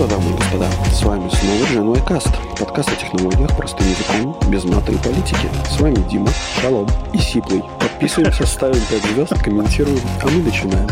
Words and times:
что, 0.00 0.08
дамы 0.08 0.30
и 0.30 0.34
господа, 0.34 0.66
с 0.90 1.02
вами 1.02 1.28
снова 1.28 1.94
Gen 1.94 2.06
Каст, 2.06 2.30
подкаст 2.58 2.88
о 2.88 2.96
технологиях 2.96 3.54
простым 3.54 3.86
языком, 3.86 4.34
без 4.48 4.64
мата 4.64 4.92
и 4.92 4.96
политики. 4.96 5.46
С 5.70 5.78
вами 5.78 5.96
Дима, 6.08 6.30
Шалом 6.58 6.88
и 7.12 7.18
Сиплый. 7.18 7.62
Подписываемся, 7.78 8.46
ставим 8.46 8.80
5 8.88 9.02
звезд, 9.12 9.34
комментируем, 9.42 10.00
а 10.22 10.28
мы 10.28 10.42
начинаем. 10.42 10.88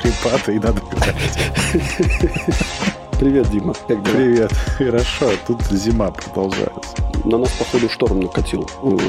Хрипато 0.00 0.52
и 0.52 0.60
надо 0.60 0.80
Привет, 3.18 3.50
Дима. 3.50 3.74
Как 3.88 4.00
дела? 4.04 4.14
Привет. 4.14 4.52
Хорошо, 4.76 5.32
тут 5.44 5.60
зима 5.62 6.12
продолжается. 6.12 7.07
На 7.28 7.36
нас, 7.36 7.52
походу, 7.58 7.90
шторм 7.90 8.20
накатил, 8.20 8.66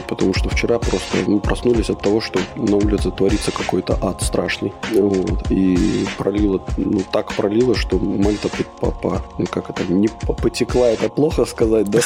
потому 0.10 0.34
что 0.34 0.50
вчера 0.50 0.78
просто 0.78 1.18
мы 1.26 1.40
проснулись 1.40 1.90
от 1.90 2.02
того, 2.02 2.20
что 2.20 2.38
на 2.58 2.76
улице 2.76 3.12
творится 3.12 3.50
какой-то 3.54 3.98
ад 4.02 4.22
страшный. 4.22 4.74
Вот, 4.92 5.50
и 5.50 6.06
пролило, 6.18 6.62
ну 6.76 7.02
так 7.14 7.34
пролило, 7.34 7.76
что 7.76 7.98
Мальта 7.98 8.50
по, 8.82 9.22
ну 9.38 9.46
как 9.48 9.70
это, 9.70 9.86
не 9.86 10.10
потекла, 10.10 10.90
это 10.90 11.08
плохо 11.08 11.46
сказать, 11.46 11.90
да? 11.90 12.02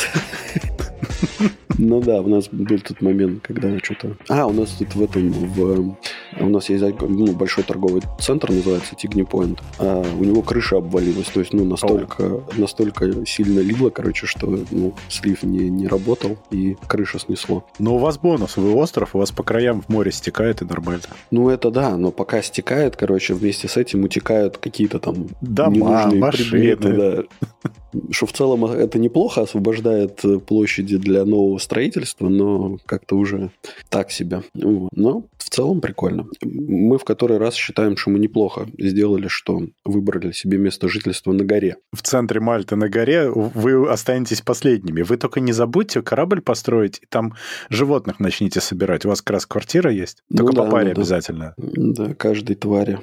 Ну 1.77 2.01
да, 2.01 2.21
у 2.21 2.27
нас 2.27 2.47
был 2.51 2.79
тот 2.79 3.01
момент, 3.01 3.41
когда 3.41 3.77
что-то... 3.79 4.15
А, 4.29 4.45
у 4.45 4.53
нас 4.53 4.69
тут 4.71 4.95
в 4.95 5.01
этом, 5.01 5.31
в... 5.31 5.95
у 6.39 6.49
нас 6.49 6.69
есть 6.69 6.83
ну, 7.01 7.33
большой 7.33 7.63
торговый 7.63 8.01
центр, 8.19 8.51
называется 8.51 8.95
Тигни 8.95 9.23
Point, 9.23 9.59
а 9.79 10.03
у 10.19 10.23
него 10.23 10.41
крыша 10.41 10.77
обвалилась, 10.77 11.27
то 11.27 11.39
есть, 11.39 11.53
ну, 11.53 11.65
настолько, 11.65 12.41
настолько 12.55 13.25
сильно 13.25 13.59
лило, 13.59 13.89
короче, 13.89 14.27
что, 14.27 14.47
ну, 14.69 14.93
слив 15.09 15.43
не, 15.43 15.69
не 15.69 15.87
работал, 15.87 16.02
и 16.51 16.75
крыша 16.87 17.19
снесло. 17.19 17.65
Но 17.79 17.95
у 17.95 17.97
вас 17.97 18.17
бонус, 18.17 18.57
вы 18.57 18.73
остров, 18.73 19.15
у 19.15 19.19
вас 19.19 19.31
по 19.31 19.43
краям 19.43 19.81
в 19.81 19.89
море 19.89 20.11
стекает, 20.11 20.61
и 20.61 20.65
нормально. 20.65 21.03
Ну, 21.31 21.49
это 21.49 21.71
да, 21.71 21.97
но 21.97 22.11
пока 22.11 22.41
стекает, 22.41 22.95
короче, 22.95 23.33
вместе 23.33 23.67
с 23.67 23.77
этим 23.77 24.03
утекают 24.03 24.57
какие-то 24.57 24.99
там 24.99 25.27
Дома, 25.41 25.75
ненужные 25.75 26.19
машины. 26.19 26.75
предметы, 26.75 27.27
да. 27.63 27.71
Что 28.11 28.25
в 28.25 28.33
целом 28.33 28.65
это 28.65 28.99
неплохо 28.99 29.41
освобождает 29.41 30.21
площади 30.45 30.97
для 30.97 31.25
нового 31.25 31.57
строительства, 31.57 32.29
но 32.29 32.77
как-то 32.85 33.17
уже 33.17 33.51
так 33.89 34.11
себе. 34.11 34.43
Но 34.53 35.25
в 35.37 35.49
целом 35.49 35.81
прикольно. 35.81 36.27
Мы 36.43 36.97
в 36.97 37.03
который 37.03 37.37
раз 37.37 37.55
считаем, 37.55 37.97
что 37.97 38.09
мы 38.09 38.19
неплохо 38.19 38.67
сделали, 38.77 39.27
что 39.27 39.61
выбрали 39.85 40.31
себе 40.31 40.57
место 40.57 40.87
жительства 40.87 41.31
на 41.31 41.43
горе. 41.43 41.77
В 41.91 42.01
центре 42.01 42.39
Мальты 42.39 42.75
на 42.75 42.89
горе 42.89 43.29
вы 43.29 43.89
останетесь 43.89 44.41
последними. 44.41 45.01
Вы 45.01 45.17
только 45.17 45.39
не 45.39 45.53
забудьте 45.53 46.01
корабль 46.01 46.41
построить, 46.41 46.99
и 47.01 47.05
там 47.07 47.33
животных 47.69 48.19
начните 48.19 48.61
собирать. 48.61 49.05
У 49.05 49.09
вас 49.09 49.21
как 49.21 49.33
раз 49.35 49.45
квартира 49.45 49.91
есть? 49.91 50.23
Только 50.35 50.53
ну, 50.53 50.57
по 50.57 50.65
да, 50.65 50.71
паре 50.71 50.93
ну, 50.93 51.01
обязательно. 51.01 51.53
Да. 51.57 52.05
да, 52.05 52.13
каждой 52.13 52.55
твари. 52.55 52.99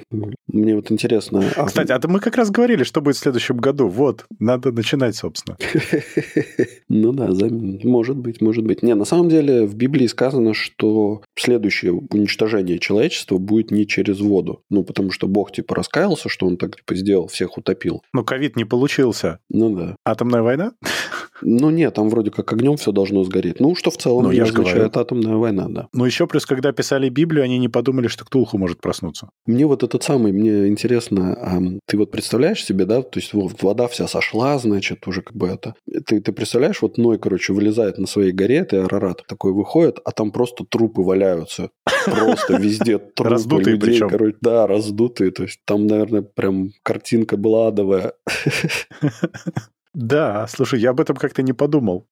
Мне 0.47 0.75
вот 0.75 0.91
интересно... 0.91 1.43
А 1.55 1.65
Кстати, 1.65 1.91
а 1.91 1.99
мы 2.07 2.19
как 2.19 2.35
раз 2.35 2.51
говорили, 2.51 2.83
что 2.83 3.01
будет 3.01 3.15
в 3.15 3.19
следующем 3.19 3.57
году. 3.57 3.87
Вот, 3.87 4.25
надо 4.39 4.71
начинать, 4.81 5.15
собственно. 5.15 5.57
Ну 6.93 7.13
да, 7.13 7.29
может 7.83 8.17
быть, 8.17 8.41
может 8.41 8.65
быть. 8.65 8.83
Не, 8.83 8.95
на 8.95 9.05
самом 9.05 9.29
деле 9.29 9.65
в 9.65 9.75
Библии 9.75 10.07
сказано, 10.07 10.53
что 10.53 11.21
следующее 11.37 11.93
уничтожение 11.93 12.79
человечества 12.79 13.37
будет 13.37 13.71
не 13.71 13.87
через 13.87 14.19
воду. 14.19 14.61
Ну, 14.69 14.83
потому 14.83 15.11
что 15.11 15.27
Бог, 15.27 15.53
типа, 15.53 15.75
раскаялся, 15.75 16.27
что 16.27 16.47
он 16.47 16.57
так, 16.57 16.75
типа, 16.75 16.95
сделал, 16.95 17.27
всех 17.27 17.57
утопил. 17.57 18.03
Ну, 18.13 18.25
ковид 18.25 18.57
не 18.57 18.65
получился. 18.65 19.39
Ну 19.49 19.73
да. 19.73 19.95
Атомная 20.03 20.41
война? 20.41 20.73
Ну 21.41 21.69
нет, 21.69 21.93
там 21.93 22.09
вроде 22.09 22.31
как 22.31 22.51
огнем 22.53 22.77
все 22.77 22.91
должно 22.91 23.23
сгореть. 23.23 23.59
Ну, 23.59 23.75
что 23.75 23.91
в 23.91 23.97
целом 23.97 24.25
ну, 24.25 24.31
я 24.31 24.43
означает 24.43 24.97
атомная 24.97 25.35
война, 25.35 25.67
да. 25.69 25.87
Ну, 25.93 26.05
еще 26.05 26.27
плюс, 26.27 26.45
когда 26.45 26.71
писали 26.71 27.09
Библию, 27.09 27.43
они 27.43 27.57
не 27.57 27.67
подумали, 27.67 28.07
что 28.07 28.25
Ктулху 28.25 28.57
может 28.57 28.81
проснуться. 28.81 29.29
Мне 29.45 29.65
вот 29.65 29.83
этот 29.83 30.03
самый, 30.03 30.31
мне 30.31 30.67
интересно, 30.67 31.33
а 31.33 31.59
ты 31.87 31.97
вот 31.97 32.11
представляешь 32.11 32.63
себе, 32.63 32.85
да, 32.85 33.01
то 33.01 33.19
есть 33.19 33.33
вот 33.33 33.63
вода 33.63 33.87
вся 33.87 34.07
сошла, 34.07 34.59
значит, 34.71 35.07
уже 35.07 35.21
как 35.21 35.35
бы 35.35 35.47
это... 35.47 35.75
Ты, 36.05 36.21
ты 36.21 36.31
представляешь, 36.31 36.81
вот 36.81 36.97
Ной, 36.97 37.17
короче, 37.19 37.53
вылезает 37.53 37.97
на 37.97 38.07
своей 38.07 38.31
горе, 38.31 38.57
это 38.57 38.85
Арарат 38.85 39.23
такой 39.27 39.53
выходит, 39.53 39.99
а 40.03 40.11
там 40.11 40.31
просто 40.31 40.65
трупы 40.65 41.01
валяются. 41.01 41.69
Просто 42.05 42.57
везде 42.57 42.97
трупы 43.15 43.31
Раздутые 43.31 43.75
людей, 43.75 43.91
причем. 43.91 44.09
короче, 44.09 44.37
да, 44.41 44.67
раздутые. 44.67 45.31
То 45.31 45.43
есть 45.43 45.59
там, 45.65 45.87
наверное, 45.87 46.21
прям 46.21 46.71
картинка 46.83 47.37
была 47.37 47.67
адовая. 47.67 48.13
Да, 49.93 50.47
слушай, 50.47 50.79
я 50.79 50.91
об 50.91 51.01
этом 51.01 51.17
как-то 51.17 51.41
не 51.43 51.53
подумал. 51.53 52.05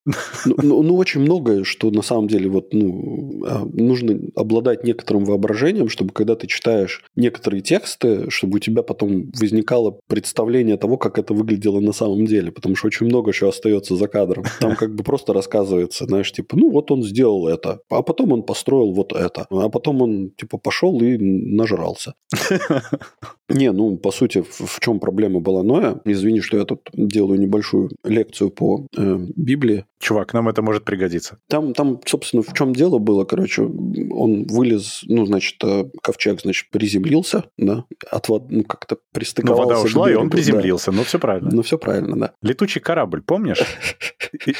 Ну, 0.46 0.56
ну, 0.62 0.84
ну, 0.84 0.96
очень 0.96 1.22
многое, 1.22 1.64
что 1.64 1.92
на 1.92 2.02
самом 2.02 2.28
деле 2.28 2.50
вот, 2.50 2.74
ну, 2.74 3.44
а, 3.46 3.66
нужно 3.66 4.20
обладать 4.36 4.84
некоторым 4.84 5.24
воображением, 5.24 5.88
чтобы 5.88 6.14
когда 6.14 6.36
ты 6.36 6.48
читаешь 6.48 7.04
некоторые 7.16 7.62
тексты, 7.62 8.30
чтобы 8.30 8.58
у 8.58 8.60
тебя 8.60 8.84
потом 8.84 9.32
возникало 9.40 10.00
представление 10.08 10.78
того, 10.78 10.98
как 10.98 11.18
это 11.18 11.34
выглядело 11.34 11.80
на 11.80 11.94
самом 11.94 12.26
деле, 12.26 12.52
потому 12.52 12.76
что 12.76 12.88
очень 12.88 13.06
много 13.06 13.32
еще 13.32 13.48
остается 13.48 13.96
за 13.96 14.08
кадром. 14.08 14.44
Там 14.60 14.76
как 14.76 14.94
бы 14.96 15.04
просто 15.04 15.34
рассказывается, 15.34 16.06
знаешь, 16.06 16.32
типа, 16.32 16.58
ну 16.58 16.72
вот 16.72 16.92
он 16.92 17.04
сделал 17.04 17.48
это, 17.48 17.80
а 17.90 18.02
потом 18.02 18.34
он 18.34 18.44
построил 18.44 18.92
вот 18.92 19.14
это, 19.14 19.48
а 19.50 19.70
потом 19.70 20.02
он 20.02 20.32
типа 20.32 20.58
пошел 20.58 21.00
и 21.02 21.18
нажрался. 21.18 22.14
Не, 23.50 23.72
ну, 23.72 23.98
по 23.98 24.12
сути, 24.12 24.44
в 24.48 24.80
чем 24.80 25.00
проблема 25.00 25.40
была 25.40 25.64
Ноя? 25.64 26.00
Извини, 26.06 26.42
что 26.42 26.58
я 26.58 26.66
тут 26.66 26.90
делаю 26.94 27.40
небольшой 27.40 27.69
небольшую 27.69 27.90
лекцию 28.03 28.52
по 28.52 28.88
э, 28.96 29.18
Библии. 29.35 29.85
Чувак, 30.00 30.34
нам 30.34 30.47
это 30.47 30.62
может 30.62 30.85
пригодиться. 30.85 31.40
Там, 31.47 31.74
там, 31.74 32.00
собственно, 32.06 32.41
в 32.41 32.53
чем 32.53 32.74
дело 32.74 33.00
было, 33.00 33.25
короче, 33.25 33.63
он 33.63 34.46
вылез, 34.47 35.02
ну, 35.07 35.25
значит, 35.25 35.56
э, 35.63 35.85
ковчег, 36.02 36.41
значит, 36.41 36.69
приземлился, 36.72 37.46
да, 37.57 37.85
от 38.09 38.30
воды, 38.30 38.46
ну, 38.50 38.63
как-то 38.63 38.97
пристыковался. 39.12 39.63
Ну, 39.63 39.68
вода 39.68 39.81
ушла, 39.81 40.06
берегу, 40.07 40.19
и 40.19 40.24
он 40.24 40.30
приземлился, 40.30 40.91
да. 40.91 40.97
ну, 40.97 41.03
все 41.03 41.19
правильно. 41.19 41.50
Ну, 41.52 41.62
все 41.62 41.78
правильно, 41.78 42.18
да. 42.18 42.31
Летучий 42.41 42.81
корабль, 42.81 43.22
помнишь? 43.22 43.62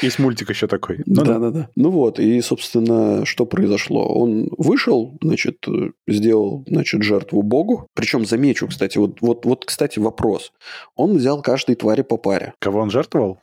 Есть 0.02 0.18
мультик 0.18 0.50
еще 0.50 0.66
такой. 0.66 1.02
Да-да-да. 1.06 1.70
Ну 1.74 1.90
вот, 1.90 2.18
и, 2.18 2.40
собственно, 2.42 3.24
что 3.24 3.46
произошло? 3.46 4.06
Он 4.06 4.50
вышел, 4.58 5.18
значит, 5.22 5.66
сделал, 6.06 6.64
значит, 6.68 7.02
жертву 7.02 7.42
Богу. 7.42 7.86
Причем, 7.94 8.26
замечу, 8.26 8.68
кстати, 8.68 8.98
вот, 8.98 9.22
вот, 9.22 9.46
вот, 9.46 9.64
кстати, 9.64 9.98
вопрос. 9.98 10.52
Он 10.96 11.16
взял 11.16 11.40
каждой 11.40 11.76
твари 11.76 12.02
по 12.02 12.18
паре. 12.18 12.52
Кого 12.58 12.80
он 12.80 12.90
жертвовал? 12.90 12.99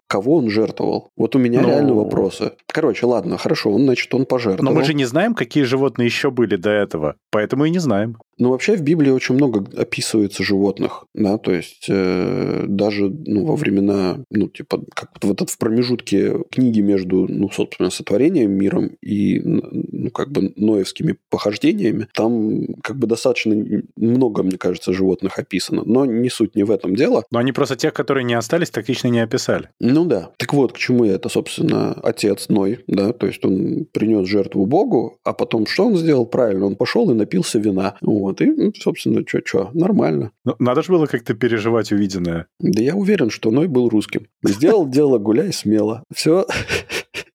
Кого 0.07 0.37
он 0.37 0.49
жертвовал? 0.49 1.09
Вот 1.17 1.35
у 1.35 1.39
меня 1.39 1.61
Но... 1.61 1.69
реально 1.69 1.93
вопросы. 1.93 2.53
Короче, 2.67 3.05
ладно, 3.05 3.37
хорошо, 3.37 3.71
он, 3.71 3.83
значит, 3.83 4.13
он 4.13 4.25
пожертвовал. 4.25 4.71
Но 4.71 4.77
мы 4.77 4.85
же 4.85 4.93
не 4.93 5.05
знаем, 5.05 5.33
какие 5.33 5.63
животные 5.63 6.05
еще 6.05 6.31
были 6.31 6.55
до 6.55 6.69
этого, 6.69 7.15
поэтому 7.31 7.65
и 7.65 7.69
не 7.69 7.79
знаем. 7.79 8.17
Ну, 8.37 8.51
вообще 8.51 8.75
в 8.75 8.81
Библии 8.81 9.11
очень 9.11 9.35
много 9.35 9.65
описывается 9.79 10.43
животных, 10.43 11.05
да, 11.13 11.37
то 11.37 11.51
есть 11.51 11.85
э, 11.89 12.65
даже 12.67 13.09
ну, 13.09 13.45
во 13.45 13.55
времена, 13.55 14.19
ну, 14.29 14.47
типа, 14.47 14.83
как 14.93 15.11
вот 15.15 15.25
в 15.25 15.31
этот 15.31 15.49
в 15.49 15.57
промежутке 15.57 16.43
книги 16.51 16.81
между, 16.81 17.27
ну, 17.27 17.49
собственно, 17.49 17.89
сотворением 17.89 18.51
миром 18.51 18.91
и, 19.01 19.39
ну, 19.39 20.11
как 20.11 20.31
бы 20.31 20.53
ноевскими 20.55 21.17
похождениями, 21.29 22.07
там 22.13 22.75
как 22.83 22.97
бы 22.97 23.07
достаточно 23.07 23.55
много, 23.95 24.43
мне 24.43 24.57
кажется, 24.57 24.93
животных 24.93 25.39
описано, 25.39 25.83
но 25.85 26.05
не 26.05 26.29
суть 26.29 26.55
не 26.55 26.63
в 26.63 26.71
этом 26.71 26.95
дело. 26.95 27.23
Но 27.31 27.39
они 27.39 27.51
просто 27.51 27.75
тех, 27.75 27.93
которые 27.93 28.23
не 28.23 28.33
остались, 28.33 28.69
тактично 28.69 29.07
не 29.07 29.19
описали. 29.19 29.69
Ну 29.79 30.05
да. 30.05 30.31
Так 30.37 30.53
вот, 30.53 30.73
к 30.73 30.77
чему 30.77 31.05
это, 31.05 31.29
собственно, 31.29 31.93
отец 31.93 32.49
Ной, 32.49 32.83
да, 32.87 33.13
то 33.13 33.27
есть 33.27 33.43
он 33.45 33.85
принес 33.91 34.27
жертву 34.27 34.65
Богу, 34.65 35.19
а 35.23 35.33
потом 35.33 35.65
что 35.65 35.87
он 35.87 35.97
сделал? 35.97 36.25
Правильно, 36.25 36.65
он 36.65 36.75
пошел 36.75 37.09
и 37.09 37.13
напился 37.13 37.59
вина. 37.59 37.95
Вот 38.01 38.26
вот, 38.27 38.41
и, 38.41 38.45
ну, 38.45 38.73
собственно, 38.75 39.23
что, 39.25 39.39
что, 39.45 39.69
нормально. 39.73 40.31
Но 40.43 40.55
ну, 40.59 40.65
надо 40.65 40.83
же 40.83 40.91
было 40.91 41.05
как-то 41.05 41.33
переживать 41.33 41.91
увиденное. 41.91 42.47
Да 42.59 42.81
я 42.81 42.95
уверен, 42.95 43.29
что 43.29 43.51
Ной 43.51 43.67
был 43.67 43.89
русским. 43.89 44.27
Сделал 44.43 44.87
дело, 44.89 45.17
гуляй 45.17 45.53
смело. 45.53 46.03
Все. 46.13 46.45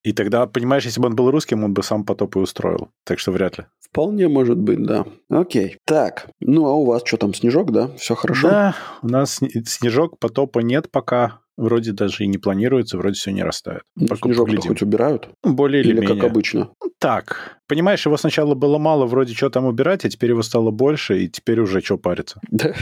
И 0.03 0.13
тогда, 0.13 0.47
понимаешь, 0.47 0.85
если 0.85 1.01
бы 1.01 1.07
он 1.07 1.17
был 1.17 1.31
русским, 1.31 1.65
он 1.65 1.75
бы 1.75 1.83
сам 1.83 2.05
потоп 2.05 2.37
и 2.37 2.41
устроил. 2.41 2.89
Так 3.05 3.19
что 3.19 3.33
вряд 3.33 3.59
ли. 3.59 3.65
Вполне 3.81 4.29
может 4.29 4.59
быть, 4.59 4.83
да. 4.83 5.07
Окей. 5.29 5.79
Так, 5.87 6.29
ну 6.41 6.67
а 6.67 6.75
у 6.75 6.85
вас 6.85 7.03
что 7.05 7.17
там, 7.17 7.35
снежок, 7.35 7.71
да? 7.71 7.89
Все 7.97 8.15
хорошо? 8.15 8.49
Да, 8.49 8.77
у 9.03 9.09
нас 9.09 9.41
снежок, 9.65 10.19
потопа 10.19 10.59
нет 10.59 10.91
пока. 10.91 11.41
Вроде 11.63 11.93
даже 11.93 12.25
и 12.25 12.27
не 12.27 12.39
планируется, 12.39 12.99
вроде 12.99 13.15
все 13.15 13.31
не 13.31 13.45
растает. 13.45 13.83
Ну, 13.95 14.09
снежок 14.17 14.49
хоть 14.67 14.83
убирают? 14.83 15.29
Более 15.45 15.81
или, 15.81 15.91
или 15.93 16.01
менее. 16.01 16.17
как 16.17 16.31
обычно? 16.31 16.71
Так, 16.99 17.59
понимаешь, 17.69 18.05
его 18.05 18.17
сначала 18.17 18.55
было 18.55 18.79
мало, 18.79 19.07
вроде 19.07 19.33
что 19.35 19.49
там 19.49 19.65
убирать, 19.67 20.05
а 20.05 20.09
теперь 20.09 20.31
его 20.31 20.43
стало 20.43 20.73
больше, 20.73 21.23
и 21.23 21.29
теперь 21.29 21.61
уже 21.61 21.81
что 21.81 21.99
париться. 21.99 22.41
Да. 22.51 22.75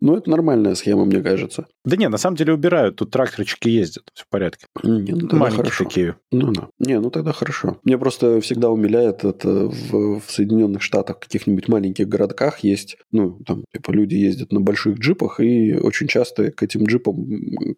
Ну, 0.00 0.16
это 0.16 0.28
нормальная 0.28 0.74
схема, 0.74 1.06
мне 1.06 1.22
кажется. 1.22 1.66
Да 1.86 1.96
не, 1.96 2.10
на 2.10 2.18
самом 2.18 2.36
деле 2.36 2.52
убирают, 2.52 2.96
тут 2.96 3.10
тракторчики 3.10 3.68
ездят, 3.68 4.04
все 4.12 4.24
в 4.24 4.28
порядке. 4.28 4.66
Не, 4.82 5.12
ну 5.12 5.20
тогда 5.20 5.36
Маленькие 5.36 5.64
хорошо. 5.64 5.84
такие. 5.84 6.16
Ну, 6.30 6.52
да. 6.52 6.68
Не, 6.78 7.00
ну 7.00 7.08
тогда 7.08 7.32
хорошо. 7.32 7.78
Мне 7.84 7.96
просто 7.96 8.38
всегда 8.42 8.68
умиляет 8.68 9.24
это 9.24 9.48
в, 9.48 10.20
в 10.20 10.24
Соединенных 10.30 10.82
Штатах, 10.82 11.16
в 11.16 11.20
каких-нибудь 11.20 11.68
маленьких 11.68 12.06
городках 12.06 12.58
есть, 12.58 12.98
ну, 13.12 13.38
там, 13.46 13.64
типа, 13.72 13.92
люди 13.92 14.14
ездят 14.16 14.52
на 14.52 14.60
больших 14.60 14.98
джипах, 14.98 15.40
и 15.40 15.72
очень 15.72 16.06
часто 16.06 16.50
к 16.50 16.62
этим 16.62 16.84
джипам 16.84 17.26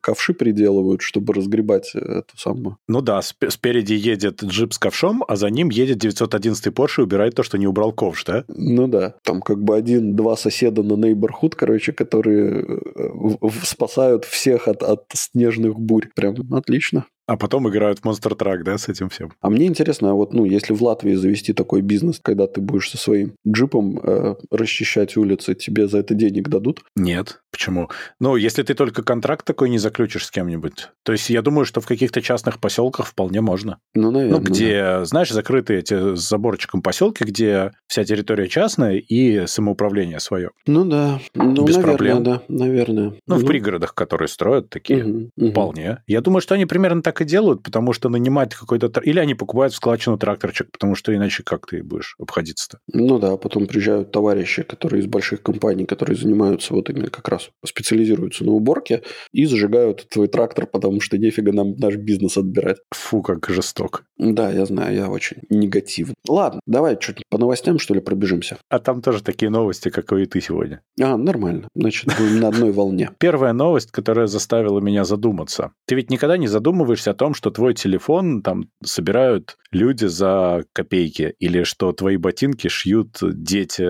ковши 0.00 0.34
приделывают, 0.34 1.02
чтобы 1.02 1.34
разгребать 1.34 1.94
эту 1.94 2.36
самую. 2.36 2.78
Ну 2.88 3.00
да, 3.00 3.20
спереди 3.22 3.94
едет 3.94 4.42
джип 4.42 4.72
с 4.72 4.78
ковшом, 4.78 5.24
а 5.26 5.36
за 5.36 5.48
ним 5.50 5.70
едет 5.70 5.98
911 5.98 6.66
Porsche 6.68 7.02
убирает 7.02 7.34
то, 7.34 7.42
что 7.42 7.58
не 7.58 7.66
убрал 7.66 7.92
ковш, 7.92 8.24
да? 8.24 8.44
Ну 8.48 8.86
да. 8.86 9.14
Там 9.22 9.40
как 9.40 9.62
бы 9.62 9.76
один-два 9.76 10.36
соседа 10.36 10.82
на 10.82 10.94
Neighborhood, 10.94 11.54
короче, 11.56 11.92
которые 11.92 12.64
э, 12.64 13.48
спасают 13.62 14.24
всех 14.24 14.68
от, 14.68 14.82
от 14.82 15.04
снежных 15.12 15.78
бурь. 15.78 16.08
Прям 16.14 16.36
отлично. 16.52 17.06
А 17.26 17.36
потом 17.36 17.68
играют 17.68 17.98
в 17.98 18.04
Monster 18.04 18.36
Truck, 18.36 18.62
да, 18.62 18.78
с 18.78 18.88
этим 18.88 19.08
всем. 19.08 19.32
А 19.40 19.50
мне 19.50 19.66
интересно, 19.66 20.10
а 20.10 20.14
вот, 20.14 20.32
ну, 20.32 20.44
если 20.44 20.72
в 20.72 20.82
Латвии 20.82 21.14
завести 21.14 21.52
такой 21.52 21.80
бизнес, 21.80 22.20
когда 22.22 22.46
ты 22.46 22.60
будешь 22.60 22.90
со 22.90 22.98
своим 22.98 23.34
джипом 23.46 23.98
э, 24.02 24.36
расчищать 24.50 25.16
улицы, 25.16 25.54
тебе 25.54 25.88
за 25.88 25.98
это 25.98 26.14
денег 26.14 26.48
дадут? 26.48 26.84
Нет. 26.94 27.40
Почему? 27.50 27.88
Ну, 28.20 28.36
если 28.36 28.62
ты 28.62 28.74
только 28.74 29.02
контракт 29.02 29.46
такой 29.46 29.70
не 29.70 29.78
заключишь 29.78 30.26
с 30.26 30.30
кем-нибудь. 30.30 30.90
То 31.04 31.12
есть 31.12 31.30
я 31.30 31.40
думаю, 31.42 31.64
что 31.64 31.80
в 31.80 31.86
каких-то 31.86 32.20
частных 32.20 32.60
поселках 32.60 33.06
вполне 33.06 33.40
можно. 33.40 33.78
Ну, 33.94 34.10
наверное. 34.10 34.38
Ну, 34.38 34.44
где, 34.44 34.82
да. 34.82 35.04
знаешь, 35.06 35.30
закрытые 35.30 35.78
эти 35.78 36.14
с 36.14 36.28
заборчиком 36.28 36.82
поселки, 36.82 37.24
где 37.24 37.72
вся 37.88 38.04
территория 38.04 38.48
частная 38.48 38.96
и 38.96 39.46
самоуправление 39.46 40.20
свое. 40.20 40.50
Ну 40.66 40.84
да. 40.84 41.18
Ну, 41.34 41.64
Без 41.64 41.76
наверное, 41.76 41.82
проблем. 41.82 42.22
да, 42.22 42.42
наверное. 42.48 43.14
Ну, 43.26 43.36
угу. 43.36 43.44
в 43.44 43.46
пригородах, 43.46 43.94
которые 43.94 44.28
строят 44.28 44.68
такие, 44.68 45.04
угу, 45.04 45.30
угу. 45.36 45.50
вполне. 45.50 46.02
Я 46.06 46.20
думаю, 46.20 46.42
что 46.42 46.54
они 46.54 46.66
примерно 46.66 47.00
так 47.00 47.15
и 47.20 47.24
делают, 47.24 47.62
потому 47.62 47.92
что 47.92 48.08
нанимать 48.08 48.54
какой-то... 48.54 49.00
Или 49.00 49.18
они 49.18 49.34
покупают 49.34 49.72
в 49.72 49.76
складчину 49.76 50.18
тракторчик, 50.18 50.70
потому 50.70 50.94
что 50.94 51.14
иначе 51.14 51.42
как 51.42 51.66
ты 51.66 51.82
будешь 51.82 52.16
обходиться-то? 52.18 52.78
Ну 52.92 53.18
да, 53.18 53.36
потом 53.36 53.66
приезжают 53.66 54.12
товарищи, 54.12 54.62
которые 54.62 55.02
из 55.02 55.06
больших 55.06 55.42
компаний, 55.42 55.84
которые 55.86 56.16
занимаются 56.16 56.74
вот 56.74 56.90
именно 56.90 57.10
как 57.10 57.28
раз 57.28 57.50
специализируются 57.64 58.44
на 58.44 58.52
уборке 58.52 59.02
и 59.32 59.46
зажигают 59.46 60.08
твой 60.08 60.28
трактор, 60.28 60.66
потому 60.66 61.00
что 61.00 61.18
нефига 61.18 61.52
нам 61.52 61.76
наш 61.76 61.96
бизнес 61.96 62.36
отбирать. 62.36 62.78
Фу, 62.92 63.22
как 63.22 63.48
жесток. 63.48 64.04
Да, 64.18 64.50
я 64.50 64.66
знаю, 64.66 64.94
я 64.94 65.08
очень 65.08 65.38
негативный. 65.50 66.14
Ладно, 66.28 66.60
давай 66.66 66.98
чуть 66.98 67.22
по 67.30 67.38
новостям, 67.38 67.78
что 67.78 67.94
ли, 67.94 68.00
пробежимся. 68.00 68.58
А 68.68 68.78
там 68.78 69.02
тоже 69.02 69.22
такие 69.22 69.50
новости, 69.50 69.90
как 69.90 70.12
и 70.12 70.26
ты 70.26 70.40
сегодня. 70.40 70.80
А, 71.00 71.16
нормально. 71.16 71.68
Значит, 71.74 72.12
будем 72.18 72.40
на 72.40 72.48
одной 72.48 72.72
волне. 72.72 73.10
Первая 73.18 73.52
новость, 73.52 73.90
которая 73.90 74.26
заставила 74.26 74.80
меня 74.80 75.04
задуматься. 75.04 75.72
Ты 75.86 75.94
ведь 75.94 76.10
никогда 76.10 76.36
не 76.36 76.48
задумываешься 76.48 77.05
о 77.08 77.14
том, 77.14 77.34
что 77.34 77.50
твой 77.50 77.74
телефон 77.74 78.42
там 78.42 78.70
собирают 78.84 79.56
люди 79.70 80.06
за 80.06 80.64
копейки, 80.72 81.34
или 81.38 81.62
что 81.62 81.92
твои 81.92 82.16
ботинки 82.16 82.68
шьют 82.68 83.18
дети 83.22 83.86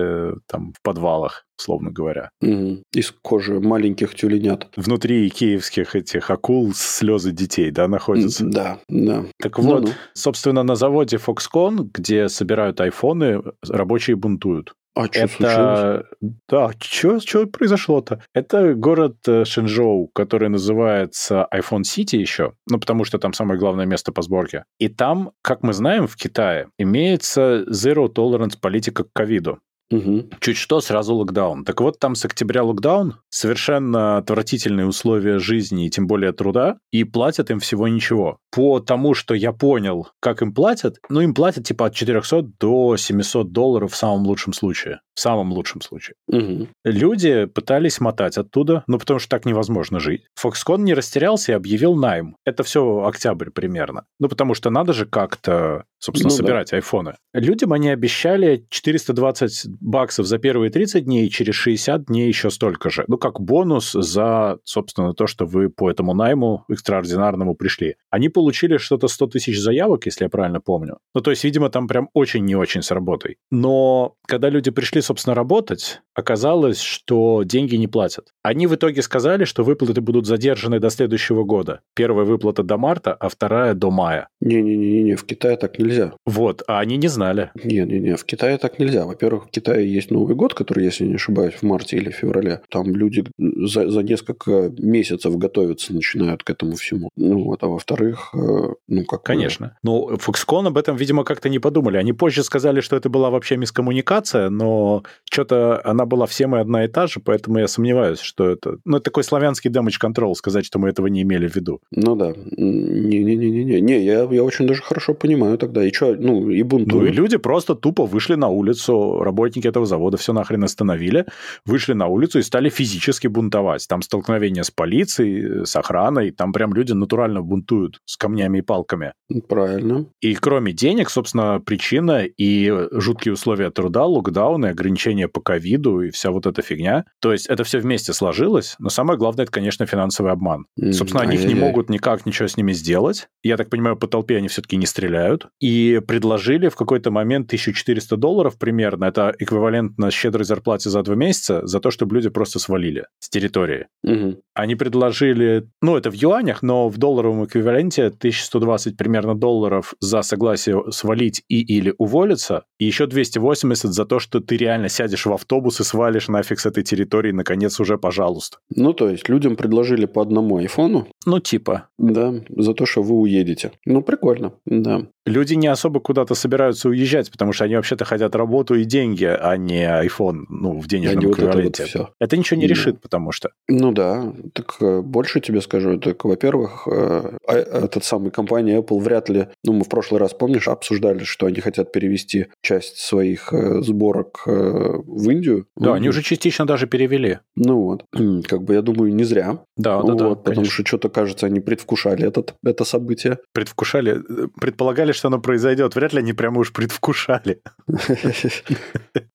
там 0.47 0.73
в 0.73 0.81
подвалах 0.81 1.47
условно 1.59 1.91
говоря. 1.91 2.29
Угу. 2.41 2.83
Из 2.93 3.11
кожи 3.21 3.59
маленьких 3.59 4.15
тюленят. 4.15 4.67
Внутри 4.75 5.29
киевских 5.29 5.95
этих 5.95 6.29
акул 6.29 6.71
слезы 6.73 7.31
детей, 7.31 7.71
да, 7.71 7.87
находятся? 7.87 8.45
Да, 8.45 8.79
да. 8.87 9.25
Так 9.41 9.59
вот, 9.59 9.81
ну 9.81 9.87
-ну. 9.87 9.93
собственно, 10.13 10.63
на 10.63 10.75
заводе 10.75 11.17
Foxconn, 11.17 11.89
где 11.93 12.29
собирают 12.29 12.79
айфоны, 12.79 13.41
рабочие 13.67 14.15
бунтуют. 14.15 14.73
А 14.97 15.05
что 15.05 15.19
это... 15.19 15.29
случилось? 15.29 16.05
Да, 16.49 16.71
что, 16.79 17.19
что 17.19 17.45
произошло-то? 17.45 18.23
Это 18.33 18.73
город 18.73 19.17
э, 19.27 19.45
Шэньчжоу, 19.45 20.07
который 20.07 20.49
называется 20.49 21.47
iPhone 21.53 21.83
City 21.83 22.17
еще, 22.17 22.53
ну, 22.67 22.79
потому 22.79 23.03
что 23.03 23.19
там 23.19 23.33
самое 23.33 23.59
главное 23.59 23.85
место 23.85 24.11
по 24.11 24.23
сборке. 24.23 24.63
И 24.79 24.87
там, 24.89 25.31
как 25.43 25.61
мы 25.61 25.73
знаем, 25.73 26.07
в 26.07 26.15
Китае 26.15 26.69
имеется 26.79 27.63
zero 27.69 28.07
tolerance 28.11 28.57
политика 28.59 29.03
к 29.03 29.13
ковиду. 29.13 29.59
Угу. 29.89 30.29
Чуть 30.41 30.57
что, 30.57 30.81
сразу 30.81 31.15
локдаун. 31.15 31.63
Так 31.63 31.79
вот, 31.81 31.99
там 31.99 32.15
с 32.15 32.25
октября 32.25 32.63
локдаун, 32.63 33.15
совершенно 33.29 34.17
отвратительные 34.17 34.85
условия 34.85 35.39
жизни 35.39 35.85
и 35.85 35.89
тем 35.89 36.07
более 36.07 36.33
труда, 36.33 36.77
и 36.91 37.03
платят 37.03 37.51
им 37.51 37.59
всего 37.59 37.87
ничего. 37.87 38.37
По 38.51 38.79
тому, 38.79 39.13
что 39.13 39.33
я 39.33 39.53
понял, 39.53 40.09
как 40.19 40.41
им 40.41 40.53
платят, 40.53 40.97
ну, 41.09 41.21
им 41.21 41.33
платят 41.33 41.65
типа 41.65 41.87
от 41.87 41.95
400 41.95 42.41
до 42.59 42.97
700 42.97 43.51
долларов 43.51 43.93
в 43.93 43.95
самом 43.95 44.25
лучшем 44.25 44.53
случае. 44.53 44.99
В 45.15 45.19
самом 45.19 45.51
лучшем 45.51 45.81
случае. 45.81 46.15
Угу. 46.27 46.67
Люди 46.83 47.45
пытались 47.45 47.99
мотать 47.99 48.37
оттуда, 48.37 48.83
ну, 48.87 48.99
потому 48.99 49.19
что 49.19 49.29
так 49.29 49.45
невозможно 49.45 49.99
жить. 49.99 50.23
Foxconn 50.39 50.79
не 50.79 50.93
растерялся 50.93 51.53
и 51.53 51.55
объявил 51.55 51.95
найм. 51.95 52.35
Это 52.45 52.63
все 52.63 53.03
октябрь 53.05 53.49
примерно. 53.49 54.05
Ну, 54.19 54.27
потому 54.27 54.53
что 54.53 54.69
надо 54.69 54.93
же 54.93 55.05
как-то, 55.05 55.85
собственно, 55.99 56.31
ну, 56.31 56.35
собирать 56.35 56.71
да. 56.71 56.77
айфоны. 56.77 57.15
Людям 57.33 57.73
они 57.73 57.89
обещали 57.89 58.65
420 58.69 59.76
баксов 59.79 60.25
за 60.25 60.37
первые 60.37 60.69
30 60.69 61.05
дней, 61.05 61.27
и 61.27 61.29
через 61.29 61.55
60 61.55 62.05
дней 62.05 62.27
еще 62.27 62.49
столько 62.49 62.89
же. 62.89 63.05
Ну, 63.07 63.17
как 63.17 63.39
бонус 63.39 63.91
за, 63.91 64.59
собственно, 64.63 65.13
то, 65.13 65.27
что 65.27 65.45
вы 65.45 65.69
по 65.69 65.89
этому 65.89 66.13
найму 66.13 66.65
экстраординарному 66.69 67.55
пришли. 67.55 67.95
Они 68.09 68.29
получили 68.29 68.77
что-то 68.77 69.07
100 69.07 69.27
тысяч 69.27 69.59
заявок, 69.59 70.05
если 70.05 70.25
я 70.25 70.29
правильно 70.29 70.61
помню. 70.61 70.97
Ну, 71.13 71.21
то 71.21 71.31
есть, 71.31 71.43
видимо, 71.43 71.69
там 71.69 71.87
прям 71.87 72.09
очень 72.13 72.45
не 72.45 72.55
очень 72.55 72.81
с 72.81 72.91
работой. 72.91 73.37
Но 73.51 74.15
когда 74.27 74.49
люди 74.49 74.71
пришли, 74.71 75.01
собственно, 75.01 75.35
работать, 75.35 76.01
оказалось, 76.13 76.81
что 76.81 77.43
деньги 77.43 77.75
не 77.75 77.87
платят. 77.87 78.33
Они 78.43 78.67
в 78.67 78.75
итоге 78.75 79.01
сказали, 79.01 79.45
что 79.45 79.63
выплаты 79.63 80.01
будут 80.01 80.25
задержаны 80.25 80.79
до 80.79 80.89
следующего 80.89 81.43
года. 81.43 81.81
Первая 81.95 82.25
выплата 82.25 82.63
до 82.63 82.77
марта, 82.77 83.13
а 83.13 83.29
вторая 83.29 83.73
до 83.73 83.91
мая. 83.91 84.29
Не-не-не, 84.47 85.15
в 85.15 85.25
Китае 85.25 85.57
так 85.57 85.79
нельзя. 85.79 86.13
Вот, 86.25 86.63
а 86.67 86.79
они 86.79 86.97
не 86.97 87.07
знали. 87.07 87.51
Не-не-не, 87.55 88.15
в 88.15 88.23
Китае 88.23 88.57
так 88.57 88.79
нельзя. 88.79 89.05
Во-первых, 89.05 89.47
в 89.47 89.49
Китае 89.49 89.91
есть 89.91 90.11
Новый 90.11 90.35
год, 90.35 90.53
который, 90.53 90.85
если 90.85 91.05
не 91.05 91.15
ошибаюсь, 91.15 91.55
в 91.55 91.63
марте 91.63 91.97
или 91.97 92.11
феврале. 92.11 92.61
Там 92.69 92.95
люди 92.95 93.25
за, 93.37 93.89
за 93.89 94.03
несколько 94.03 94.71
месяцев 94.77 95.37
готовятся, 95.37 95.93
начинают 95.93 96.43
к 96.43 96.49
этому 96.49 96.75
всему. 96.75 97.09
Ну 97.15 97.43
вот, 97.43 97.63
а 97.63 97.67
во-вторых, 97.67 98.31
э, 98.33 98.73
ну 98.87 99.05
как... 99.05 99.23
Конечно. 99.23 99.77
Ну, 99.83 100.11
Foxconn 100.15 100.67
об 100.67 100.77
этом, 100.77 100.95
видимо, 100.95 101.23
как-то 101.23 101.49
не 101.49 101.59
подумали. 101.59 101.97
Они 101.97 102.13
позже 102.13 102.43
сказали, 102.43 102.81
что 102.81 102.95
это 102.95 103.09
была 103.09 103.29
вообще 103.29 103.57
мискоммуникация, 103.57 104.49
но 104.49 105.03
что-то 105.29 105.81
она 105.83 106.05
была 106.05 106.25
всем 106.25 106.55
и 106.55 106.59
одна 106.59 106.85
и 106.85 106.87
та 106.87 107.07
же, 107.07 107.19
поэтому 107.19 107.59
я 107.59 107.67
сомневаюсь, 107.67 108.19
что 108.19 108.49
это... 108.49 108.77
Ну, 108.85 108.97
это 108.97 109.05
такой 109.05 109.23
славянский 109.23 109.69
damage 109.69 109.99
control, 110.01 110.33
сказать, 110.35 110.65
что 110.65 110.79
мы 110.79 110.89
этого 110.89 111.07
не 111.07 111.21
имели 111.23 111.47
в 111.47 111.55
виду. 111.55 111.81
Ну 111.91 112.15
да. 112.15 112.33
Не-не-не-не. 112.57 113.81
Не, 113.81 114.03
я, 114.03 114.25
я 114.37 114.43
очень 114.43 114.67
даже 114.67 114.81
хорошо 114.81 115.13
понимаю 115.13 115.57
тогда. 115.57 115.83
И 115.83 115.91
что, 115.91 116.15
ну, 116.15 116.49
и 116.49 116.63
бунтуют. 116.63 117.03
Ну, 117.03 117.05
и 117.05 117.11
люди 117.11 117.37
просто 117.37 117.75
тупо 117.75 118.05
вышли 118.05 118.35
на 118.35 118.47
улицу, 118.47 119.19
работники 119.21 119.67
этого 119.67 119.85
завода 119.85 120.17
все 120.17 120.33
нахрен 120.33 120.63
остановили, 120.63 121.25
вышли 121.65 121.93
на 121.93 122.07
улицу 122.07 122.39
и 122.39 122.43
стали 122.43 122.69
физически 122.69 123.27
бунтовать. 123.27 123.87
Там 123.87 124.01
столкновение 124.01 124.63
с 124.63 124.71
полицией, 124.71 125.65
с 125.65 125.75
охраной, 125.75 126.31
там 126.31 126.53
прям 126.53 126.73
люди 126.73 126.93
натурально 126.93 127.41
бунтуют 127.41 127.99
с 128.05 128.17
камнями 128.17 128.59
и 128.59 128.61
палками. 128.61 129.13
Правильно. 129.47 130.05
И 130.21 130.35
кроме 130.35 130.73
денег, 130.73 131.09
собственно, 131.09 131.59
причина 131.59 132.25
и 132.25 132.73
жуткие 132.91 133.33
условия 133.33 133.71
труда, 133.71 134.05
локдауны, 134.05 134.67
ограничения 134.67 135.27
по 135.27 135.41
ковиду 135.41 136.01
и 136.01 136.11
вся 136.11 136.31
вот 136.31 136.45
эта 136.45 136.61
фигня. 136.61 137.05
То 137.21 137.31
есть 137.31 137.47
это 137.47 137.63
все 137.63 137.79
вместе 137.79 138.13
сложилось, 138.13 138.75
но 138.79 138.89
самое 138.89 139.17
главное, 139.17 139.43
это, 139.43 139.51
конечно, 139.51 139.85
финансовый 139.85 140.31
обман. 140.31 140.65
Mm, 140.79 140.91
собственно, 140.93 141.23
они 141.23 141.37
не 141.37 141.55
могут 141.55 141.89
никак 141.89 142.25
ничего 142.25 142.47
с 142.47 142.57
ними 142.57 142.73
сделать. 142.73 143.27
Я 143.43 143.57
так 143.57 143.69
понимаю, 143.69 143.97
по 143.97 144.07
толпе 144.27 144.37
они 144.37 144.47
все-таки 144.47 144.77
не 144.77 144.85
стреляют. 144.85 145.47
И 145.61 146.01
предложили 146.07 146.69
в 146.69 146.75
какой-то 146.75 147.11
момент 147.11 147.47
1400 147.47 148.17
долларов 148.17 148.57
примерно, 148.57 149.05
это 149.05 149.33
эквивалентно 149.39 150.11
щедрой 150.11 150.45
зарплате 150.45 150.89
за 150.89 151.01
два 151.03 151.15
месяца 151.15 151.65
за 151.65 151.79
то, 151.79 151.91
чтобы 151.91 152.15
люди 152.15 152.29
просто 152.29 152.59
свалили 152.59 153.05
с 153.19 153.29
территории. 153.29 153.87
Угу. 154.03 154.41
Они 154.53 154.75
предложили, 154.75 155.67
ну, 155.81 155.95
это 155.95 156.11
в 156.11 156.13
юанях, 156.13 156.61
но 156.61 156.89
в 156.89 156.97
долларовом 156.97 157.45
эквиваленте 157.45 158.05
1120 158.05 158.97
примерно 158.97 159.35
долларов 159.35 159.93
за 159.99 160.21
согласие 160.21 160.83
свалить 160.91 161.43
и 161.47 161.61
или 161.61 161.93
уволиться, 161.97 162.63
и 162.79 162.85
еще 162.85 163.07
280 163.07 163.93
за 163.93 164.05
то, 164.05 164.19
что 164.19 164.39
ты 164.39 164.57
реально 164.57 164.89
сядешь 164.89 165.25
в 165.25 165.33
автобус 165.33 165.79
и 165.79 165.83
свалишь 165.83 166.27
нафиг 166.27 166.59
с 166.59 166.65
этой 166.65 166.83
территории, 166.83 167.31
наконец, 167.31 167.79
уже, 167.79 167.97
пожалуйста. 167.97 168.57
Ну, 168.75 168.93
то 168.93 169.09
есть 169.09 169.29
людям 169.29 169.55
предложили 169.55 170.05
по 170.05 170.21
одному 170.21 170.57
айфону? 170.57 171.07
Ну, 171.25 171.39
типа. 171.39 171.89
Да, 171.97 172.33
за 172.49 172.73
то, 172.73 172.85
что 172.85 173.03
вы 173.03 173.15
уедете. 173.15 173.71
Ну, 173.85 174.01
прикольно, 174.07 174.53
да. 174.65 175.05
Люди 175.27 175.55
не 175.55 175.67
особо 175.67 175.99
куда-то 175.99 176.35
собираются 176.35 176.89
уезжать, 176.89 177.29
потому 177.31 177.51
что 177.53 177.65
они 177.65 177.75
вообще-то 177.75 178.05
хотят 178.05 178.35
работу 178.35 178.75
и 178.75 178.85
деньги, 178.85 179.25
а 179.25 179.57
не 179.57 179.83
iPhone, 179.83 180.45
ну, 180.49 180.79
в 180.79 180.87
денежном 180.87 181.23
они 181.25 181.33
эквиваленте. 181.33 181.83
Вот 181.83 181.89
это, 181.89 181.99
вот 181.99 182.07
все. 182.07 182.13
это 182.19 182.37
ничего 182.37 182.59
не 182.59 182.67
да. 182.67 182.73
решит, 182.73 183.01
потому 183.01 183.31
что... 183.31 183.49
Ну 183.67 183.91
да, 183.91 184.33
так 184.53 184.77
э, 184.79 185.01
больше 185.01 185.41
тебе 185.41 185.61
скажу. 185.61 185.99
Так, 185.99 186.23
во-первых, 186.23 186.87
э, 186.89 187.37
а, 187.45 187.53
этот 187.53 188.05
самый 188.05 188.31
компания 188.31 188.79
Apple 188.79 188.99
вряд 188.99 189.29
ли... 189.29 189.47
Ну, 189.65 189.73
мы 189.73 189.83
в 189.83 189.89
прошлый 189.89 190.19
раз, 190.19 190.33
помнишь, 190.33 190.67
обсуждали, 190.67 191.23
что 191.23 191.45
они 191.45 191.59
хотят 191.59 191.91
перевести 191.91 192.47
часть 192.61 192.97
своих 192.97 193.51
э, 193.51 193.81
сборок 193.81 194.43
в 194.45 195.29
Индию. 195.29 195.67
Да, 195.75 195.95
они 195.95 196.09
уже 196.09 196.21
частично 196.21 196.65
даже 196.65 196.87
перевели. 196.87 197.39
Ну 197.55 197.81
вот, 197.81 198.05
как 198.47 198.63
бы 198.63 198.75
я 198.75 198.81
думаю, 198.81 199.13
не 199.13 199.23
зря. 199.23 199.59
Да, 199.75 200.01
да, 200.01 200.13
вот, 200.13 200.17
да. 200.17 200.29
Потому 200.29 200.55
конечно. 200.55 200.73
что 200.73 200.85
что-то, 200.85 201.09
кажется, 201.09 201.45
они 201.45 201.59
предвкушали 201.59 202.25
этот, 202.25 202.55
это 202.63 202.85
событие. 202.85 203.39
Предвкушали, 203.53 204.21
предполагали, 204.59 205.11
что 205.17 205.27
оно 205.27 205.39
произойдет. 205.39 205.95
Вряд 205.95 206.13
ли 206.13 206.19
они 206.19 206.33
прямо 206.33 206.59
уж 206.59 206.71
предвкушали. 206.71 207.61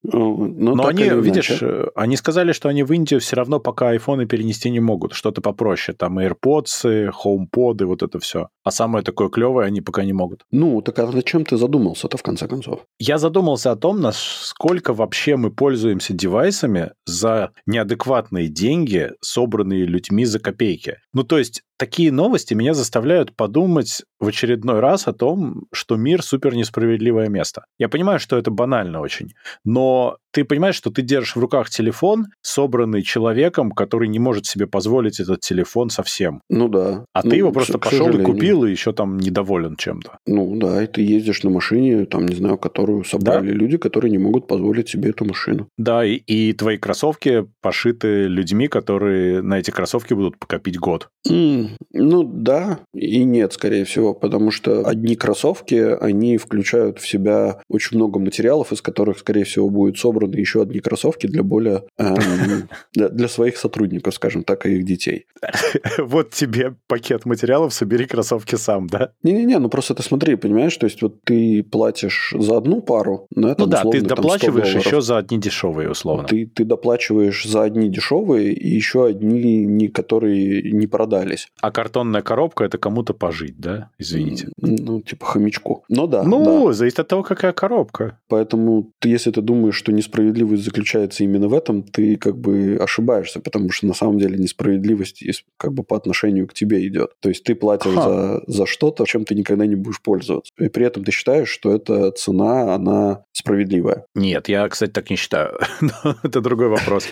Ну, 0.04 0.74
Но 0.74 0.86
они, 0.86 1.04
видишь, 1.04 1.62
они 1.94 2.16
сказали, 2.16 2.52
что 2.52 2.68
они 2.68 2.82
в 2.82 2.92
Индию 2.92 3.20
все 3.20 3.36
равно 3.36 3.60
пока 3.60 3.90
айфоны 3.90 4.26
перенести 4.26 4.68
не 4.70 4.80
могут. 4.80 5.14
Что-то 5.14 5.40
попроще. 5.40 5.96
Там 5.96 6.18
AirPods, 6.18 7.12
HomePod 7.24 7.82
и 7.82 7.84
вот 7.84 8.02
это 8.02 8.18
все. 8.18 8.48
А 8.64 8.70
самое 8.70 9.04
такое 9.04 9.28
клевое 9.28 9.66
они 9.66 9.80
пока 9.80 10.04
не 10.04 10.12
могут. 10.12 10.42
Ну, 10.50 10.82
так 10.82 10.98
а 10.98 11.06
зачем 11.10 11.44
ты 11.44 11.56
задумался-то 11.56 12.16
в 12.16 12.22
конце 12.22 12.46
концов? 12.46 12.80
Я 12.98 13.18
задумался 13.18 13.70
о 13.70 13.76
том, 13.76 14.00
насколько 14.00 14.92
вообще 14.92 15.36
мы 15.36 15.50
пользуемся 15.50 16.12
девайсами 16.12 16.92
за 17.06 17.52
неадекватные 17.66 18.48
деньги, 18.48 19.12
собранные 19.20 19.86
людьми 19.86 20.24
за 20.24 20.40
копейки. 20.40 20.98
Ну, 21.12 21.24
то 21.24 21.38
есть 21.38 21.62
такие 21.82 22.12
новости 22.12 22.54
меня 22.54 22.74
заставляют 22.74 23.34
подумать 23.34 24.04
в 24.20 24.28
очередной 24.28 24.78
раз 24.78 25.08
о 25.08 25.12
том, 25.12 25.64
что 25.72 25.96
мир 25.96 26.22
супер 26.22 26.54
несправедливое 26.54 27.28
место. 27.28 27.64
Я 27.76 27.88
понимаю, 27.88 28.20
что 28.20 28.38
это 28.38 28.52
банально 28.52 29.00
очень, 29.00 29.32
но 29.64 30.18
ты 30.32 30.44
понимаешь, 30.44 30.76
что 30.76 30.90
ты 30.90 31.02
держишь 31.02 31.36
в 31.36 31.40
руках 31.40 31.68
телефон, 31.68 32.26
собранный 32.40 33.02
человеком, 33.02 33.70
который 33.70 34.08
не 34.08 34.18
может 34.18 34.46
себе 34.46 34.66
позволить 34.66 35.20
этот 35.20 35.40
телефон 35.40 35.90
совсем. 35.90 36.40
Ну 36.48 36.68
да. 36.68 37.04
А 37.12 37.22
ну, 37.22 37.30
ты 37.30 37.36
его 37.36 37.52
просто 37.52 37.78
пошел 37.78 38.08
и 38.08 38.22
купил, 38.22 38.64
и 38.64 38.70
еще 38.70 38.92
там 38.92 39.18
недоволен 39.18 39.76
чем-то. 39.76 40.18
Ну 40.26 40.56
да, 40.56 40.82
и 40.82 40.86
ты 40.86 41.02
ездишь 41.02 41.42
на 41.42 41.50
машине, 41.50 42.06
там, 42.06 42.26
не 42.26 42.36
знаю, 42.36 42.58
которую 42.58 43.04
собрали 43.04 43.48
да? 43.48 43.54
люди, 43.54 43.76
которые 43.76 44.10
не 44.10 44.18
могут 44.18 44.46
позволить 44.46 44.88
себе 44.88 45.10
эту 45.10 45.24
машину. 45.24 45.68
Да, 45.76 46.04
и, 46.04 46.14
и 46.14 46.52
твои 46.54 46.78
кроссовки 46.78 47.46
пошиты 47.60 48.28
людьми, 48.28 48.68
которые 48.68 49.42
на 49.42 49.58
эти 49.58 49.70
кроссовки 49.70 50.14
будут 50.14 50.36
копить 50.36 50.78
год. 50.78 51.08
Mm, 51.28 51.71
ну 51.92 52.24
да 52.24 52.80
и 52.94 53.24
нет, 53.24 53.52
скорее 53.52 53.84
всего, 53.84 54.14
потому 54.14 54.50
что 54.50 54.86
одни 54.86 55.14
кроссовки, 55.16 55.96
они 56.00 56.38
включают 56.38 56.98
в 56.98 57.08
себя 57.08 57.60
очень 57.68 57.96
много 57.96 58.18
материалов, 58.18 58.72
из 58.72 58.80
которых, 58.80 59.18
скорее 59.18 59.44
всего, 59.44 59.68
собран 59.94 60.22
собраны 60.22 60.36
еще 60.40 60.62
одни 60.62 60.80
кроссовки 60.80 61.26
для 61.26 61.42
более... 61.42 61.84
Эм, 61.98 62.68
для 62.94 63.28
своих 63.28 63.56
сотрудников, 63.56 64.14
скажем 64.14 64.44
так, 64.44 64.66
и 64.66 64.76
их 64.76 64.84
детей. 64.84 65.26
Вот 65.98 66.30
тебе 66.30 66.74
пакет 66.86 67.26
материалов, 67.26 67.72
собери 67.74 68.06
кроссовки 68.06 68.56
сам, 68.56 68.86
да? 68.86 69.12
Не-не-не, 69.22 69.58
ну 69.58 69.68
просто 69.68 69.94
ты 69.94 70.02
смотри, 70.02 70.36
понимаешь, 70.36 70.76
то 70.76 70.86
есть 70.86 71.02
вот 71.02 71.22
ты 71.24 71.62
платишь 71.62 72.34
за 72.36 72.56
одну 72.56 72.80
пару, 72.80 73.26
но 73.34 73.50
это, 73.50 73.62
ну 73.62 73.66
да, 73.66 73.82
ты 73.82 74.00
доплачиваешь 74.00 74.74
еще 74.74 75.00
за 75.00 75.18
одни 75.18 75.38
дешевые, 75.38 75.90
условно. 75.90 76.28
Ты, 76.28 76.46
ты 76.46 76.64
доплачиваешь 76.64 77.44
за 77.44 77.62
одни 77.62 77.88
дешевые 77.88 78.52
и 78.52 78.68
еще 78.68 79.06
одни, 79.06 79.64
не, 79.64 79.88
которые 79.88 80.72
не 80.72 80.86
продались. 80.86 81.48
А 81.60 81.70
картонная 81.70 82.22
коробка– 82.22 82.64
это 82.66 82.78
кому-то 82.78 83.14
пожить, 83.14 83.58
да? 83.58 83.90
Извините. 83.98 84.48
Ну, 84.56 85.00
типа 85.00 85.26
хомячку. 85.26 85.84
Ну 85.88 86.06
да. 86.06 86.22
Ну, 86.24 86.66
да. 86.66 86.72
зависит 86.72 87.00
от 87.00 87.08
того, 87.08 87.22
какая 87.22 87.52
коробка. 87.52 88.18
Поэтому 88.28 88.92
ты, 88.98 89.08
если 89.08 89.30
ты 89.30 89.40
думаешь, 89.40 89.76
что 89.76 89.92
не 89.92 90.02
несправедливость 90.02 90.64
заключается 90.64 91.24
именно 91.24 91.48
в 91.48 91.54
этом, 91.54 91.82
ты 91.82 92.16
как 92.16 92.36
бы 92.36 92.76
ошибаешься, 92.80 93.40
потому 93.40 93.70
что 93.70 93.86
на 93.86 93.94
самом 93.94 94.18
деле 94.18 94.36
несправедливость 94.36 95.22
как 95.56 95.72
бы 95.72 95.84
по 95.84 95.96
отношению 95.96 96.48
к 96.48 96.54
тебе 96.54 96.86
идет. 96.86 97.12
То 97.20 97.28
есть 97.28 97.44
ты 97.44 97.54
платишь 97.54 97.94
за, 97.94 98.42
за 98.46 98.66
что-то, 98.66 99.04
чем 99.06 99.24
ты 99.24 99.34
никогда 99.34 99.66
не 99.66 99.76
будешь 99.76 100.02
пользоваться. 100.02 100.52
И 100.58 100.68
при 100.68 100.84
этом 100.84 101.04
ты 101.04 101.12
считаешь, 101.12 101.48
что 101.48 101.74
эта 101.74 102.10
цена, 102.12 102.74
она 102.74 103.24
справедливая. 103.32 104.06
Нет, 104.14 104.48
я, 104.48 104.68
кстати, 104.68 104.90
так 104.90 105.10
не 105.10 105.16
считаю. 105.16 105.58
Но 105.80 106.16
это 106.22 106.40
другой 106.40 106.68
вопрос. 106.68 107.06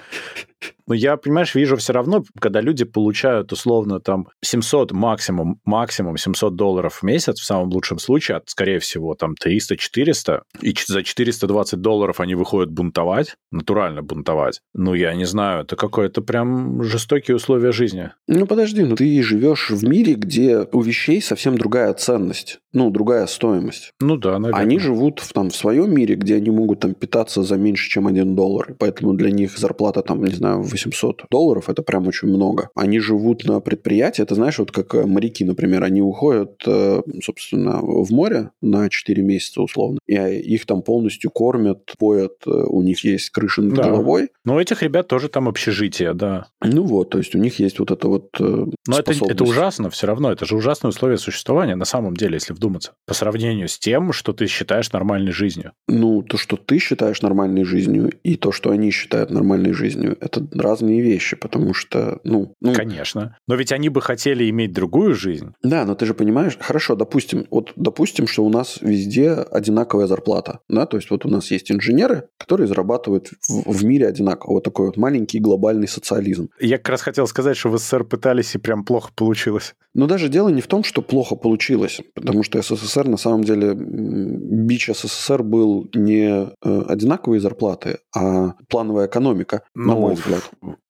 Но 0.87 0.95
я, 0.95 1.17
понимаешь, 1.17 1.55
вижу 1.55 1.77
все 1.77 1.93
равно, 1.93 2.25
когда 2.41 2.61
люди 2.61 2.85
получают 2.85 3.53
условно 3.53 4.01
там 4.01 4.27
700 4.43 4.91
максимум, 4.91 5.61
максимум 5.65 6.17
700 6.17 6.57
долларов 6.57 6.97
в 6.97 7.03
месяц, 7.05 7.39
в 7.39 7.45
самом 7.45 7.71
лучшем 7.71 7.99
случае, 7.99 8.39
от, 8.39 8.51
скорее 8.51 8.81
всего, 8.81 9.15
там 9.15 9.35
300-400, 9.41 10.41
и 10.61 10.75
за 10.87 11.05
420 11.05 11.81
долларов 11.81 12.21
они 12.21 12.35
выходят 12.35 12.73
бунтовать, 12.73 13.37
натурально 13.53 14.03
бунтовать. 14.03 14.63
Ну, 14.75 14.95
я 14.95 15.15
не 15.15 15.27
знаю, 15.27 15.63
это 15.63 15.77
какое-то 15.77 16.23
прям 16.23 16.83
жестокие 16.83 17.37
условия 17.37 17.71
жизни. 17.71 18.11
Ну, 18.27 18.47
подожди, 18.47 18.83
ну 18.83 18.97
ты 18.97 19.23
живешь 19.23 19.71
в 19.71 19.85
мире, 19.89 20.15
где 20.15 20.67
у 20.73 20.81
вещей 20.81 21.23
совсем 21.23 21.57
другая 21.57 21.95
ценность, 21.95 22.59
ну, 22.73 22.91
другая 22.91 23.27
стоимость. 23.27 23.93
Ну 24.01 24.17
да, 24.17 24.39
наверное. 24.39 24.61
Они 24.61 24.79
живут 24.81 25.21
в, 25.21 25.33
там, 25.33 25.51
в 25.51 25.57
своем 25.57 25.95
мире, 25.95 26.17
где 26.17 26.35
они 26.35 26.51
могут 26.51 26.81
там 26.81 26.95
питаться 26.95 27.45
за 27.45 27.57
меньше, 27.57 27.89
чем 27.89 28.09
1 28.09 28.35
доллар, 28.35 28.75
поэтому 28.79 29.15
для 29.15 29.31
них 29.31 29.57
зарплата 29.57 30.03
там, 30.03 30.25
не 30.25 30.33
знаю, 30.33 30.50
800 30.57 31.25
долларов, 31.31 31.69
это 31.69 31.83
прям 31.83 32.07
очень 32.07 32.29
много. 32.29 32.71
Они 32.75 32.99
живут 32.99 33.45
на 33.45 33.61
предприятии, 33.61 34.23
это 34.23 34.35
знаешь, 34.35 34.59
вот 34.59 34.71
как 34.71 34.95
э, 34.95 35.07
моряки, 35.07 35.45
например, 35.45 35.85
они 35.85 36.03
уходят, 36.03 36.63
э, 36.67 37.03
собственно, 37.23 37.81
в 37.81 38.11
море 38.11 38.51
на 38.61 38.89
4 38.89 39.23
месяца 39.23 39.63
условно, 39.63 39.99
и 40.07 40.15
их 40.15 40.67
там 40.67 40.83
полностью 40.83 41.31
кормят, 41.31 41.95
поят, 41.99 42.33
э, 42.47 42.51
у 42.51 42.83
них 42.83 43.05
есть 43.05 43.31
крыша 43.31 43.63
над 43.63 43.75
да. 43.75 43.85
головой. 43.85 44.29
Но 44.45 44.57
у 44.57 44.61
этих 44.61 44.83
ребят 44.83 45.09
тоже 45.09 45.29
там 45.29 45.49
общежитие, 45.49 46.15
да. 46.15 46.47
Ну 46.63 46.83
вот, 46.85 47.11
то 47.11 47.19
есть 47.19 47.35
у 47.35 47.39
них 47.39 47.59
есть 47.59 47.79
вот 47.79 47.91
это 47.91 48.09
вот 48.09 48.29
Но 48.39 48.99
это, 48.99 49.13
это 49.13 49.45
ужасно 49.45 49.91
все 49.91 50.07
равно, 50.07 50.33
это 50.33 50.45
же 50.47 50.57
ужасные 50.57 50.91
условия 50.91 51.19
существования 51.19 51.77
на 51.77 51.85
самом 51.85 52.17
деле, 52.17 52.35
если 52.35 52.53
вдуматься, 52.53 52.93
по 53.07 53.15
сравнению 53.15 53.69
с 53.69 53.79
тем, 53.79 54.13
что 54.13 54.33
ты 54.33 54.47
считаешь 54.47 54.93
нормальной 54.93 55.33
жизнью. 55.33 55.73
Ну, 55.89 56.23
то, 56.23 56.37
что 56.37 56.57
ты 56.57 56.79
считаешь 56.79 57.23
нормальной 57.23 57.65
жизнью, 57.65 58.11
и 58.23 58.37
то, 58.37 58.53
что 58.53 58.71
они 58.71 58.91
считают 58.91 59.31
нормальной 59.31 59.73
жизнью, 59.73 60.17
это 60.21 60.40
разные 60.53 61.01
вещи, 61.01 61.37
потому 61.37 61.75
что, 61.75 62.21
ну, 62.25 62.55
ну... 62.61 62.75
Конечно. 62.75 63.37
Но 63.47 63.55
ведь 63.55 63.73
они 63.73 63.89
бы 63.89 64.01
хотели 64.01 64.49
иметь 64.51 64.73
другую 64.73 65.15
жизнь. 65.15 65.53
Да, 65.63 65.85
но 65.85 65.95
ты 65.95 66.07
же 66.07 66.15
понимаешь, 66.15 66.57
хорошо, 66.59 66.95
допустим, 66.95 67.47
вот 67.51 67.73
допустим, 67.77 68.27
что 68.27 68.45
у 68.45 68.51
нас 68.51 68.79
везде 68.81 69.33
одинаковая 69.33 70.07
зарплата, 70.07 70.61
да, 70.69 70.87
то 70.87 70.97
есть 70.97 71.11
вот 71.11 71.25
у 71.25 71.29
нас 71.29 71.51
есть 71.51 71.71
инженеры, 71.73 72.29
которые 72.39 72.67
зарабатывают 72.67 73.31
в, 73.49 73.73
в 73.73 73.85
мире 73.85 74.07
одинаково. 74.07 74.55
Вот 74.55 74.65
такой 74.65 74.87
вот 74.87 74.97
маленький 74.97 75.39
глобальный 75.41 75.89
социализм. 75.89 76.49
Я 76.61 76.79
как 76.79 76.91
раз 76.91 77.03
хотел 77.03 77.27
сказать, 77.27 77.57
что 77.57 77.71
в 77.71 77.79
СССР 77.79 78.05
пытались 78.05 78.55
и 78.55 78.59
прям 78.59 78.85
плохо 78.85 79.11
получилось. 79.15 79.75
Но 79.93 80.07
даже 80.07 80.29
дело 80.29 80.49
не 80.51 80.61
в 80.61 80.69
том, 80.69 80.85
что 80.85 81.03
плохо 81.03 81.35
получилось, 81.35 82.01
потому 82.15 82.45
что 82.45 82.63
СССР 82.63 83.09
на 83.09 83.17
самом 83.17 83.43
деле 83.43 83.75
бич 83.75 84.89
СССР 84.89 85.43
был 85.43 85.89
не 85.95 86.49
э, 86.63 86.83
одинаковые 86.89 87.41
зарплаты, 87.41 87.99
а 88.15 88.55
плановая 88.69 89.09
экономика, 89.09 89.63
ну, 89.75 89.89
на 89.89 89.95
мой 90.01 90.15
взгляд. 90.15 90.30
Э, 90.31 90.41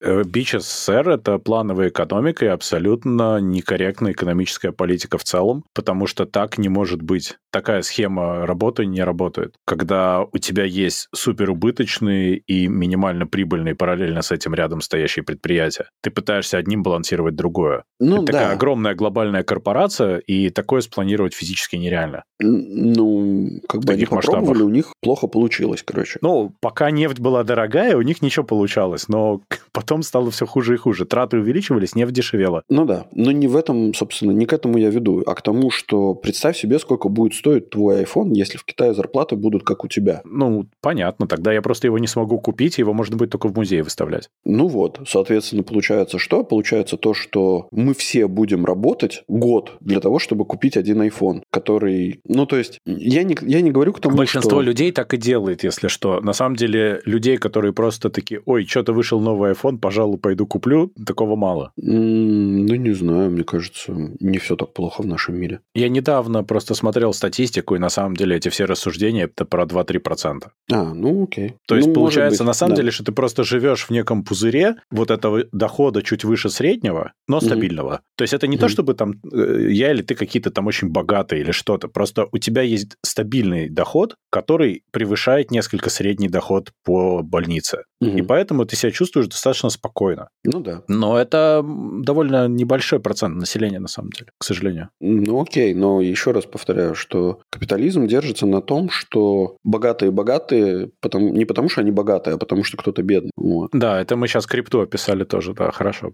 бич 0.02 0.52
СССР– 0.52 1.08
это 1.10 1.38
плановая 1.38 1.88
экономика 1.88 2.44
и 2.44 2.48
абсолютно 2.48 3.38
некорректная 3.40 4.12
экономическая 4.12 4.72
политика 4.72 5.18
в 5.18 5.24
целом, 5.24 5.64
потому 5.74 6.06
что 6.06 6.24
так 6.24 6.58
не 6.58 6.68
может 6.68 7.02
быть. 7.02 7.36
Такая 7.52 7.82
схема 7.82 8.46
работы 8.46 8.86
не 8.86 9.02
работает. 9.02 9.54
Когда 9.66 10.22
у 10.22 10.38
тебя 10.38 10.64
есть 10.64 11.08
суперубыточные 11.14 12.36
и 12.36 12.68
минимально 12.68 13.26
прибыльные 13.26 13.74
параллельно 13.74 14.22
с 14.22 14.30
этим 14.30 14.54
рядом 14.54 14.80
стоящие 14.80 15.24
предприятия, 15.24 15.88
ты 16.02 16.10
пытаешься 16.10 16.58
одним 16.58 16.82
балансировать 16.82 17.34
другое. 17.34 17.84
Ну, 17.98 18.22
это 18.22 18.32
да. 18.32 18.38
такая 18.38 18.54
огромная 18.54 18.94
глобальная 18.94 19.42
корпорация, 19.42 20.18
и 20.18 20.50
такое 20.50 20.80
спланировать 20.80 21.34
физически 21.34 21.76
нереально. 21.76 22.24
Ну, 22.38 23.60
как 23.68 23.84
бы 23.84 23.92
они 23.92 24.04
попробовали, 24.04 24.40
масштабах. 24.40 24.66
у 24.66 24.70
них 24.70 24.92
плохо 25.02 25.26
получилось, 25.26 25.82
короче. 25.84 26.18
Ну, 26.22 26.54
пока 26.60 26.90
нефть 26.90 27.18
была 27.18 27.42
дорогая, 27.42 27.96
у 27.96 28.02
них 28.02 28.22
ничего 28.22 28.44
получалось, 28.44 29.08
но 29.08 29.40
потом 29.72 29.89
стало 30.02 30.30
все 30.30 30.46
хуже 30.46 30.74
и 30.74 30.76
хуже. 30.76 31.04
Траты 31.04 31.38
увеличивались, 31.38 31.94
нефть 31.94 32.12
дешевела. 32.12 32.62
Ну 32.68 32.84
да, 32.84 33.06
но 33.12 33.32
не 33.32 33.48
в 33.48 33.56
этом, 33.56 33.94
собственно, 33.94 34.32
не 34.32 34.46
к 34.46 34.52
этому 34.52 34.78
я 34.78 34.90
веду, 34.90 35.22
а 35.26 35.34
к 35.34 35.42
тому, 35.42 35.70
что 35.70 36.14
представь 36.14 36.56
себе, 36.56 36.78
сколько 36.78 37.08
будет 37.08 37.34
стоить 37.34 37.70
твой 37.70 38.02
iPhone, 38.02 38.30
если 38.32 38.58
в 38.58 38.64
Китае 38.64 38.94
зарплаты 38.94 39.36
будут 39.36 39.64
как 39.64 39.84
у 39.84 39.88
тебя. 39.88 40.22
Ну, 40.24 40.66
понятно, 40.80 41.26
тогда 41.26 41.52
я 41.52 41.62
просто 41.62 41.86
его 41.86 41.98
не 41.98 42.06
смогу 42.06 42.38
купить, 42.38 42.78
его 42.78 42.92
можно 42.92 43.16
будет 43.16 43.30
только 43.30 43.48
в 43.48 43.56
музее 43.56 43.82
выставлять. 43.82 44.30
Ну 44.44 44.68
вот, 44.68 45.00
соответственно, 45.06 45.62
получается 45.62 46.18
что? 46.18 46.44
Получается 46.44 46.96
то, 46.96 47.14
что 47.14 47.68
мы 47.70 47.94
все 47.94 48.26
будем 48.26 48.64
работать 48.64 49.24
год 49.28 49.72
для 49.80 50.00
того, 50.00 50.18
чтобы 50.18 50.44
купить 50.44 50.76
один 50.76 51.02
iPhone, 51.02 51.42
который... 51.50 52.20
Ну, 52.24 52.46
то 52.46 52.56
есть, 52.56 52.78
я 52.86 53.22
не, 53.22 53.36
я 53.42 53.60
не 53.60 53.70
говорю 53.70 53.92
к 53.92 54.00
тому, 54.00 54.16
Большинство 54.16 54.58
что... 54.58 54.62
людей 54.62 54.92
так 54.92 55.14
и 55.14 55.16
делает, 55.16 55.64
если 55.64 55.88
что. 55.88 56.20
На 56.20 56.32
самом 56.32 56.56
деле, 56.56 57.00
людей, 57.04 57.36
которые 57.36 57.72
просто 57.72 58.10
такие, 58.10 58.42
ой, 58.46 58.66
что-то 58.66 58.92
вышел 58.92 59.20
новый 59.20 59.52
iPhone, 59.52 59.78
пожалуй, 59.80 60.18
пойду 60.18 60.46
куплю, 60.46 60.92
такого 61.06 61.36
мало. 61.36 61.72
ну, 61.76 62.74
не 62.74 62.92
знаю, 62.92 63.30
мне 63.30 63.44
кажется, 63.44 63.92
не 64.20 64.38
все 64.38 64.56
так 64.56 64.72
плохо 64.72 65.02
в 65.02 65.06
нашем 65.06 65.36
мире. 65.36 65.60
Я 65.74 65.88
недавно 65.88 66.44
просто 66.44 66.74
смотрел 66.74 67.12
статистику, 67.12 67.76
и 67.76 67.78
на 67.78 67.88
самом 67.88 68.16
деле 68.16 68.36
эти 68.36 68.48
все 68.48 68.64
рассуждения 68.64 69.24
это 69.24 69.44
про 69.44 69.64
2-3%. 69.64 70.48
А, 70.72 70.94
ну 70.94 71.24
окей. 71.24 71.54
То 71.66 71.76
есть, 71.76 71.88
ну, 71.88 71.94
получается, 71.94 72.44
на 72.44 72.52
самом 72.52 72.74
да. 72.74 72.82
деле, 72.82 72.90
что 72.90 73.04
ты 73.04 73.12
просто 73.12 73.44
живешь 73.44 73.86
в 73.86 73.90
неком 73.90 74.24
пузыре 74.24 74.76
вот 74.90 75.10
этого 75.10 75.44
дохода 75.52 76.02
чуть 76.02 76.24
выше 76.24 76.50
среднего, 76.50 77.12
но 77.28 77.40
стабильного. 77.40 77.94
Угу. 77.94 78.00
То 78.16 78.24
есть, 78.24 78.34
это 78.34 78.46
не 78.46 78.56
угу. 78.56 78.62
то, 78.62 78.68
чтобы 78.68 78.94
там 78.94 79.14
э, 79.32 79.68
я 79.70 79.90
или 79.92 80.02
ты 80.02 80.14
какие-то 80.14 80.50
там 80.50 80.66
очень 80.66 80.88
богатые 80.88 81.42
или 81.42 81.52
что-то. 81.52 81.88
Просто 81.88 82.28
у 82.32 82.38
тебя 82.38 82.62
есть 82.62 82.96
стабильный 83.04 83.68
доход, 83.68 84.16
который 84.30 84.82
превышает 84.92 85.50
несколько 85.50 85.90
средний 85.90 86.28
доход 86.28 86.72
по 86.84 87.22
больнице. 87.22 87.84
Угу. 88.00 88.18
И 88.18 88.22
поэтому 88.22 88.64
ты 88.64 88.76
себя 88.76 88.92
чувствуешь 88.92 89.28
достаточно 89.28 89.69
спокойно. 89.70 90.28
Ну 90.44 90.60
да. 90.60 90.82
Но 90.88 91.18
это 91.18 91.64
довольно 91.64 92.48
небольшой 92.48 93.00
процент 93.00 93.36
населения, 93.36 93.78
на 93.78 93.88
самом 93.88 94.10
деле, 94.10 94.30
к 94.38 94.44
сожалению. 94.44 94.88
Ну 95.00 95.40
окей, 95.42 95.74
но 95.74 96.00
еще 96.00 96.32
раз 96.32 96.46
повторяю, 96.46 96.94
что 96.94 97.40
капитализм 97.50 98.06
держится 98.06 98.46
на 98.46 98.60
том, 98.60 98.90
что 98.90 99.56
богатые 99.64 100.10
богатые, 100.10 100.90
потому, 101.00 101.28
не 101.30 101.44
потому 101.44 101.68
что 101.68 101.80
они 101.80 101.90
богатые, 101.90 102.34
а 102.34 102.38
потому 102.38 102.64
что 102.64 102.76
кто-то 102.76 103.02
бедный. 103.02 103.30
Вот. 103.36 103.70
Да, 103.72 104.00
это 104.00 104.16
мы 104.16 104.28
сейчас 104.28 104.46
крипту 104.46 104.80
описали 104.80 105.24
тоже, 105.24 105.54
да, 105.54 105.70
хорошо. 105.70 106.12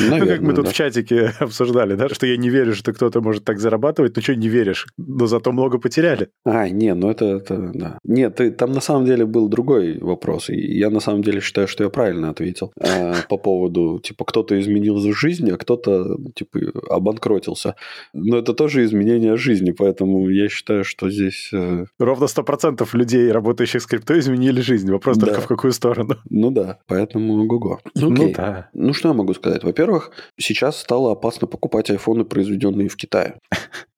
Наверное, 0.00 0.20
ну, 0.20 0.26
как 0.26 0.40
мы 0.40 0.54
тут 0.54 0.64
да. 0.64 0.70
в 0.70 0.74
чатике 0.74 1.32
обсуждали, 1.40 1.94
да, 1.94 2.08
что 2.08 2.26
я 2.26 2.36
не 2.36 2.50
верю, 2.50 2.74
что 2.74 2.92
кто-то 2.92 3.20
может 3.20 3.44
так 3.44 3.58
зарабатывать, 3.58 4.16
ну 4.16 4.22
что 4.22 4.34
не 4.34 4.48
веришь, 4.48 4.86
но 4.96 5.26
зато 5.26 5.52
много 5.52 5.78
потеряли. 5.78 6.28
А, 6.44 6.68
не, 6.68 6.94
ну 6.94 7.10
это, 7.10 7.24
это 7.24 7.70
да. 7.74 7.98
Нет, 8.04 8.36
ты, 8.36 8.50
там 8.50 8.72
на 8.72 8.80
самом 8.80 9.06
деле 9.06 9.24
был 9.26 9.48
другой 9.48 9.98
вопрос, 9.98 10.50
и 10.50 10.56
я 10.56 10.90
на 10.90 11.00
самом 11.00 11.22
деле 11.22 11.40
считаю, 11.40 11.68
что 11.68 11.84
я 11.84 11.90
правильно 11.90 12.30
ответил 12.30 12.72
а, 12.80 13.14
по 13.28 13.38
поводу, 13.38 14.00
типа, 14.02 14.24
кто-то 14.24 14.58
изменил 14.60 14.98
жизнь, 15.12 15.50
а 15.50 15.56
кто-то, 15.56 16.16
типа, 16.34 16.58
обанкротился. 16.90 17.74
Но 18.12 18.38
это 18.38 18.54
тоже 18.54 18.84
изменение 18.84 19.36
жизни, 19.36 19.72
поэтому 19.72 20.28
я 20.28 20.48
считаю, 20.48 20.84
что 20.84 21.10
здесь... 21.10 21.50
э, 21.52 21.84
Ровно 21.98 22.24
100% 22.24 22.86
людей, 22.94 23.30
работающих 23.30 23.82
с 23.82 23.86
крипто, 23.86 24.18
изменили 24.18 24.60
жизнь. 24.60 24.90
Вопрос 24.90 25.16
Да. 25.16 25.26
только 25.26 25.40
в 25.40 25.46
какую 25.46 25.72
сторону. 25.72 26.16
Ну 26.30 26.50
да, 26.50 26.78
поэтому 26.86 27.42
ого-го. 27.42 27.80
Ну 27.94 28.32
да. 28.32 28.68
Ну, 28.74 28.92
что 28.96 29.08
я 29.08 29.14
могу 29.14 29.34
сказать? 29.34 29.62
Во-первых, 29.62 30.10
сейчас 30.38 30.80
стало 30.80 31.12
опасно 31.12 31.46
покупать 31.46 31.90
айфоны, 31.90 32.24
произведенные 32.24 32.88
в 32.88 32.96
Китае. 32.96 33.38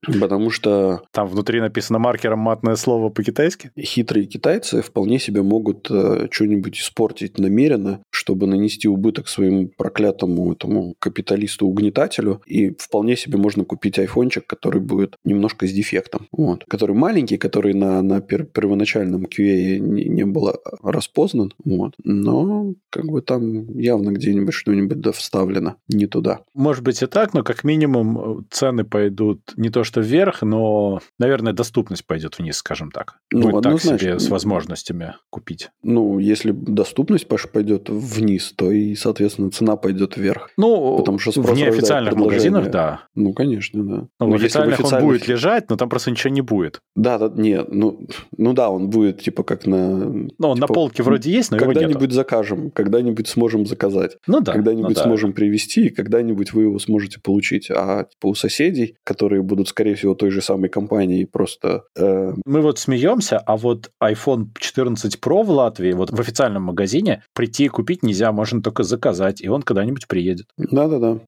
Потому 0.06 0.50
что 0.50 1.02
Там 1.12 1.26
внутри 1.28 1.60
написано 1.60 1.98
маркером 1.98 2.38
матное 2.38 2.76
слово 2.76 3.08
по-китайски. 3.08 3.70
хитрые 3.78 4.26
китайцы 4.26 4.80
вполне 4.82 5.18
себе 5.18 5.42
могут 5.42 5.90
э, 5.90 6.28
что-нибудь 6.30 6.78
испортить 6.78 7.38
намеренно, 7.38 8.02
чтобы 8.10 8.46
нанести 8.46 8.88
убыток 8.88 9.28
своему 9.28 9.68
проклятому 9.76 10.52
этому 10.52 10.94
капиталисту-угнетателю. 10.98 12.42
И 12.46 12.70
вполне 12.78 13.16
себе 13.16 13.38
можно 13.38 13.64
купить 13.64 13.98
айфончик, 13.98 14.46
который 14.46 14.80
будет 14.80 15.16
немножко 15.24 15.66
с 15.66 15.72
дефектом. 15.72 16.28
Вот. 16.32 16.64
Который 16.68 16.94
маленький, 16.94 17.36
который 17.36 17.74
на, 17.74 18.00
на 18.02 18.18
пер- 18.20 18.44
первоначальном 18.44 19.24
QA 19.24 19.78
не, 19.78 20.04
не 20.04 20.24
было 20.24 20.58
распознан. 20.82 21.52
Вот. 21.64 21.94
Но 22.04 22.74
как 22.90 23.06
бы 23.06 23.20
там 23.20 23.78
явно 23.78 24.10
где-нибудь 24.10 24.54
что-нибудь 24.54 25.00
да 25.00 25.12
вставлено 25.12 25.76
не 25.88 26.06
туда. 26.06 26.40
Может 26.54 26.84
быть 26.84 27.02
и 27.02 27.06
так, 27.06 27.34
но 27.34 27.42
как 27.42 27.64
минимум 27.64 28.40
э, 28.40 28.42
цены 28.50 28.84
пойдут 28.84 29.40
не 29.56 29.70
то 29.70 29.84
что 29.84 29.97
вверх, 30.00 30.42
но, 30.42 31.00
наверное, 31.18 31.52
доступность 31.52 32.06
пойдет 32.06 32.38
вниз, 32.38 32.56
скажем 32.56 32.90
так. 32.90 33.16
Ну, 33.32 33.50
Будет 33.50 33.64
так 33.64 33.80
себе 33.80 34.18
с 34.18 34.28
возможностями 34.28 35.14
купить. 35.30 35.70
Ну, 35.82 36.18
если 36.18 36.52
доступность 36.52 37.28
Паша 37.28 37.48
пойдет 37.48 37.88
вниз, 37.88 38.52
то 38.56 38.70
и, 38.70 38.94
соответственно, 38.94 39.50
цена 39.50 39.76
пойдет 39.76 40.16
вверх. 40.16 40.50
Ну, 40.56 40.98
Потому 40.98 41.18
что 41.18 41.30
в 41.40 41.54
неофициальных 41.54 42.14
магазинах, 42.14 42.70
да. 42.70 43.02
Ну, 43.14 43.32
конечно, 43.32 43.84
да. 43.84 43.96
Ну, 43.96 44.08
Но 44.20 44.26
в 44.26 44.32
если 44.34 44.46
официальных 44.46 44.78
он 44.80 44.84
официальных- 44.86 45.08
будет 45.10 45.28
лежать, 45.28 45.70
но 45.70 45.76
там 45.76 45.88
просто 45.88 46.10
ничего 46.10 46.32
не 46.32 46.40
будет. 46.40 46.80
Да, 46.96 47.18
да, 47.18 47.30
нет, 47.40 47.68
ну, 47.70 48.00
ну 48.36 48.52
да, 48.52 48.70
он 48.70 48.90
будет 48.90 49.20
типа 49.20 49.42
как 49.42 49.66
на... 49.66 49.88
Ну, 49.98 50.28
он 50.38 50.58
на 50.58 50.66
Типа, 50.66 50.74
полке 50.74 51.02
вроде 51.02 51.30
есть, 51.30 51.50
но. 51.50 51.58
Когда-нибудь 51.58 52.12
закажем, 52.12 52.70
когда-нибудь 52.70 53.28
сможем 53.28 53.66
заказать, 53.66 54.16
Ну 54.26 54.40
да. 54.40 54.52
когда-нибудь 54.52 54.90
ну 54.90 54.94
да. 54.94 55.04
сможем 55.04 55.32
привезти, 55.32 55.86
и 55.86 55.90
когда-нибудь 55.90 56.52
вы 56.52 56.62
его 56.64 56.78
сможете 56.78 57.20
получить. 57.20 57.70
А 57.70 58.04
типа 58.04 58.26
у 58.28 58.34
соседей, 58.34 58.96
которые 59.04 59.42
будут, 59.42 59.68
скорее 59.78 59.94
всего, 59.94 60.14
той 60.14 60.30
же 60.30 60.42
самой 60.42 60.68
компании, 60.68 61.24
просто... 61.24 61.84
э, 61.96 62.32
Мы 62.44 62.62
вот 62.62 62.80
смеемся, 62.80 63.38
а 63.38 63.56
вот 63.56 63.90
iPhone 64.02 64.46
14 64.58 65.20
Pro 65.22 65.44
в 65.44 65.50
Латвии, 65.50 65.92
вот 65.92 66.10
в 66.10 66.20
официальном 66.20 66.64
магазине, 66.64 67.22
прийти 67.32 67.66
и 67.66 67.68
купить 67.68 68.02
нельзя, 68.02 68.32
можно 68.32 68.60
только 68.60 68.82
заказать, 68.82 69.40
и 69.40 69.48
он 69.48 69.62
когда-нибудь 69.62 70.08
приедет. 70.08 70.46
Да-да-да. 70.56 71.20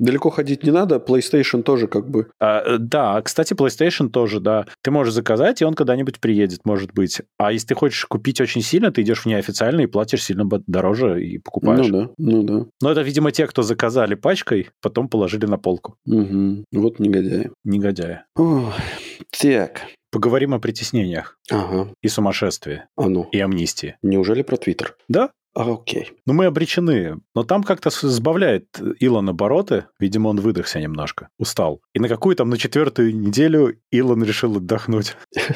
Да. 0.00 0.06
Далеко 0.10 0.30
ходить 0.30 0.64
не 0.64 0.70
надо, 0.70 0.96
PlayStation 0.96 1.62
тоже 1.62 1.86
как 1.86 2.08
бы... 2.10 2.30
А, 2.40 2.60
э, 2.62 2.78
да, 2.78 3.20
кстати, 3.22 3.54
PlayStation 3.54 4.08
тоже, 4.08 4.40
да. 4.40 4.66
Ты 4.82 4.90
можешь 4.90 5.14
заказать, 5.14 5.62
и 5.62 5.64
он 5.64 5.74
когда-нибудь 5.74 6.18
приедет, 6.20 6.60
может 6.64 6.92
быть. 6.92 7.22
А 7.38 7.52
если 7.52 7.68
ты 7.68 7.74
хочешь 7.74 8.04
купить 8.06 8.40
очень 8.40 8.62
сильно, 8.62 8.90
ты 8.90 9.02
идешь 9.02 9.20
в 9.20 9.26
неофициальный 9.26 9.84
и 9.84 9.86
платишь 9.86 10.24
сильно 10.24 10.44
дороже 10.66 11.24
и 11.24 11.38
покупаешь. 11.38 11.86
Ну 11.86 12.02
да, 12.02 12.10
ну 12.18 12.42
да. 12.42 12.66
Но 12.82 12.90
это, 12.90 13.02
видимо, 13.02 13.30
те, 13.30 13.46
кто 13.46 13.62
заказали 13.62 14.14
пачкой, 14.14 14.70
потом 14.82 15.08
положили 15.08 15.46
на 15.46 15.58
полку. 15.58 15.96
Мгм. 16.06 16.64
Вот 16.72 16.98
негодяи. 16.98 17.50
Негодяи. 17.64 18.20
Ой, 18.36 18.64
так. 19.40 19.82
Поговорим 20.12 20.54
о 20.54 20.58
притеснениях 20.58 21.38
Ага. 21.52 21.92
и 22.02 22.08
сумасшествии, 22.08 22.82
А 22.96 23.08
ну. 23.08 23.28
и 23.30 23.38
амнистии. 23.38 23.96
Неужели 24.02 24.42
про 24.42 24.56
Твиттер? 24.56 24.96
Да, 25.08 25.30
окей. 25.54 26.12
Ну, 26.26 26.32
мы 26.32 26.46
обречены. 26.46 27.20
Но 27.34 27.42
там 27.42 27.62
как-то 27.62 27.90
сбавляет 27.90 28.66
Илон 29.00 29.28
обороты. 29.28 29.86
Видимо, 29.98 30.28
он 30.28 30.40
выдохся 30.40 30.80
немножко. 30.80 31.28
Устал. 31.38 31.80
И 31.94 32.00
на 32.00 32.08
какую 32.08 32.36
там, 32.36 32.50
на 32.50 32.58
четвертую 32.58 33.16
неделю 33.16 33.76
Илон 33.90 34.24
решил 34.24 34.56
отдохнуть. 34.56 35.16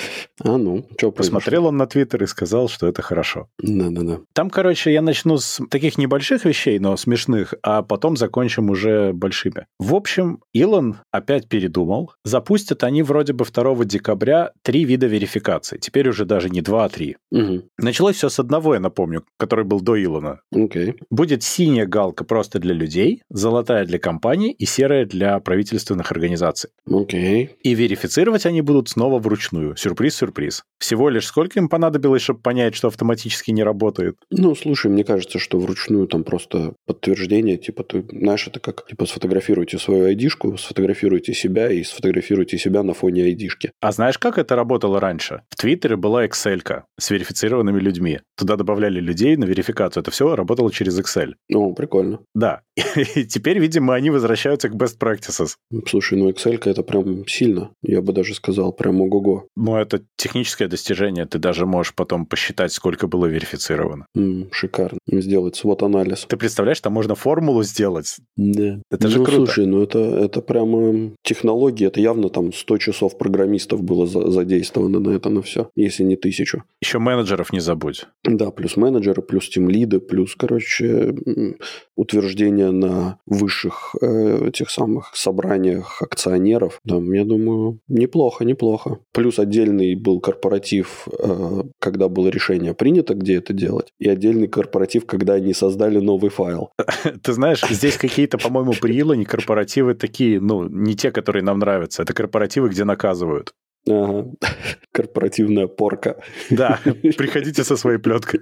А 0.42 0.58
ну, 0.58 0.84
что 0.98 1.12
Посмотрел 1.12 1.66
он 1.66 1.76
на 1.76 1.86
Твиттер 1.86 2.24
и 2.24 2.26
сказал, 2.26 2.68
что 2.68 2.88
это 2.88 3.02
хорошо. 3.02 3.48
Да-да-да. 3.60 4.18
Там, 4.32 4.50
короче, 4.50 4.92
я 4.92 5.00
начну 5.00 5.38
с 5.38 5.60
таких 5.70 5.96
небольших 5.96 6.44
вещей, 6.44 6.80
но 6.80 6.96
смешных, 6.96 7.54
а 7.62 7.82
потом 7.82 8.16
закончим 8.16 8.68
уже 8.68 9.12
большими. 9.12 9.66
В 9.78 9.94
общем, 9.94 10.40
Илон 10.52 10.96
опять 11.12 11.48
передумал. 11.48 12.12
Запустят 12.24 12.82
они 12.82 13.04
вроде 13.04 13.32
бы 13.32 13.44
2 13.44 13.84
декабря 13.84 14.52
три 14.62 14.84
вида 14.84 15.06
верификации. 15.06 15.78
Теперь 15.78 16.08
уже 16.08 16.24
даже 16.24 16.50
не 16.50 16.60
два, 16.60 16.84
а 16.84 16.88
три. 16.88 17.16
Угу. 17.30 17.62
Началось 17.78 18.16
все 18.16 18.28
с 18.28 18.38
одного, 18.38 18.74
я 18.74 18.80
напомню, 18.80 19.24
который 19.38 19.64
был 19.64 19.80
до 19.84 20.02
Илона. 20.02 20.40
Окей. 20.52 20.94
Будет 21.10 21.42
синяя 21.42 21.86
галка 21.86 22.24
просто 22.24 22.58
для 22.58 22.74
людей, 22.74 23.22
золотая 23.28 23.84
для 23.84 23.98
компаний 23.98 24.50
и 24.50 24.64
серая 24.64 25.04
для 25.04 25.38
правительственных 25.38 26.10
организаций. 26.10 26.70
Окей. 26.90 27.50
И 27.62 27.74
верифицировать 27.74 28.46
они 28.46 28.62
будут 28.62 28.88
снова 28.88 29.18
вручную. 29.18 29.76
Сюрприз-сюрприз. 29.76 30.64
Всего 30.78 31.08
лишь 31.10 31.26
сколько 31.26 31.58
им 31.58 31.68
понадобилось, 31.68 32.22
чтобы 32.22 32.40
понять, 32.40 32.74
что 32.74 32.88
автоматически 32.88 33.50
не 33.50 33.62
работает? 33.62 34.16
Ну, 34.30 34.54
слушай, 34.54 34.90
мне 34.90 35.04
кажется, 35.04 35.38
что 35.38 35.58
вручную 35.58 36.06
там 36.06 36.24
просто 36.24 36.74
подтверждение, 36.86 37.56
типа, 37.56 37.84
ты, 37.84 38.04
знаешь, 38.10 38.46
это 38.46 38.60
как, 38.60 38.86
типа, 38.86 39.06
сфотографируйте 39.06 39.78
свою 39.78 40.06
айдишку, 40.06 40.56
сфотографируйте 40.56 41.34
себя 41.34 41.70
и 41.70 41.82
сфотографируйте 41.84 42.58
себя 42.58 42.82
на 42.82 42.94
фоне 42.94 43.24
айдишки. 43.24 43.72
А 43.80 43.92
знаешь, 43.92 44.18
как 44.18 44.38
это 44.38 44.56
работало 44.56 44.98
раньше? 44.98 45.42
В 45.50 45.56
Твиттере 45.56 45.96
была 45.96 46.26
excel 46.26 46.54
с 46.98 47.10
верифицированными 47.10 47.80
людьми. 47.80 48.20
Туда 48.36 48.56
добавляли 48.56 49.00
людей 49.00 49.36
на 49.36 49.44
верификацию. 49.44 49.73
Это 49.80 50.10
все 50.10 50.34
работало 50.34 50.72
через 50.72 50.98
Excel. 50.98 51.34
О, 51.52 51.72
прикольно. 51.72 52.20
Да. 52.34 52.60
И 53.14 53.24
теперь, 53.24 53.58
видимо, 53.58 53.94
они 53.94 54.10
возвращаются 54.10 54.68
к 54.68 54.74
best 54.74 54.98
practices. 54.98 55.56
Слушай, 55.86 56.18
ну 56.18 56.30
Excel 56.30 56.60
это 56.64 56.82
прям 56.82 57.26
сильно. 57.26 57.70
Я 57.82 58.02
бы 58.02 58.12
даже 58.12 58.34
сказал, 58.34 58.72
прям 58.72 59.00
ого-го. 59.00 59.46
Но 59.56 59.80
это 59.80 60.02
техническое 60.16 60.68
достижение. 60.68 61.26
Ты 61.26 61.38
даже 61.38 61.66
можешь 61.66 61.94
потом 61.94 62.26
посчитать, 62.26 62.72
сколько 62.72 63.06
было 63.06 63.26
верифицировано. 63.26 64.06
М, 64.16 64.48
шикарно. 64.52 64.98
Сделать 65.10 65.56
свод-анализ. 65.56 66.26
Ты 66.28 66.36
представляешь, 66.36 66.80
там 66.80 66.92
можно 66.92 67.14
формулу 67.14 67.62
сделать. 67.62 68.16
Да. 68.36 68.80
Это 68.90 69.08
же 69.08 69.18
ну, 69.18 69.24
круто. 69.24 69.36
слушай, 69.46 69.66
ну 69.66 69.82
это, 69.82 69.98
это 69.98 70.40
прямо 70.40 71.12
технологии. 71.22 71.86
Это 71.86 72.00
явно 72.00 72.28
там 72.28 72.52
100 72.52 72.78
часов 72.78 73.18
программистов 73.18 73.82
было 73.82 74.06
за- 74.06 74.30
задействовано 74.30 75.00
на 75.00 75.10
это, 75.10 75.28
на 75.30 75.42
все. 75.42 75.70
Если 75.76 76.02
не 76.04 76.16
тысячу. 76.16 76.64
Еще 76.80 76.98
менеджеров 76.98 77.52
не 77.52 77.60
забудь. 77.60 78.06
Да, 78.24 78.50
плюс 78.50 78.76
менеджеры, 78.76 79.22
плюс 79.22 79.48
тимлиды, 79.64 80.00
плюс, 80.00 80.34
короче, 80.36 81.14
м, 81.26 81.56
утверждения 81.96 82.70
на 82.70 83.18
высших 83.26 83.94
э, 84.00 84.48
этих 84.48 84.70
самых 84.70 85.10
собраниях 85.14 86.02
акционеров. 86.02 86.80
Да, 86.84 86.96
я 86.96 87.24
думаю, 87.24 87.78
неплохо, 87.88 88.44
неплохо. 88.44 88.98
Плюс 89.12 89.38
отдельный 89.38 89.94
был 89.94 90.20
корпоратив, 90.20 91.08
э, 91.18 91.62
когда 91.80 92.08
было 92.08 92.28
решение 92.28 92.74
принято, 92.74 93.14
где 93.14 93.36
это 93.36 93.52
делать, 93.52 93.92
и 94.00 94.08
отдельный 94.08 94.48
корпоратив, 94.48 95.06
когда 95.06 95.34
они 95.34 95.54
создали 95.54 96.00
новый 96.00 96.30
файл. 96.30 96.70
Ты 97.22 97.32
знаешь, 97.32 97.62
здесь 97.70 97.96
какие-то, 97.96 98.38
по-моему, 98.38 98.72
при 98.80 99.00
Илоне 99.00 99.24
корпоративы 99.24 99.94
такие, 99.94 100.40
ну, 100.40 100.68
не 100.68 100.94
те, 100.94 101.10
которые 101.10 101.42
нам 101.42 101.58
нравятся. 101.58 102.02
Это 102.02 102.12
корпоративы, 102.12 102.68
где 102.68 102.84
наказывают. 102.84 103.52
Ага. 103.88 104.26
Корпоративная 104.92 105.66
порка. 105.66 106.16
Да, 106.50 106.80
приходите 106.84 107.64
со 107.64 107.76
своей 107.76 107.98
плеткой. 107.98 108.40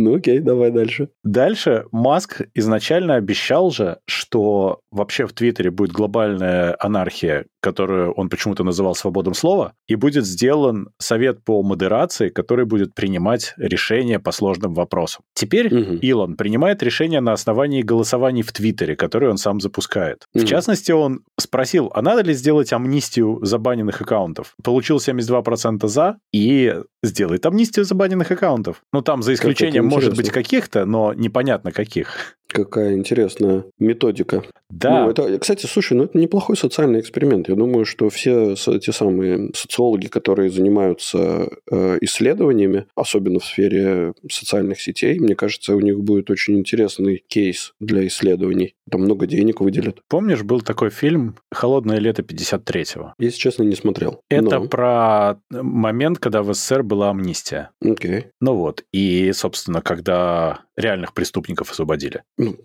Ну 0.00 0.14
окей, 0.14 0.38
давай 0.38 0.70
дальше. 0.70 1.08
Дальше 1.24 1.84
Маск 1.92 2.40
изначально 2.54 3.16
обещал 3.16 3.70
же, 3.70 3.98
что 4.06 4.80
вообще 4.90 5.26
в 5.26 5.32
Твиттере 5.34 5.70
будет 5.70 5.92
глобальная 5.92 6.74
анархия, 6.80 7.44
которую 7.60 8.12
он 8.12 8.30
почему-то 8.30 8.64
называл 8.64 8.94
свободным 8.94 9.34
слова, 9.34 9.74
и 9.86 9.96
будет 9.96 10.24
сделан 10.24 10.88
совет 10.98 11.44
по 11.44 11.62
модерации, 11.62 12.30
который 12.30 12.64
будет 12.64 12.94
принимать 12.94 13.52
решения 13.58 14.18
по 14.18 14.32
сложным 14.32 14.72
вопросам. 14.72 15.22
Теперь 15.34 15.66
угу. 15.66 15.94
Илон 15.96 16.36
принимает 16.36 16.82
решения 16.82 17.20
на 17.20 17.32
основании 17.32 17.82
голосований 17.82 18.42
в 18.42 18.52
Твиттере, 18.52 18.96
которые 18.96 19.30
он 19.30 19.36
сам 19.36 19.60
запускает. 19.60 20.24
Угу. 20.34 20.44
В 20.44 20.48
частности, 20.48 20.92
он 20.92 21.20
спросил, 21.38 21.92
а 21.94 22.00
надо 22.00 22.22
ли 22.22 22.32
сделать 22.32 22.72
амнистию 22.72 23.38
забаненных 23.42 24.00
аккаунтов? 24.00 24.54
Получил 24.64 24.96
72% 24.96 25.86
за 25.88 26.16
и 26.32 26.74
сделает 27.02 27.44
амнистию 27.44 27.84
забаненных 27.84 28.30
аккаунтов. 28.30 28.82
Ну, 28.92 29.02
там 29.02 29.22
за 29.22 29.34
исключением, 29.34 29.89
может 29.90 30.16
быть, 30.16 30.30
каких-то, 30.30 30.84
но 30.86 31.12
непонятно 31.14 31.72
каких. 31.72 32.38
Какая 32.52 32.94
интересная 32.94 33.64
методика. 33.78 34.42
Да. 34.70 35.04
Ну, 35.04 35.10
это, 35.10 35.38
кстати, 35.38 35.66
слушай, 35.66 35.94
ну 35.94 36.04
это 36.04 36.18
неплохой 36.18 36.56
социальный 36.56 37.00
эксперимент. 37.00 37.48
Я 37.48 37.54
думаю, 37.54 37.84
что 37.84 38.08
все 38.08 38.54
те 38.54 38.92
самые 38.92 39.50
социологи, 39.54 40.06
которые 40.06 40.50
занимаются 40.50 41.48
э, 41.70 41.98
исследованиями, 42.00 42.86
особенно 42.94 43.40
в 43.40 43.44
сфере 43.44 44.14
социальных 44.30 44.80
сетей, 44.80 45.18
мне 45.18 45.34
кажется, 45.34 45.74
у 45.74 45.80
них 45.80 46.00
будет 46.00 46.30
очень 46.30 46.58
интересный 46.58 47.22
кейс 47.26 47.74
для 47.80 48.06
исследований. 48.06 48.74
Там 48.90 49.02
много 49.02 49.26
денег 49.26 49.60
выделят. 49.60 50.00
Помнишь, 50.08 50.42
был 50.42 50.60
такой 50.60 50.90
фильм 50.90 51.36
«Холодное 51.52 51.98
лето 51.98 52.22
53-го»? 52.22 53.14
Если 53.18 53.38
честно, 53.38 53.62
не 53.62 53.76
смотрел. 53.76 54.22
Это 54.28 54.58
Но... 54.58 54.66
про 54.66 55.40
момент, 55.50 56.18
когда 56.18 56.42
в 56.42 56.52
СССР 56.52 56.82
была 56.82 57.10
амнистия. 57.10 57.70
Окей. 57.80 58.10
Okay. 58.10 58.24
Ну 58.40 58.54
вот. 58.54 58.84
И, 58.92 59.32
собственно, 59.32 59.80
когда 59.80 60.60
реальных 60.76 61.14
преступников 61.14 61.70
освободили. 61.70 62.22
Ну, 62.40 62.56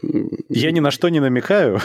Я 0.48 0.72
ни 0.72 0.80
на 0.80 0.90
что 0.90 1.10
не 1.10 1.20
намекаю. 1.20 1.82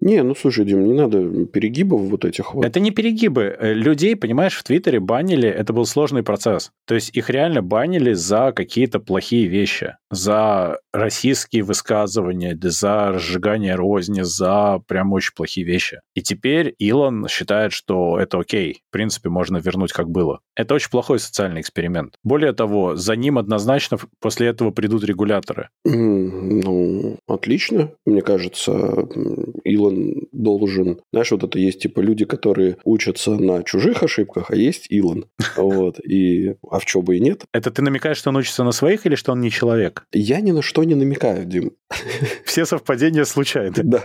Не, 0.00 0.22
ну 0.22 0.34
слушай, 0.34 0.64
Дим, 0.64 0.84
не 0.84 0.94
надо 0.94 1.44
перегибов 1.44 2.00
вот 2.02 2.24
этих 2.24 2.54
вот. 2.54 2.64
Это 2.64 2.80
не 2.80 2.90
перегибы. 2.90 3.54
Э, 3.58 3.74
людей, 3.74 4.16
понимаешь, 4.16 4.56
в 4.56 4.62
Твиттере 4.62 4.98
банили, 4.98 5.48
это 5.48 5.74
был 5.74 5.84
сложный 5.84 6.22
процесс. 6.22 6.70
То 6.86 6.94
есть 6.94 7.14
их 7.14 7.28
реально 7.28 7.62
банили 7.62 8.14
за 8.14 8.52
какие-то 8.52 8.98
плохие 8.98 9.46
вещи. 9.46 9.96
За 10.10 10.78
российские 10.92 11.62
высказывания, 11.62 12.58
за 12.62 13.12
разжигание 13.12 13.74
розни, 13.74 14.22
за 14.22 14.80
прям 14.86 15.12
очень 15.12 15.34
плохие 15.34 15.66
вещи. 15.66 16.00
И 16.14 16.22
теперь 16.22 16.74
Илон 16.78 17.28
считает, 17.28 17.72
что 17.72 18.18
это 18.18 18.38
окей. 18.38 18.82
В 18.88 18.92
принципе, 18.92 19.28
можно 19.28 19.58
вернуть 19.58 19.92
как 19.92 20.08
было. 20.08 20.40
Это 20.56 20.74
очень 20.74 20.90
плохой 20.90 21.18
социальный 21.18 21.60
эксперимент. 21.60 22.14
Более 22.24 22.52
того, 22.52 22.96
за 22.96 23.16
ним 23.16 23.38
однозначно 23.38 23.98
после 24.18 24.48
этого 24.48 24.70
придут 24.70 25.04
регуляторы. 25.04 25.68
Ну, 25.84 27.18
отлично. 27.32 27.92
Мне 28.06 28.22
кажется, 28.22 29.08
Илон 29.64 30.28
должен... 30.32 31.00
Знаешь, 31.12 31.30
вот 31.30 31.44
это 31.44 31.58
есть 31.58 31.80
типа 31.80 32.00
люди, 32.00 32.24
которые 32.24 32.76
учатся 32.84 33.32
на 33.32 33.62
чужих 33.62 34.02
ошибках, 34.02 34.50
а 34.50 34.56
есть 34.56 34.86
Илон. 34.90 35.26
Вот. 35.56 36.00
И... 36.00 36.56
А 36.70 36.78
в 36.78 36.86
чем 36.86 37.02
бы 37.02 37.16
и 37.16 37.20
нет? 37.20 37.44
Это 37.52 37.70
ты 37.70 37.82
намекаешь, 37.82 38.16
что 38.16 38.30
он 38.30 38.36
учится 38.36 38.64
на 38.64 38.72
своих 38.72 39.06
или 39.06 39.14
что 39.14 39.32
он 39.32 39.40
не 39.40 39.50
человек? 39.50 40.06
Я 40.12 40.40
ни 40.40 40.52
на 40.52 40.62
что 40.62 40.84
не 40.84 40.94
намекаю, 40.94 41.44
Дим. 41.44 41.72
Все 42.44 42.64
совпадения 42.64 43.24
случайны. 43.24 43.74
Да. 43.90 44.04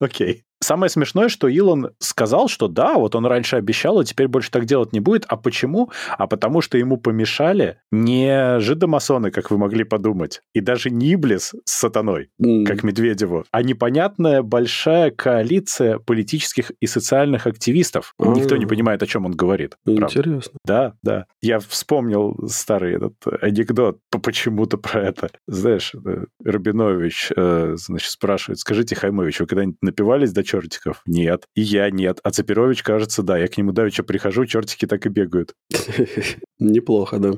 Окей. 0.00 0.44
Самое 0.64 0.88
смешное, 0.88 1.28
что 1.28 1.46
Илон 1.46 1.90
сказал, 1.98 2.48
что 2.48 2.68
да, 2.68 2.94
вот 2.94 3.14
он 3.14 3.26
раньше 3.26 3.56
обещал, 3.56 4.00
и 4.00 4.04
теперь 4.06 4.28
больше 4.28 4.50
так 4.50 4.64
делать 4.64 4.94
не 4.94 5.00
будет. 5.00 5.26
А 5.28 5.36
почему? 5.36 5.90
А 6.16 6.26
потому 6.26 6.62
что 6.62 6.78
ему 6.78 6.96
помешали 6.96 7.76
не 7.92 8.58
жидомасоны, 8.60 9.30
как 9.30 9.50
вы 9.50 9.58
могли 9.58 9.84
подумать, 9.84 10.40
и 10.54 10.60
даже 10.60 10.88
не 10.88 11.12
Иблис 11.12 11.54
с 11.66 11.70
сатаной, 11.70 12.30
mm. 12.42 12.64
как 12.64 12.82
Медведеву, 12.82 13.44
а 13.50 13.62
непонятная 13.62 14.40
большая 14.40 15.10
коалиция 15.10 15.98
политических 15.98 16.70
и 16.80 16.86
социальных 16.86 17.46
активистов. 17.46 18.14
Mm. 18.18 18.34
Никто 18.34 18.56
не 18.56 18.64
понимает, 18.64 19.02
о 19.02 19.06
чем 19.06 19.26
он 19.26 19.32
говорит. 19.32 19.76
Интересно. 19.84 20.52
Правда. 20.64 20.64
Да, 20.64 20.94
да. 21.02 21.26
Я 21.42 21.58
вспомнил 21.58 22.38
старый 22.48 22.94
этот 22.94 23.14
анекдот 23.42 23.98
почему-то 24.10 24.78
про 24.78 25.02
это. 25.02 25.28
Знаешь, 25.46 25.92
э, 25.94 26.24
Рабинович, 26.42 27.32
э, 27.36 27.74
значит, 27.76 28.10
спрашивает, 28.10 28.60
скажите, 28.60 28.94
Хаймович, 28.94 29.40
вы 29.40 29.46
когда-нибудь 29.46 29.82
напивались 29.84 30.32
до 30.32 30.42
чертиков? 30.42 31.02
Нет. 31.06 31.44
И 31.54 31.60
я 31.60 31.90
нет. 31.90 32.18
А 32.22 32.30
Цапирович, 32.30 32.82
кажется, 32.82 33.22
да. 33.22 33.38
Я 33.38 33.48
к 33.48 33.56
нему 33.56 33.72
давеча 33.72 34.02
прихожу, 34.02 34.46
чертики 34.46 34.86
так 34.86 35.06
и 35.06 35.08
бегают. 35.08 35.54
Неплохо, 36.58 37.18
да. 37.18 37.32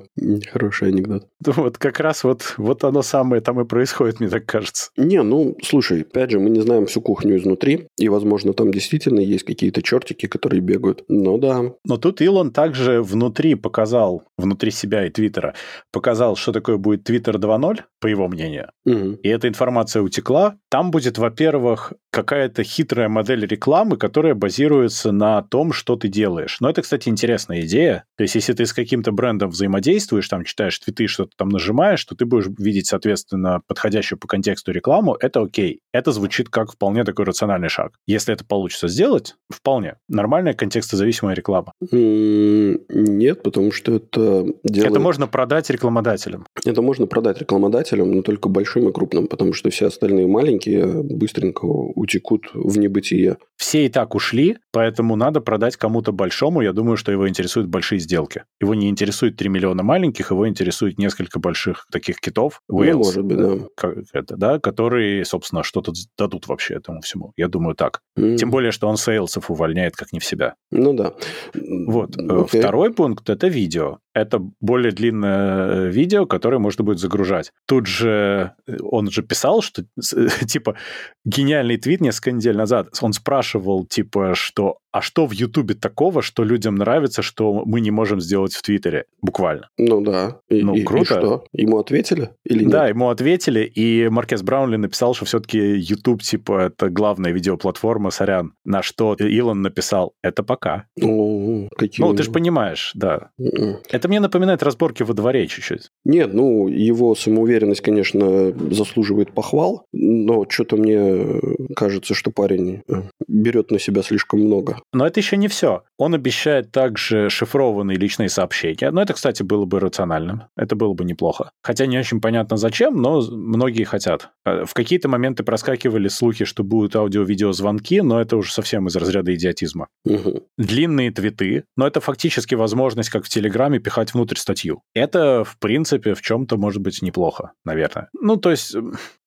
Хороший 0.52 0.88
анекдот. 0.88 1.26
Вот 1.44 1.78
как 1.78 2.00
раз 2.00 2.24
вот, 2.24 2.54
вот 2.58 2.84
оно 2.84 3.02
самое 3.02 3.40
там 3.42 3.60
и 3.60 3.64
происходит, 3.64 4.20
мне 4.20 4.28
так 4.28 4.46
кажется. 4.46 4.90
Не, 4.96 5.22
ну, 5.22 5.56
слушай, 5.62 6.02
опять 6.02 6.30
же, 6.30 6.38
мы 6.38 6.50
не 6.50 6.60
знаем 6.60 6.86
всю 6.86 7.00
кухню 7.00 7.36
изнутри, 7.36 7.88
и, 7.98 8.08
возможно, 8.08 8.52
там 8.52 8.70
действительно 8.70 9.20
есть 9.20 9.44
какие-то 9.44 9.82
чертики, 9.82 10.26
которые 10.26 10.60
бегают. 10.60 11.04
Ну 11.08 11.38
да. 11.38 11.72
Но 11.84 11.96
тут 11.96 12.20
Илон 12.20 12.52
также 12.52 13.02
внутри 13.02 13.54
показал, 13.54 14.24
внутри 14.36 14.70
себя 14.70 15.06
и 15.06 15.10
Твиттера, 15.10 15.54
показал, 15.92 16.36
что 16.36 16.52
такое 16.52 16.76
будет 16.76 17.04
Твиттер 17.04 17.36
2.0, 17.36 17.80
по 18.00 18.06
его 18.06 18.28
мнению. 18.28 18.70
Угу. 18.84 19.18
И 19.22 19.28
эта 19.28 19.48
информация 19.48 20.02
утекла. 20.02 20.56
Там 20.70 20.90
будет, 20.90 21.18
во-первых, 21.18 21.92
какая-то 22.36 22.64
хитрая 22.64 23.08
модель 23.08 23.46
рекламы, 23.46 23.96
которая 23.96 24.34
базируется 24.34 25.10
на 25.10 25.40
том, 25.40 25.72
что 25.72 25.96
ты 25.96 26.08
делаешь. 26.08 26.58
Но 26.60 26.68
это, 26.68 26.82
кстати, 26.82 27.08
интересная 27.08 27.62
идея. 27.62 28.04
То 28.18 28.24
есть, 28.24 28.34
если 28.34 28.52
ты 28.52 28.66
с 28.66 28.74
каким-то 28.74 29.10
брендом 29.10 29.48
взаимодействуешь, 29.48 30.28
там 30.28 30.44
читаешь 30.44 30.78
твиты, 30.78 31.06
что-то 31.06 31.30
там 31.38 31.48
нажимаешь, 31.48 32.04
то 32.04 32.14
ты 32.14 32.26
будешь 32.26 32.48
видеть, 32.58 32.88
соответственно, 32.88 33.62
подходящую 33.66 34.18
по 34.18 34.28
контексту 34.28 34.70
рекламу, 34.70 35.16
это 35.18 35.40
окей. 35.40 35.80
Это 35.94 36.12
звучит 36.12 36.50
как 36.50 36.72
вполне 36.72 37.04
такой 37.04 37.24
рациональный 37.24 37.70
шаг. 37.70 37.92
Если 38.06 38.34
это 38.34 38.44
получится 38.44 38.86
сделать, 38.88 39.36
вполне. 39.50 39.94
Нормальная 40.06 40.52
контекстозависимая 40.52 41.34
реклама. 41.34 41.72
Нет, 41.90 43.42
потому 43.42 43.72
что 43.72 43.94
это 43.94 44.44
делает... 44.62 44.92
Это 44.92 45.00
можно 45.00 45.26
продать 45.26 45.70
рекламодателям. 45.70 46.44
Это 46.66 46.82
можно 46.82 47.06
продать 47.06 47.40
рекламодателям, 47.40 48.12
но 48.12 48.20
только 48.20 48.50
большим 48.50 48.90
и 48.90 48.92
крупным, 48.92 49.26
потому 49.26 49.54
что 49.54 49.70
все 49.70 49.86
остальные 49.86 50.26
маленькие 50.26 51.02
быстренько 51.02 51.64
утекут 51.64 52.25
в 52.54 52.78
небытие. 52.78 53.36
Все 53.56 53.86
и 53.86 53.88
так 53.88 54.14
ушли, 54.14 54.58
поэтому 54.70 55.16
надо 55.16 55.40
продать 55.40 55.76
кому-то 55.76 56.12
большому. 56.12 56.60
Я 56.60 56.72
думаю, 56.72 56.96
что 56.96 57.10
его 57.10 57.28
интересуют 57.28 57.68
большие 57.68 57.98
сделки. 57.98 58.44
Его 58.60 58.74
не 58.74 58.88
интересует 58.90 59.36
3 59.36 59.48
миллиона 59.48 59.82
маленьких, 59.82 60.30
его 60.30 60.46
интересует 60.46 60.98
несколько 60.98 61.38
больших 61.38 61.86
таких 61.90 62.20
китов. 62.20 62.60
Whales, 62.70 62.92
ну, 62.92 62.98
может 62.98 63.24
быть, 63.24 63.36
да. 63.38 63.66
Как 63.74 63.94
это, 64.12 64.36
да. 64.36 64.58
Которые, 64.58 65.24
собственно, 65.24 65.62
что-то 65.62 65.92
дадут 66.18 66.48
вообще 66.48 66.74
этому 66.74 67.00
всему. 67.00 67.32
Я 67.36 67.48
думаю, 67.48 67.74
так. 67.74 68.02
Mm. 68.18 68.36
Тем 68.36 68.50
более, 68.50 68.72
что 68.72 68.88
он 68.88 68.96
сейлсов 68.96 69.50
увольняет 69.50 69.96
как 69.96 70.12
не 70.12 70.20
в 70.20 70.24
себя. 70.24 70.54
Ну 70.70 70.92
да. 70.92 71.14
Вот. 71.54 72.16
Okay. 72.16 72.58
Э, 72.58 72.58
второй 72.60 72.92
пункт– 72.92 73.30
это 73.30 73.48
видео. 73.48 73.98
Это 74.14 74.40
более 74.60 74.92
длинное 74.92 75.86
э, 75.86 75.88
видео, 75.88 76.26
которое 76.26 76.58
можно 76.58 76.84
будет 76.84 76.98
загружать. 76.98 77.52
Тут 77.66 77.86
же 77.86 78.54
э, 78.66 78.76
он 78.82 79.10
же 79.10 79.22
писал, 79.22 79.62
что 79.62 79.84
типа 80.46 80.76
гениальный 81.24 81.76
твит 81.76 82.00
несколько 82.16 82.32
недель 82.32 82.56
назад. 82.56 82.88
Он 83.00 83.12
спрашивал, 83.12 83.84
типа, 83.84 84.34
что 84.34 84.78
а 84.96 85.02
что 85.02 85.26
в 85.26 85.32
Ютубе 85.32 85.74
такого, 85.74 86.22
что 86.22 86.42
людям 86.42 86.76
нравится, 86.76 87.20
что 87.20 87.64
мы 87.66 87.82
не 87.82 87.90
можем 87.90 88.18
сделать 88.18 88.54
в 88.54 88.62
Твиттере? 88.62 89.04
Буквально. 89.20 89.68
Ну 89.76 90.00
да. 90.00 90.38
И, 90.48 90.62
ну, 90.62 90.74
и, 90.74 90.84
круто. 90.84 91.02
И 91.02 91.18
что? 91.18 91.44
Ему 91.52 91.78
ответили 91.78 92.30
или 92.46 92.62
нет? 92.62 92.72
Да, 92.72 92.88
ему 92.88 93.10
ответили, 93.10 93.60
и 93.60 94.08
Маркес 94.08 94.40
Браунли 94.40 94.76
написал, 94.76 95.12
что 95.12 95.26
все-таки 95.26 95.58
YouTube, 95.58 96.22
типа, 96.22 96.68
это 96.68 96.88
главная 96.88 97.32
видеоплатформа, 97.32 98.08
сорян. 98.10 98.54
На 98.64 98.82
что 98.82 99.14
Илон 99.14 99.60
написал, 99.60 100.14
это 100.22 100.42
пока. 100.42 100.86
О, 101.02 101.68
какие... 101.76 102.06
Ну, 102.06 102.14
ты 102.14 102.22
же 102.22 102.30
понимаешь, 102.30 102.92
да. 102.94 103.28
Mm-mm. 103.38 103.50
М-м. 103.58 103.76
Это 103.90 104.08
мне 104.08 104.18
напоминает 104.18 104.62
разборки 104.62 105.02
во 105.02 105.12
дворе 105.12 105.46
чуть-чуть. 105.46 105.90
Нет, 106.06 106.32
ну, 106.32 106.68
его 106.68 107.14
самоуверенность, 107.14 107.82
конечно, 107.82 108.50
заслуживает 108.70 109.32
похвал, 109.32 109.84
но 109.92 110.46
что-то 110.48 110.76
мне 110.78 111.38
кажется, 111.76 112.05
что 112.14 112.30
парень 112.30 112.82
э, 112.88 113.02
берет 113.28 113.70
на 113.70 113.78
себя 113.78 114.02
слишком 114.02 114.40
много. 114.40 114.78
Но 114.92 115.06
это 115.06 115.20
еще 115.20 115.36
не 115.36 115.48
все. 115.48 115.84
Он 115.98 116.14
обещает 116.14 116.72
также 116.72 117.30
шифрованные 117.30 117.96
личные 117.96 118.28
сообщения. 118.28 118.90
Но 118.90 119.02
это, 119.02 119.14
кстати, 119.14 119.42
было 119.42 119.64
бы 119.64 119.80
рациональным. 119.80 120.44
Это 120.56 120.76
было 120.76 120.92
бы 120.94 121.04
неплохо. 121.04 121.50
Хотя 121.62 121.86
не 121.86 121.98
очень 121.98 122.20
понятно 122.20 122.56
зачем, 122.56 123.00
но 123.00 123.20
многие 123.20 123.84
хотят. 123.84 124.30
Э, 124.44 124.64
в 124.64 124.74
какие-то 124.74 125.08
моменты 125.08 125.42
проскакивали 125.42 126.08
слухи, 126.08 126.44
что 126.44 126.62
будут 126.64 126.96
аудио-видео 126.96 127.52
звонки, 127.52 128.00
но 128.00 128.20
это 128.20 128.36
уже 128.36 128.52
совсем 128.52 128.86
из 128.88 128.96
разряда 128.96 129.34
идиотизма. 129.34 129.88
Угу. 130.04 130.46
Длинные 130.58 131.10
твиты, 131.10 131.64
но 131.76 131.86
это 131.86 132.00
фактически 132.00 132.54
возможность, 132.54 133.10
как 133.10 133.24
в 133.24 133.28
Телеграме, 133.28 133.78
пихать 133.78 134.14
внутрь 134.14 134.36
статью. 134.36 134.82
Это, 134.94 135.44
в 135.44 135.58
принципе, 135.58 136.14
в 136.14 136.22
чем-то 136.22 136.56
может 136.56 136.82
быть 136.82 137.02
неплохо, 137.02 137.52
наверное. 137.64 138.08
Ну, 138.20 138.36
то 138.36 138.50
есть, 138.50 138.74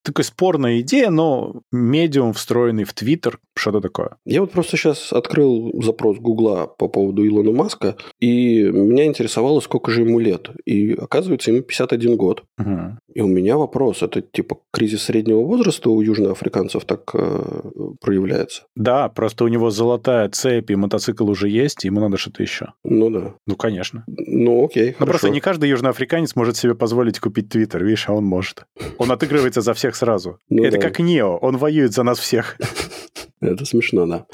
такая 0.04 0.26
спорная 0.26 0.80
идея, 0.82 1.10
но 1.10 1.62
медиум, 1.72 2.34
встроенный 2.34 2.84
в 2.84 2.94
Твиттер, 2.94 3.40
что-то 3.56 3.82
такое. 3.82 4.18
Я 4.26 4.42
вот 4.42 4.52
просто 4.52 4.78
сейчас 4.78 5.14
открыл 5.14 5.72
запрос 5.82 6.18
Гугла 6.18 6.68
по 6.68 6.88
поводу 6.88 7.28
Илона 7.28 7.52
Маска, 7.52 7.96
и 8.20 8.64
меня 8.64 9.06
интересовало, 9.06 9.60
сколько 9.60 9.92
же 9.92 10.02
ему 10.02 10.20
лет. 10.20 10.50
И 10.66 10.94
оказывается, 10.94 11.52
ему 11.52 11.62
51 11.62 12.18
год. 12.18 12.44
Угу. 12.58 12.98
И 13.14 13.22
у 13.22 13.28
меня 13.28 13.58
вопрос, 13.58 14.04
это 14.04 14.22
типа 14.22 14.58
кризис 14.72 15.04
среднего 15.04 15.40
возраста 15.40 15.90
у 15.90 16.02
южноафриканцев 16.02 16.86
так 16.86 17.10
э, 17.14 17.72
проявляется? 18.02 18.64
Да, 18.76 19.10
просто 19.10 19.46
у 19.46 19.48
него 19.48 19.70
золотая 19.70 20.30
цепь, 20.30 20.72
и 20.72 20.76
мотоцикл 20.76 21.30
уже 21.30 21.50
есть, 21.50 21.84
ему 21.84 22.00
надо 22.00 22.18
что-то 22.18 22.44
еще. 22.44 22.74
Ну 22.84 23.10
да. 23.10 23.36
Ну, 23.46 23.56
конечно. 23.56 24.04
Ну, 24.08 24.66
окей, 24.66 24.96
Ну, 25.00 25.06
просто 25.06 25.30
не 25.30 25.40
каждый 25.40 25.70
южноафриканец 25.70 26.36
может 26.36 26.58
себе 26.58 26.76
позволить 26.76 27.20
купить 27.20 27.50
Твиттер, 27.50 27.84
видишь, 27.84 28.10
а 28.10 28.14
он 28.14 28.26
может. 28.26 28.66
Он 28.98 29.12
отыгрывается 29.12 29.62
за 29.62 29.74
всех 29.74 29.96
сразу. 29.96 30.38
Ну, 30.50 30.66
это 30.66 30.78
да. 30.78 30.88
как 30.88 31.00
Нео, 31.00 31.38
он 31.38 31.58
воюет 31.58 31.94
за 31.94 32.04
нас 32.04 32.20
всех. 32.20 32.58
Это 33.42 33.66
смешно, 33.66 34.06
да. 34.06 34.26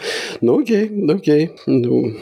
Ну 0.41 0.59
окей, 0.59 0.89
окей. 1.09 1.51
Ну, 1.67 2.13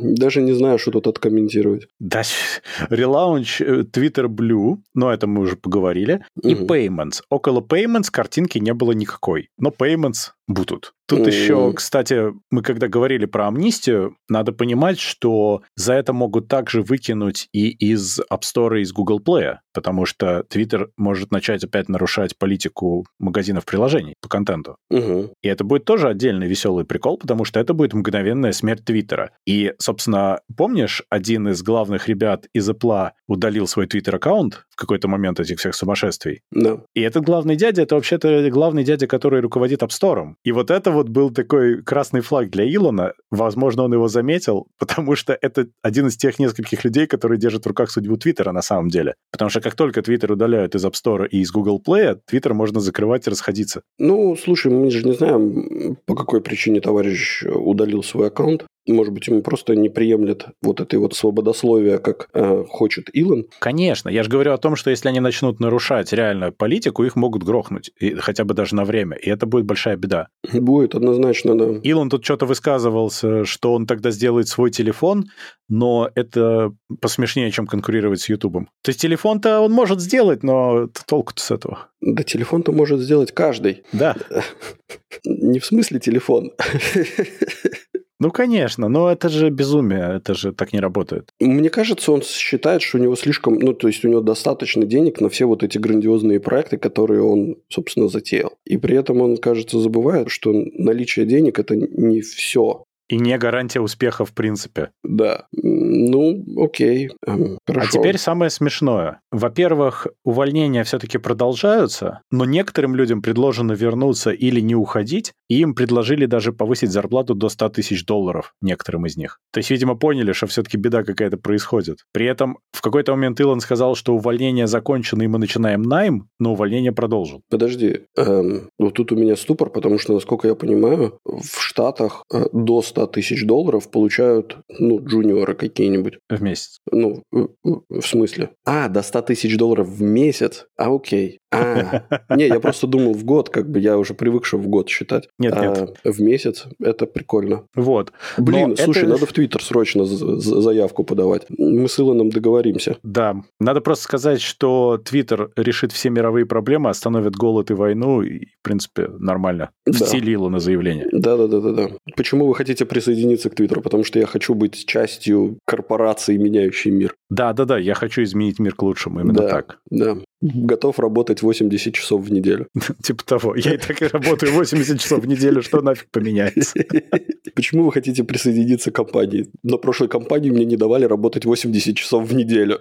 даже 0.00 0.42
не 0.42 0.52
знаю, 0.52 0.78
что 0.78 0.90
тут 0.90 1.06
откомментировать. 1.06 1.86
Да, 1.98 2.22
релаунч 2.90 3.60
э, 3.60 3.82
Twitter 3.82 4.26
Blue, 4.26 4.78
но 4.94 5.12
это 5.12 5.26
мы 5.26 5.40
уже 5.40 5.56
поговорили, 5.56 6.24
угу. 6.36 6.48
и 6.48 6.54
Payments. 6.54 7.22
Около 7.30 7.60
Payments 7.60 8.10
картинки 8.10 8.58
не 8.58 8.74
было 8.74 8.92
никакой, 8.92 9.48
но 9.58 9.70
Payments 9.70 10.32
будут. 10.48 10.94
Тут 11.06 11.20
mm. 11.20 11.30
еще, 11.30 11.72
кстати, 11.74 12.32
мы 12.50 12.62
когда 12.62 12.88
говорили 12.88 13.26
про 13.26 13.48
амнистию, 13.48 14.16
надо 14.28 14.52
понимать, 14.52 14.98
что 14.98 15.62
за 15.76 15.94
это 15.94 16.12
могут 16.12 16.48
также 16.48 16.82
выкинуть 16.82 17.48
и 17.52 17.68
из 17.68 18.20
App 18.32 18.42
Store, 18.42 18.78
и 18.78 18.82
из 18.82 18.92
Google 18.92 19.20
Play, 19.20 19.56
потому 19.74 20.06
что 20.06 20.44
Twitter 20.50 20.88
может 20.96 21.30
начать 21.30 21.64
опять 21.64 21.88
нарушать 21.88 22.38
политику 22.38 23.04
магазинов 23.18 23.66
приложений 23.66 24.14
по 24.22 24.28
контенту. 24.28 24.76
Mm-hmm. 24.92 25.32
И 25.42 25.48
это 25.48 25.64
будет 25.64 25.84
тоже 25.84 26.08
отдельный 26.08 26.46
веселый 26.46 26.84
прикол, 26.84 27.18
потому 27.18 27.44
что 27.44 27.60
это 27.60 27.74
будет 27.74 27.92
мгновенная 27.92 28.52
смерть 28.52 28.84
Твиттера. 28.84 29.32
И, 29.46 29.74
собственно, 29.78 30.40
помнишь, 30.56 31.02
один 31.10 31.48
из 31.48 31.62
главных 31.62 32.08
ребят 32.08 32.46
из 32.54 32.68
Apple 32.70 33.10
удалил 33.26 33.66
свой 33.66 33.86
Twitter-аккаунт 33.86 34.64
в 34.70 34.76
какой-то 34.76 35.08
момент 35.08 35.40
этих 35.40 35.58
всех 35.58 35.74
сумасшествий? 35.74 36.40
Да. 36.50 36.70
No. 36.72 36.84
И 36.94 37.00
этот 37.00 37.24
главный 37.24 37.56
дядя, 37.56 37.82
это 37.82 37.96
вообще-то 37.96 38.48
главный 38.50 38.84
дядя, 38.84 39.06
который 39.06 39.40
руководит 39.40 39.82
App 39.82 39.90
Store. 39.90 40.31
И 40.44 40.52
вот 40.52 40.70
это 40.70 40.90
вот 40.90 41.08
был 41.08 41.30
такой 41.30 41.82
красный 41.82 42.20
флаг 42.20 42.50
для 42.50 42.64
Илона. 42.64 43.12
Возможно, 43.30 43.84
он 43.84 43.92
его 43.92 44.08
заметил, 44.08 44.66
потому 44.78 45.16
что 45.16 45.36
это 45.40 45.68
один 45.82 46.06
из 46.06 46.16
тех 46.16 46.38
нескольких 46.38 46.84
людей, 46.84 47.06
которые 47.06 47.38
держат 47.38 47.64
в 47.64 47.68
руках 47.68 47.90
судьбу 47.90 48.16
Твиттера 48.16 48.52
на 48.52 48.62
самом 48.62 48.88
деле. 48.88 49.14
Потому 49.30 49.50
что 49.50 49.60
как 49.60 49.74
только 49.74 50.02
Твиттер 50.02 50.32
удаляют 50.32 50.74
из 50.74 50.84
App 50.84 50.92
Store 50.92 51.26
и 51.26 51.40
из 51.40 51.50
Google 51.50 51.82
Play, 51.84 52.18
Твиттер 52.26 52.54
можно 52.54 52.80
закрывать 52.80 53.26
и 53.26 53.30
расходиться. 53.30 53.82
Ну, 53.98 54.36
слушай, 54.36 54.72
мы 54.72 54.90
же 54.90 55.04
не 55.04 55.14
знаем, 55.14 55.96
по 56.06 56.14
какой 56.14 56.40
причине 56.40 56.80
товарищ 56.80 57.42
удалил 57.44 58.02
свой 58.02 58.28
аккаунт. 58.28 58.66
Может 58.86 59.12
быть, 59.12 59.28
ему 59.28 59.42
просто 59.42 59.76
не 59.76 59.88
приемлет 59.88 60.46
вот 60.60 60.80
этой 60.80 60.98
вот 60.98 61.14
свободословия, 61.14 61.98
как 61.98 62.28
э, 62.34 62.64
хочет 62.68 63.08
Илон. 63.12 63.46
Конечно. 63.60 64.08
Я 64.08 64.24
же 64.24 64.30
говорю 64.30 64.52
о 64.52 64.58
том, 64.58 64.74
что 64.74 64.90
если 64.90 65.08
они 65.08 65.20
начнут 65.20 65.60
нарушать 65.60 66.12
реально 66.12 66.50
политику, 66.50 67.04
их 67.04 67.14
могут 67.14 67.44
грохнуть, 67.44 67.92
и, 67.98 68.14
хотя 68.14 68.44
бы 68.44 68.54
даже 68.54 68.74
на 68.74 68.84
время. 68.84 69.16
И 69.16 69.30
это 69.30 69.46
будет 69.46 69.66
большая 69.66 69.96
беда. 69.96 70.28
Будет, 70.52 70.94
однозначно, 70.94 71.56
да. 71.56 71.80
Илон 71.82 72.10
тут 72.10 72.24
что-то 72.24 72.46
высказывался, 72.46 73.44
что 73.44 73.72
он 73.72 73.86
тогда 73.86 74.10
сделает 74.10 74.48
свой 74.48 74.70
телефон, 74.70 75.26
но 75.68 76.10
это 76.14 76.72
посмешнее, 77.00 77.50
чем 77.50 77.66
конкурировать 77.66 78.20
с 78.20 78.28
Ютубом. 78.28 78.68
То 78.82 78.90
есть 78.90 79.00
телефон-то 79.00 79.60
он 79.60 79.72
может 79.72 80.00
сделать, 80.00 80.42
но 80.42 80.88
толку-то 81.06 81.40
с 81.40 81.50
этого. 81.50 81.88
Да 82.00 82.24
телефон-то 82.24 82.72
может 82.72 83.00
сделать 83.00 83.32
каждый. 83.32 83.84
Да. 83.92 84.16
Не 85.24 85.60
в 85.60 85.64
смысле 85.64 86.00
телефон. 86.00 86.52
Ну, 88.22 88.30
конечно, 88.30 88.88
но 88.88 89.10
это 89.10 89.28
же 89.28 89.50
безумие, 89.50 90.14
это 90.14 90.34
же 90.34 90.52
так 90.52 90.72
не 90.72 90.78
работает. 90.78 91.30
Мне 91.40 91.70
кажется, 91.70 92.12
он 92.12 92.22
считает, 92.22 92.80
что 92.80 92.98
у 92.98 93.00
него 93.00 93.16
слишком, 93.16 93.58
ну, 93.58 93.72
то 93.72 93.88
есть 93.88 94.04
у 94.04 94.08
него 94.08 94.20
достаточно 94.20 94.84
денег 94.84 95.20
на 95.20 95.28
все 95.28 95.44
вот 95.46 95.64
эти 95.64 95.76
грандиозные 95.76 96.38
проекты, 96.38 96.78
которые 96.78 97.24
он, 97.24 97.56
собственно, 97.68 98.06
затеял. 98.06 98.52
И 98.64 98.76
при 98.76 98.96
этом 98.96 99.20
он, 99.20 99.38
кажется, 99.38 99.80
забывает, 99.80 100.30
что 100.30 100.52
наличие 100.52 101.26
денег– 101.26 101.58
это 101.58 101.74
не 101.74 102.20
все. 102.20 102.84
И 103.12 103.18
не 103.18 103.36
гарантия 103.36 103.80
успеха 103.80 104.24
в 104.24 104.32
принципе. 104.32 104.88
Да. 105.04 105.44
Ну, 105.52 106.42
окей. 106.56 107.10
Эм, 107.26 107.58
хорошо. 107.66 107.86
А 107.86 107.92
теперь 107.92 108.16
самое 108.16 108.50
смешное. 108.50 109.20
Во-первых, 109.30 110.06
увольнения 110.24 110.82
все-таки 110.82 111.18
продолжаются, 111.18 112.22
но 112.30 112.46
некоторым 112.46 112.96
людям 112.96 113.20
предложено 113.20 113.72
вернуться 113.72 114.30
или 114.30 114.60
не 114.60 114.74
уходить, 114.74 115.32
и 115.50 115.58
им 115.58 115.74
предложили 115.74 116.24
даже 116.24 116.54
повысить 116.54 116.90
зарплату 116.90 117.34
до 117.34 117.50
100 117.50 117.68
тысяч 117.68 118.06
долларов, 118.06 118.54
некоторым 118.62 119.04
из 119.04 119.18
них. 119.18 119.40
То 119.52 119.58
есть, 119.58 119.68
видимо, 119.68 119.94
поняли, 119.94 120.32
что 120.32 120.46
все-таки 120.46 120.78
беда 120.78 121.04
какая-то 121.04 121.36
происходит. 121.36 121.98
При 122.14 122.24
этом 122.24 122.60
в 122.72 122.80
какой-то 122.80 123.12
момент 123.12 123.38
Илон 123.40 123.60
сказал, 123.60 123.94
что 123.94 124.14
увольнение 124.14 124.66
закончено, 124.66 125.22
и 125.22 125.26
мы 125.26 125.38
начинаем 125.38 125.82
найм, 125.82 126.28
но 126.38 126.52
увольнение 126.52 126.92
продолжил. 126.92 127.42
Подожди. 127.50 128.00
Эм, 128.16 128.70
вот 128.78 128.94
тут 128.94 129.12
у 129.12 129.16
меня 129.16 129.36
ступор, 129.36 129.68
потому 129.68 129.98
что, 129.98 130.14
насколько 130.14 130.48
я 130.48 130.54
понимаю, 130.54 131.18
в 131.26 131.60
Штатах 131.60 132.24
э, 132.32 132.46
до 132.54 132.80
100 132.80 133.01
100 133.02 133.06
тысяч 133.08 133.44
долларов 133.44 133.90
получают, 133.90 134.58
ну, 134.68 135.04
джуниоры 135.04 135.54
какие-нибудь. 135.54 136.18
В 136.28 136.42
месяц? 136.42 136.78
Ну, 136.90 137.22
в 137.32 138.02
смысле? 138.02 138.50
А, 138.64 138.88
до 138.88 139.02
100 139.02 139.22
тысяч 139.22 139.56
долларов 139.56 139.88
в 139.88 140.02
месяц? 140.02 140.66
А, 140.76 140.94
окей. 140.94 141.40
А, 141.50 142.04
не, 142.36 142.46
я 142.46 142.60
просто 142.60 142.86
думал 142.86 143.14
в 143.14 143.24
год, 143.24 143.48
как 143.50 143.68
бы 143.70 143.80
я 143.80 143.98
уже 143.98 144.14
привык, 144.14 144.44
что 144.44 144.58
в 144.58 144.68
год 144.68 144.88
считать. 144.88 145.28
Нет, 145.38 145.54
а 145.56 145.66
нет. 145.66 145.96
В 146.04 146.20
месяц 146.22 146.66
это 146.80 147.06
прикольно. 147.06 147.64
Вот. 147.74 148.12
Блин, 148.38 148.70
Но 148.70 148.76
слушай, 148.76 149.02
это... 149.02 149.12
надо 149.12 149.26
в 149.26 149.32
Твиттер 149.32 149.62
срочно 149.62 150.04
заявку 150.04 151.04
подавать. 151.04 151.46
Мы 151.50 151.88
с 151.88 151.98
Илоном 151.98 152.30
договоримся. 152.30 152.96
Да. 153.02 153.42
Надо 153.60 153.80
просто 153.80 154.04
сказать, 154.04 154.40
что 154.40 154.98
Твиттер 155.04 155.50
решит 155.56 155.92
все 155.92 156.10
мировые 156.10 156.46
проблемы, 156.46 156.90
остановит 156.90 157.34
голод 157.34 157.70
и 157.70 157.74
войну, 157.74 158.22
и, 158.22 158.46
в 158.46 158.62
принципе, 158.62 159.08
нормально. 159.08 159.70
Да. 159.86 160.06
стиле 160.06 160.34
Илона 160.34 160.60
заявление. 160.60 161.08
Да-да-да-да. 161.12 161.90
Почему 162.16 162.46
вы 162.46 162.54
хотите 162.54 162.86
присоединиться 162.92 163.50
к 163.50 163.54
Твиттеру? 163.54 163.80
Потому 163.82 164.04
что 164.04 164.18
я 164.18 164.26
хочу 164.26 164.54
быть 164.54 164.86
частью 164.86 165.58
корпорации, 165.66 166.36
меняющей 166.36 166.90
мир. 166.90 167.14
Да-да-да, 167.30 167.78
я 167.78 167.94
хочу 167.94 168.22
изменить 168.22 168.58
мир 168.58 168.74
к 168.74 168.82
лучшему, 168.82 169.20
именно 169.20 169.34
да, 169.34 169.48
так. 169.48 169.78
Да, 169.90 170.18
готов 170.42 170.98
работать 170.98 171.42
80 171.42 171.94
часов 171.94 172.22
в 172.22 172.32
неделю. 172.32 172.66
Типа 173.02 173.24
того. 173.24 173.54
Я 173.56 173.74
и 173.74 173.78
так 173.78 174.02
и 174.02 174.06
работаю 174.06 174.52
80 174.52 175.00
часов 175.00 175.22
в 175.22 175.26
неделю, 175.26 175.62
что 175.62 175.80
нафиг 175.80 176.08
поменяется? 176.10 176.74
Почему 177.54 177.84
вы 177.84 177.92
хотите 177.92 178.24
присоединиться 178.24 178.90
к 178.90 178.94
компании? 178.94 179.46
На 179.62 179.76
прошлой 179.76 180.08
компании 180.08 180.50
мне 180.50 180.64
не 180.64 180.76
давали 180.76 181.04
работать 181.04 181.44
80 181.44 181.96
часов 181.96 182.28
в 182.28 182.34
неделю. 182.34 182.80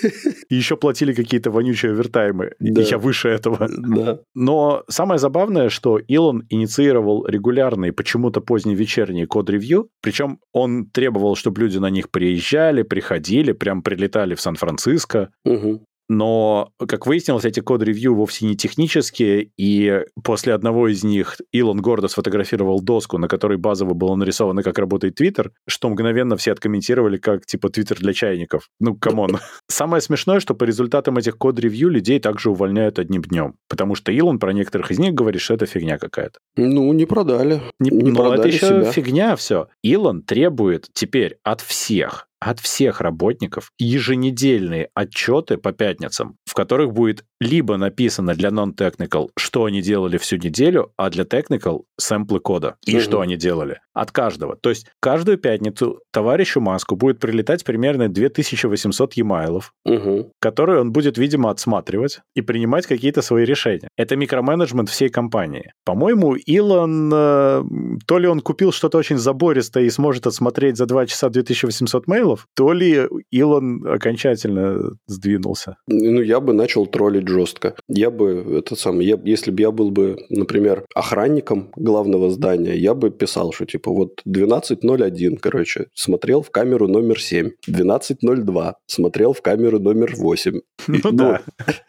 И 0.48 0.54
еще 0.54 0.76
платили 0.76 1.12
какие-то 1.12 1.50
вонючие 1.50 1.92
овертаймы, 1.92 2.52
да. 2.60 2.80
еще 2.80 2.96
выше 2.96 3.28
этого. 3.28 3.68
Да. 3.68 4.20
Но 4.34 4.84
самое 4.88 5.18
забавное, 5.18 5.68
что 5.68 5.98
Илон 5.98 6.46
инициировал 6.48 7.26
регулярные, 7.26 7.92
почему-то 7.92 8.40
поздние 8.40 8.76
вечерние 8.76 9.26
код-ревью, 9.26 9.88
причем 10.00 10.38
он 10.52 10.86
требовал, 10.86 11.36
чтобы 11.36 11.60
люди 11.62 11.78
на 11.78 11.90
них 11.90 12.10
приезжали, 12.10 12.82
приходили, 12.82 13.52
прям 13.52 13.82
прилетали 13.82 14.34
в 14.34 14.40
Сан-Франциско. 14.40 15.30
Угу. 15.44 15.84
Но, 16.08 16.70
как 16.78 17.06
выяснилось, 17.06 17.44
эти 17.44 17.60
код-ревью 17.60 18.14
вовсе 18.14 18.46
не 18.46 18.56
технические, 18.56 19.50
и 19.56 20.02
после 20.22 20.52
одного 20.52 20.88
из 20.88 21.02
них 21.04 21.36
Илон 21.52 21.80
гордо 21.80 22.08
сфотографировал 22.08 22.80
доску, 22.80 23.18
на 23.18 23.28
которой 23.28 23.58
базово 23.58 23.94
было 23.94 24.14
нарисовано, 24.14 24.62
как 24.62 24.78
работает 24.78 25.14
Твиттер, 25.14 25.52
что 25.66 25.88
мгновенно 25.88 26.36
все 26.36 26.52
откомментировали 26.52 27.16
как, 27.16 27.46
типа, 27.46 27.70
Твиттер 27.70 27.98
для 27.98 28.12
чайников. 28.12 28.68
Ну, 28.80 28.94
come 28.96 29.20
on. 29.20 29.38
Самое 29.68 30.00
смешное, 30.00 30.40
что 30.40 30.54
по 30.54 30.64
результатам 30.64 31.16
этих 31.16 31.38
код-ревью 31.38 31.88
людей 31.88 32.20
также 32.20 32.50
увольняют 32.50 32.98
одним 32.98 33.22
днем, 33.22 33.54
потому 33.68 33.94
что 33.94 34.12
Илон 34.12 34.38
про 34.38 34.52
некоторых 34.52 34.90
из 34.90 34.98
них 34.98 35.14
говорит, 35.14 35.40
что 35.40 35.54
это 35.54 35.66
фигня 35.66 35.98
какая-то. 35.98 36.38
Ну, 36.56 36.92
не 36.92 37.06
продали. 37.06 37.62
Не, 37.80 37.90
не 37.90 38.10
но 38.10 38.20
продали 38.20 38.40
это 38.40 38.48
еще 38.48 38.66
себя. 38.66 38.92
фигня 38.92 39.36
все. 39.36 39.68
Илон 39.82 40.22
требует 40.22 40.88
теперь 40.92 41.38
от 41.42 41.60
всех 41.60 42.28
от 42.44 42.60
всех 42.60 43.00
работников 43.00 43.72
еженедельные 43.78 44.90
отчеты 44.94 45.56
по 45.56 45.72
пятницам, 45.72 46.36
в 46.54 46.56
которых 46.56 46.92
будет 46.92 47.24
либо 47.40 47.76
написано 47.76 48.34
для 48.34 48.50
non-technical, 48.50 49.30
что 49.36 49.64
они 49.64 49.82
делали 49.82 50.18
всю 50.18 50.36
неделю, 50.36 50.92
а 50.96 51.10
для 51.10 51.24
technical 51.24 51.82
сэмплы 51.98 52.38
кода 52.38 52.76
и 52.86 52.94
угу. 52.94 53.02
что 53.02 53.20
они 53.20 53.36
делали. 53.36 53.80
От 53.92 54.12
каждого. 54.12 54.56
То 54.56 54.70
есть 54.70 54.86
каждую 55.00 55.38
пятницу 55.38 56.00
товарищу 56.12 56.60
Маску 56.60 56.94
будет 56.94 57.18
прилетать 57.18 57.64
примерно 57.64 58.08
2800 58.08 59.16
e-mail, 59.16 59.62
угу. 59.84 60.30
которые 60.40 60.80
он 60.80 60.92
будет, 60.92 61.18
видимо, 61.18 61.50
отсматривать 61.50 62.20
и 62.36 62.40
принимать 62.40 62.86
какие-то 62.86 63.20
свои 63.20 63.44
решения. 63.44 63.88
Это 63.96 64.14
микроменеджмент 64.14 64.88
всей 64.88 65.08
компании. 65.08 65.72
По-моему, 65.84 66.34
Илон, 66.34 67.10
э, 67.12 67.64
то 68.06 68.18
ли 68.18 68.28
он 68.28 68.40
купил 68.40 68.70
что-то 68.70 68.98
очень 68.98 69.18
забористое 69.18 69.84
и 69.84 69.90
сможет 69.90 70.28
отсмотреть 70.28 70.76
за 70.76 70.86
2 70.86 71.06
часа 71.06 71.30
2800 71.30 72.06
мейлов, 72.06 72.46
то 72.54 72.72
ли 72.72 73.08
Илон 73.32 73.84
окончательно 73.86 74.92
сдвинулся. 75.08 75.76
Ну, 75.88 76.20
я, 76.20 76.43
бы 76.44 76.52
начал 76.52 76.86
троллить 76.86 77.28
жестко. 77.28 77.74
Я 77.88 78.10
бы, 78.10 78.58
это 78.58 78.76
самое, 78.76 79.08
я, 79.08 79.18
если 79.24 79.50
бы 79.50 79.60
я 79.62 79.70
был 79.70 79.90
бы, 79.90 80.24
например, 80.30 80.84
охранником 80.94 81.70
главного 81.74 82.30
здания, 82.30 82.76
я 82.76 82.94
бы 82.94 83.10
писал, 83.10 83.52
что 83.52 83.66
типа 83.66 83.90
вот 83.90 84.22
12.01, 84.26 85.38
короче, 85.40 85.86
смотрел 85.94 86.42
в 86.42 86.50
камеру 86.50 86.86
номер 86.86 87.20
7, 87.20 87.50
12.02, 87.68 88.74
смотрел 88.86 89.32
в 89.32 89.42
камеру 89.42 89.80
номер 89.80 90.14
8. 90.16 90.60
Ну, 90.86 90.98
ну 91.02 91.12
да. 91.12 91.42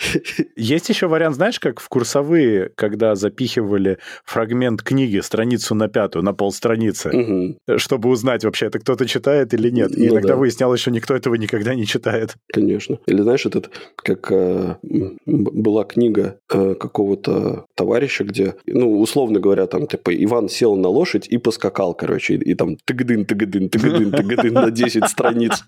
Есть 0.56 0.90
еще 0.90 1.08
вариант, 1.08 1.36
знаешь, 1.36 1.60
как 1.60 1.80
в 1.80 1.90
курсовые, 1.90 2.72
когда 2.76 3.16
запихивали 3.16 4.00
фрагмент 4.24 4.82
книги, 4.82 5.20
страницу 5.20 5.76
на 5.76 5.88
пятую, 5.88 6.24
на 6.24 6.34
полстраницы, 6.34 7.10
угу. 7.10 7.78
чтобы 7.78 8.10
узнать 8.10 8.44
вообще, 8.46 8.68
это 8.68 8.80
кто-то 8.80 9.06
читает 9.06 9.54
или 9.54 9.70
нет. 9.70 9.98
И 9.98 10.08
ну, 10.08 10.14
иногда 10.14 10.30
да. 10.30 10.36
выяснялось, 10.36 10.80
что 10.80 10.92
никто 10.92 11.16
этого 11.16 11.36
никогда 11.36 11.76
не 11.76 11.86
читает. 11.86 12.36
Конечно. 12.54 13.00
Или 13.06 13.22
знаешь, 13.22 13.46
этот, 13.46 13.70
как 13.96 14.32
э, 14.32 14.45
была 15.26 15.84
книга 15.84 16.40
э, 16.52 16.76
какого-то 16.76 17.66
товарища, 17.76 18.24
где, 18.24 18.56
ну, 18.66 19.00
условно 19.00 19.40
говоря, 19.40 19.68
там, 19.68 19.88
типа, 19.88 20.12
Иван 20.24 20.50
сел 20.50 20.76
на 20.76 20.90
лошадь 20.90 21.28
и 21.28 21.38
поскакал, 21.38 21.94
короче, 21.94 22.36
и, 22.36 22.52
и 22.52 22.56
там 22.56 22.78
тыгдын, 22.86 23.26
тыгдын, 23.26 23.70
тыгдын, 23.70 24.12
тыгдын 24.12 24.54
на 24.54 24.72
10 24.72 25.06
страниц. 25.06 25.64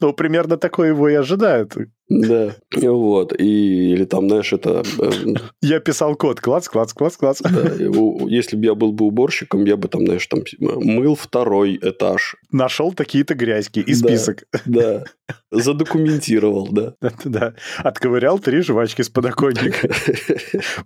Ну, 0.00 0.12
примерно 0.12 0.56
такое 0.56 0.88
его 0.88 1.08
и 1.08 1.14
ожидают. 1.14 1.76
Да, 2.10 2.56
вот. 2.74 3.32
И, 3.38 3.92
или 3.92 4.04
там, 4.04 4.28
знаешь, 4.28 4.52
это... 4.52 4.82
Э, 4.98 5.10
я 5.62 5.78
писал 5.78 6.16
код, 6.16 6.40
класс, 6.40 6.68
класс, 6.68 6.92
класс, 6.92 7.16
класс. 7.16 7.40
Да, 7.40 7.72
если 8.26 8.56
бы 8.56 8.64
я 8.64 8.74
был 8.74 8.92
бы 8.92 9.06
уборщиком, 9.06 9.64
я 9.64 9.76
бы 9.76 9.86
там, 9.86 10.04
знаешь, 10.04 10.26
там 10.26 10.42
мыл 10.58 11.14
второй 11.14 11.78
этаж. 11.80 12.34
Нашел 12.50 12.92
такие-то 12.92 13.34
грязьки 13.34 13.80
и 13.80 13.94
список. 13.94 14.42
Да, 14.66 15.04
задокументировал, 15.52 16.68
да. 16.72 16.94
Да, 17.24 17.54
отковырял 17.78 18.40
три 18.40 18.62
жвачки 18.62 19.02
с 19.02 19.08
подоконника, 19.08 19.88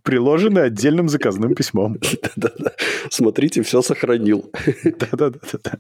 приложены 0.03 0.59
отдельным 0.59 1.09
заказным 1.09 1.55
письмом. 1.55 1.99
Да-да-да. 2.23 2.73
Смотрите, 3.09 3.63
все 3.63 3.81
сохранил. 3.81 4.53
Да-да-да. 4.85 5.79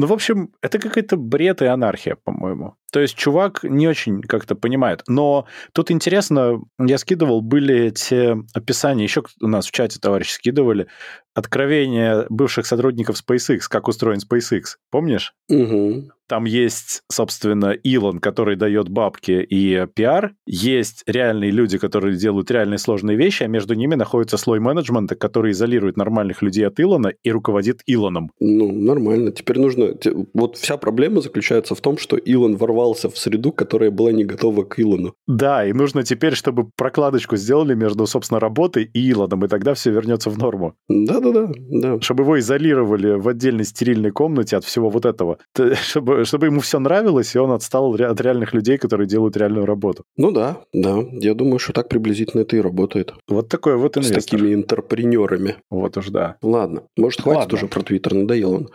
Ну, 0.00 0.06
в 0.06 0.14
общем, 0.14 0.54
это 0.62 0.78
какая-то 0.78 1.18
бред 1.18 1.60
и 1.60 1.66
анархия, 1.66 2.16
по-моему. 2.24 2.74
То 2.90 3.00
есть 3.00 3.16
чувак 3.16 3.64
не 3.64 3.86
очень 3.86 4.22
как-то 4.22 4.54
понимает. 4.54 5.02
Но 5.08 5.46
тут 5.74 5.90
интересно, 5.90 6.62
я 6.78 6.96
скидывал, 6.96 7.42
были 7.42 7.88
эти 7.88 8.34
описания, 8.56 9.04
еще 9.04 9.24
у 9.42 9.46
нас 9.46 9.66
в 9.66 9.72
чате 9.72 9.98
товарищи 10.00 10.32
скидывали, 10.32 10.86
откровения 11.34 12.24
бывших 12.30 12.64
сотрудников 12.64 13.16
SpaceX, 13.22 13.64
как 13.68 13.88
устроен 13.88 14.20
SpaceX. 14.20 14.76
Помнишь? 14.90 15.34
Угу. 15.50 16.10
Там 16.30 16.44
есть, 16.44 17.02
собственно, 17.10 17.72
Илон, 17.72 18.20
который 18.20 18.54
дает 18.54 18.88
бабки 18.88 19.32
и 19.32 19.84
пиар. 19.92 20.34
Есть 20.46 21.02
реальные 21.08 21.50
люди, 21.50 21.76
которые 21.76 22.16
делают 22.16 22.52
реальные 22.52 22.78
сложные 22.78 23.16
вещи, 23.16 23.42
а 23.42 23.48
между 23.48 23.74
ними 23.74 23.96
находится 23.96 24.36
слой 24.36 24.60
менеджмента, 24.60 25.16
который 25.16 25.50
изолирует 25.50 25.96
нормальных 25.96 26.40
людей 26.40 26.64
от 26.68 26.78
Илона 26.78 27.14
и 27.24 27.32
руководит 27.32 27.80
Илоном. 27.84 28.30
Ну, 28.38 28.70
нормально. 28.70 29.32
Теперь 29.32 29.58
нужно... 29.58 29.96
Вот 30.32 30.56
вся 30.56 30.76
проблема 30.76 31.20
заключается 31.20 31.74
в 31.74 31.80
том, 31.80 31.98
что 31.98 32.16
Илон 32.16 32.54
ворвался 32.54 33.10
в 33.10 33.18
среду, 33.18 33.50
которая 33.50 33.90
была 33.90 34.12
не 34.12 34.22
готова 34.22 34.62
к 34.62 34.78
Илону. 34.78 35.14
Да, 35.26 35.66
и 35.66 35.72
нужно 35.72 36.04
теперь, 36.04 36.36
чтобы 36.36 36.70
прокладочку 36.76 37.34
сделали 37.34 37.74
между, 37.74 38.06
собственно, 38.06 38.38
работой 38.38 38.84
и 38.84 39.10
Илоном, 39.10 39.44
и 39.44 39.48
тогда 39.48 39.74
все 39.74 39.90
вернется 39.90 40.30
в 40.30 40.38
норму. 40.38 40.74
Да-да-да. 40.88 41.50
да. 41.56 42.00
Чтобы 42.00 42.22
его 42.22 42.38
изолировали 42.38 43.18
в 43.18 43.26
отдельной 43.26 43.64
стерильной 43.64 44.12
комнате 44.12 44.56
от 44.56 44.64
всего 44.64 44.90
вот 44.90 45.04
этого. 45.04 45.38
Чтобы 45.82 46.19
чтобы, 46.24 46.46
ему 46.46 46.60
все 46.60 46.78
нравилось, 46.78 47.34
и 47.34 47.38
он 47.38 47.52
отстал 47.52 47.94
от 47.94 48.20
реальных 48.20 48.54
людей, 48.54 48.78
которые 48.78 49.06
делают 49.06 49.36
реальную 49.36 49.66
работу. 49.66 50.04
Ну 50.16 50.30
да, 50.30 50.58
да. 50.72 50.98
Я 51.12 51.34
думаю, 51.34 51.58
что 51.58 51.72
так 51.72 51.88
приблизительно 51.88 52.42
это 52.42 52.56
и 52.56 52.60
работает. 52.60 53.14
Вот 53.28 53.48
такой 53.48 53.76
вот 53.76 53.96
инвестор. 53.96 54.20
С 54.20 54.24
такими 54.24 54.54
интерпренерами. 54.54 55.56
Вот 55.70 55.96
уж 55.96 56.08
да. 56.08 56.36
Ладно. 56.42 56.82
Может, 56.96 57.22
хватит 57.22 57.40
Ладно. 57.40 57.56
уже 57.56 57.66
про 57.68 57.82
Твиттер, 57.82 58.14
надоел 58.14 58.52
он. 58.52 58.68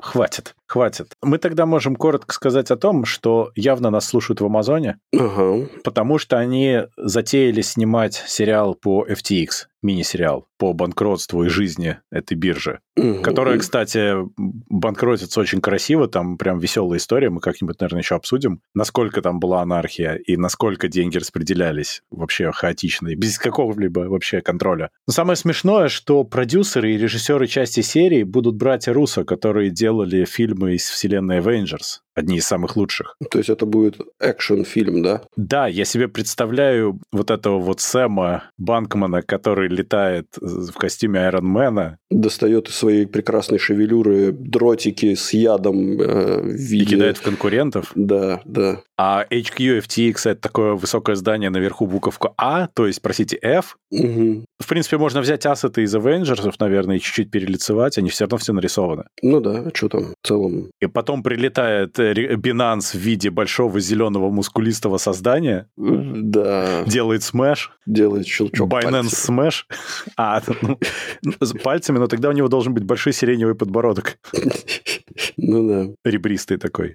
Хватит, 0.00 0.54
хватит. 0.72 1.16
Мы 1.22 1.36
тогда 1.36 1.66
можем 1.66 1.96
коротко 1.96 2.32
сказать 2.32 2.70
о 2.70 2.76
том, 2.76 3.04
что 3.04 3.52
явно 3.54 3.90
нас 3.90 4.06
слушают 4.06 4.40
в 4.40 4.46
Амазоне, 4.46 4.98
ага. 5.14 5.68
потому 5.84 6.16
что 6.16 6.38
они 6.38 6.84
затеяли 6.96 7.60
снимать 7.60 8.14
сериал 8.14 8.74
по 8.74 9.06
FTX 9.06 9.66
мини-сериал 9.82 10.46
по 10.58 10.72
банкротству 10.72 11.44
и 11.44 11.48
жизни 11.48 11.98
этой 12.10 12.36
биржи, 12.36 12.78
угу. 12.96 13.20
которая, 13.22 13.58
кстати, 13.58 14.14
банкротится 14.36 15.40
очень 15.40 15.60
красиво, 15.60 16.06
там 16.06 16.38
прям 16.38 16.58
веселая 16.58 16.98
история, 16.98 17.30
мы 17.30 17.40
как-нибудь, 17.40 17.80
наверное, 17.80 18.02
еще 18.02 18.14
обсудим, 18.14 18.60
насколько 18.74 19.20
там 19.22 19.40
была 19.40 19.60
анархия 19.60 20.14
и 20.14 20.36
насколько 20.36 20.86
деньги 20.86 21.18
распределялись 21.18 22.02
вообще 22.10 22.52
хаотично 22.52 23.08
и 23.08 23.16
без 23.16 23.38
какого-либо 23.38 24.00
вообще 24.00 24.40
контроля. 24.40 24.90
Но 25.08 25.12
самое 25.12 25.36
смешное, 25.36 25.88
что 25.88 26.22
продюсеры 26.22 26.94
и 26.94 26.98
режиссеры 26.98 27.48
части 27.48 27.80
серии 27.80 28.22
будут 28.22 28.54
братья 28.54 28.92
Руссо, 28.92 29.24
которые 29.24 29.70
делали 29.70 30.24
фильмы 30.62 30.74
из 30.74 30.88
вселенной 30.88 31.38
Avengers 31.38 32.02
одни 32.14 32.36
из 32.36 32.46
самых 32.46 32.76
лучших. 32.76 33.16
То 33.30 33.38
есть 33.38 33.50
это 33.50 33.66
будет 33.66 33.98
экшен-фильм, 34.20 35.02
да? 35.02 35.22
Да, 35.36 35.66
я 35.66 35.84
себе 35.84 36.08
представляю 36.08 37.00
вот 37.10 37.30
этого 37.30 37.58
вот 37.58 37.80
Сэма 37.80 38.44
Банкмана, 38.58 39.22
который 39.22 39.68
летает 39.68 40.26
в 40.40 40.72
костюме 40.72 41.20
Айронмена. 41.20 41.98
Достает 42.10 42.68
из 42.68 42.74
своей 42.74 43.06
прекрасной 43.06 43.58
шевелюры 43.58 44.32
дротики 44.32 45.14
с 45.14 45.32
ядом 45.32 46.00
э, 46.00 46.42
в 46.42 46.46
виде... 46.46 46.84
И 46.84 46.86
кидает 46.86 47.18
в 47.18 47.22
конкурентов. 47.22 47.92
Да, 47.94 48.40
да. 48.44 48.82
А 48.98 49.24
HQ 49.30 49.80
FTX— 49.86 50.16
это 50.30 50.40
такое 50.40 50.74
высокое 50.74 51.16
здание, 51.16 51.50
наверху 51.50 51.86
буковка 51.86 52.32
А, 52.36 52.68
то 52.68 52.86
есть, 52.86 53.00
простите, 53.00 53.38
F. 53.40 53.76
Угу. 53.90 54.44
В 54.60 54.68
принципе, 54.68 54.98
можно 54.98 55.20
взять 55.20 55.44
ассеты 55.46 55.82
из 55.82 55.94
Avengers, 55.94 56.54
наверное, 56.60 56.96
и 56.96 57.00
чуть-чуть 57.00 57.30
перелицевать, 57.30 57.98
они 57.98 58.10
все 58.10 58.24
равно 58.24 58.36
все 58.36 58.52
нарисованы. 58.52 59.04
Ну 59.22 59.40
да, 59.40 59.64
что 59.74 59.88
там 59.88 60.12
в 60.22 60.26
целом. 60.26 60.51
И 60.80 60.86
потом 60.86 61.22
прилетает 61.22 61.98
Binance 61.98 62.92
в 62.92 63.00
виде 63.00 63.30
большого 63.30 63.80
зеленого 63.80 64.30
мускулистого 64.30 64.98
создания. 64.98 65.68
Да. 65.76 66.84
Делает 66.86 67.22
смеш. 67.22 67.72
Делает 67.86 68.26
щелчок 68.26 68.70
Binance 68.70 69.28
Smash. 69.28 69.64
А, 70.16 70.42
ну, 70.62 70.78
с 71.40 71.52
пальцами, 71.58 71.98
но 71.98 72.06
тогда 72.06 72.28
у 72.28 72.32
него 72.32 72.48
должен 72.48 72.74
быть 72.74 72.84
большой 72.84 73.12
сиреневый 73.12 73.54
подбородок. 73.54 74.18
Ну 75.36 75.68
да. 75.68 75.94
Ребристый 76.04 76.56
такой. 76.56 76.92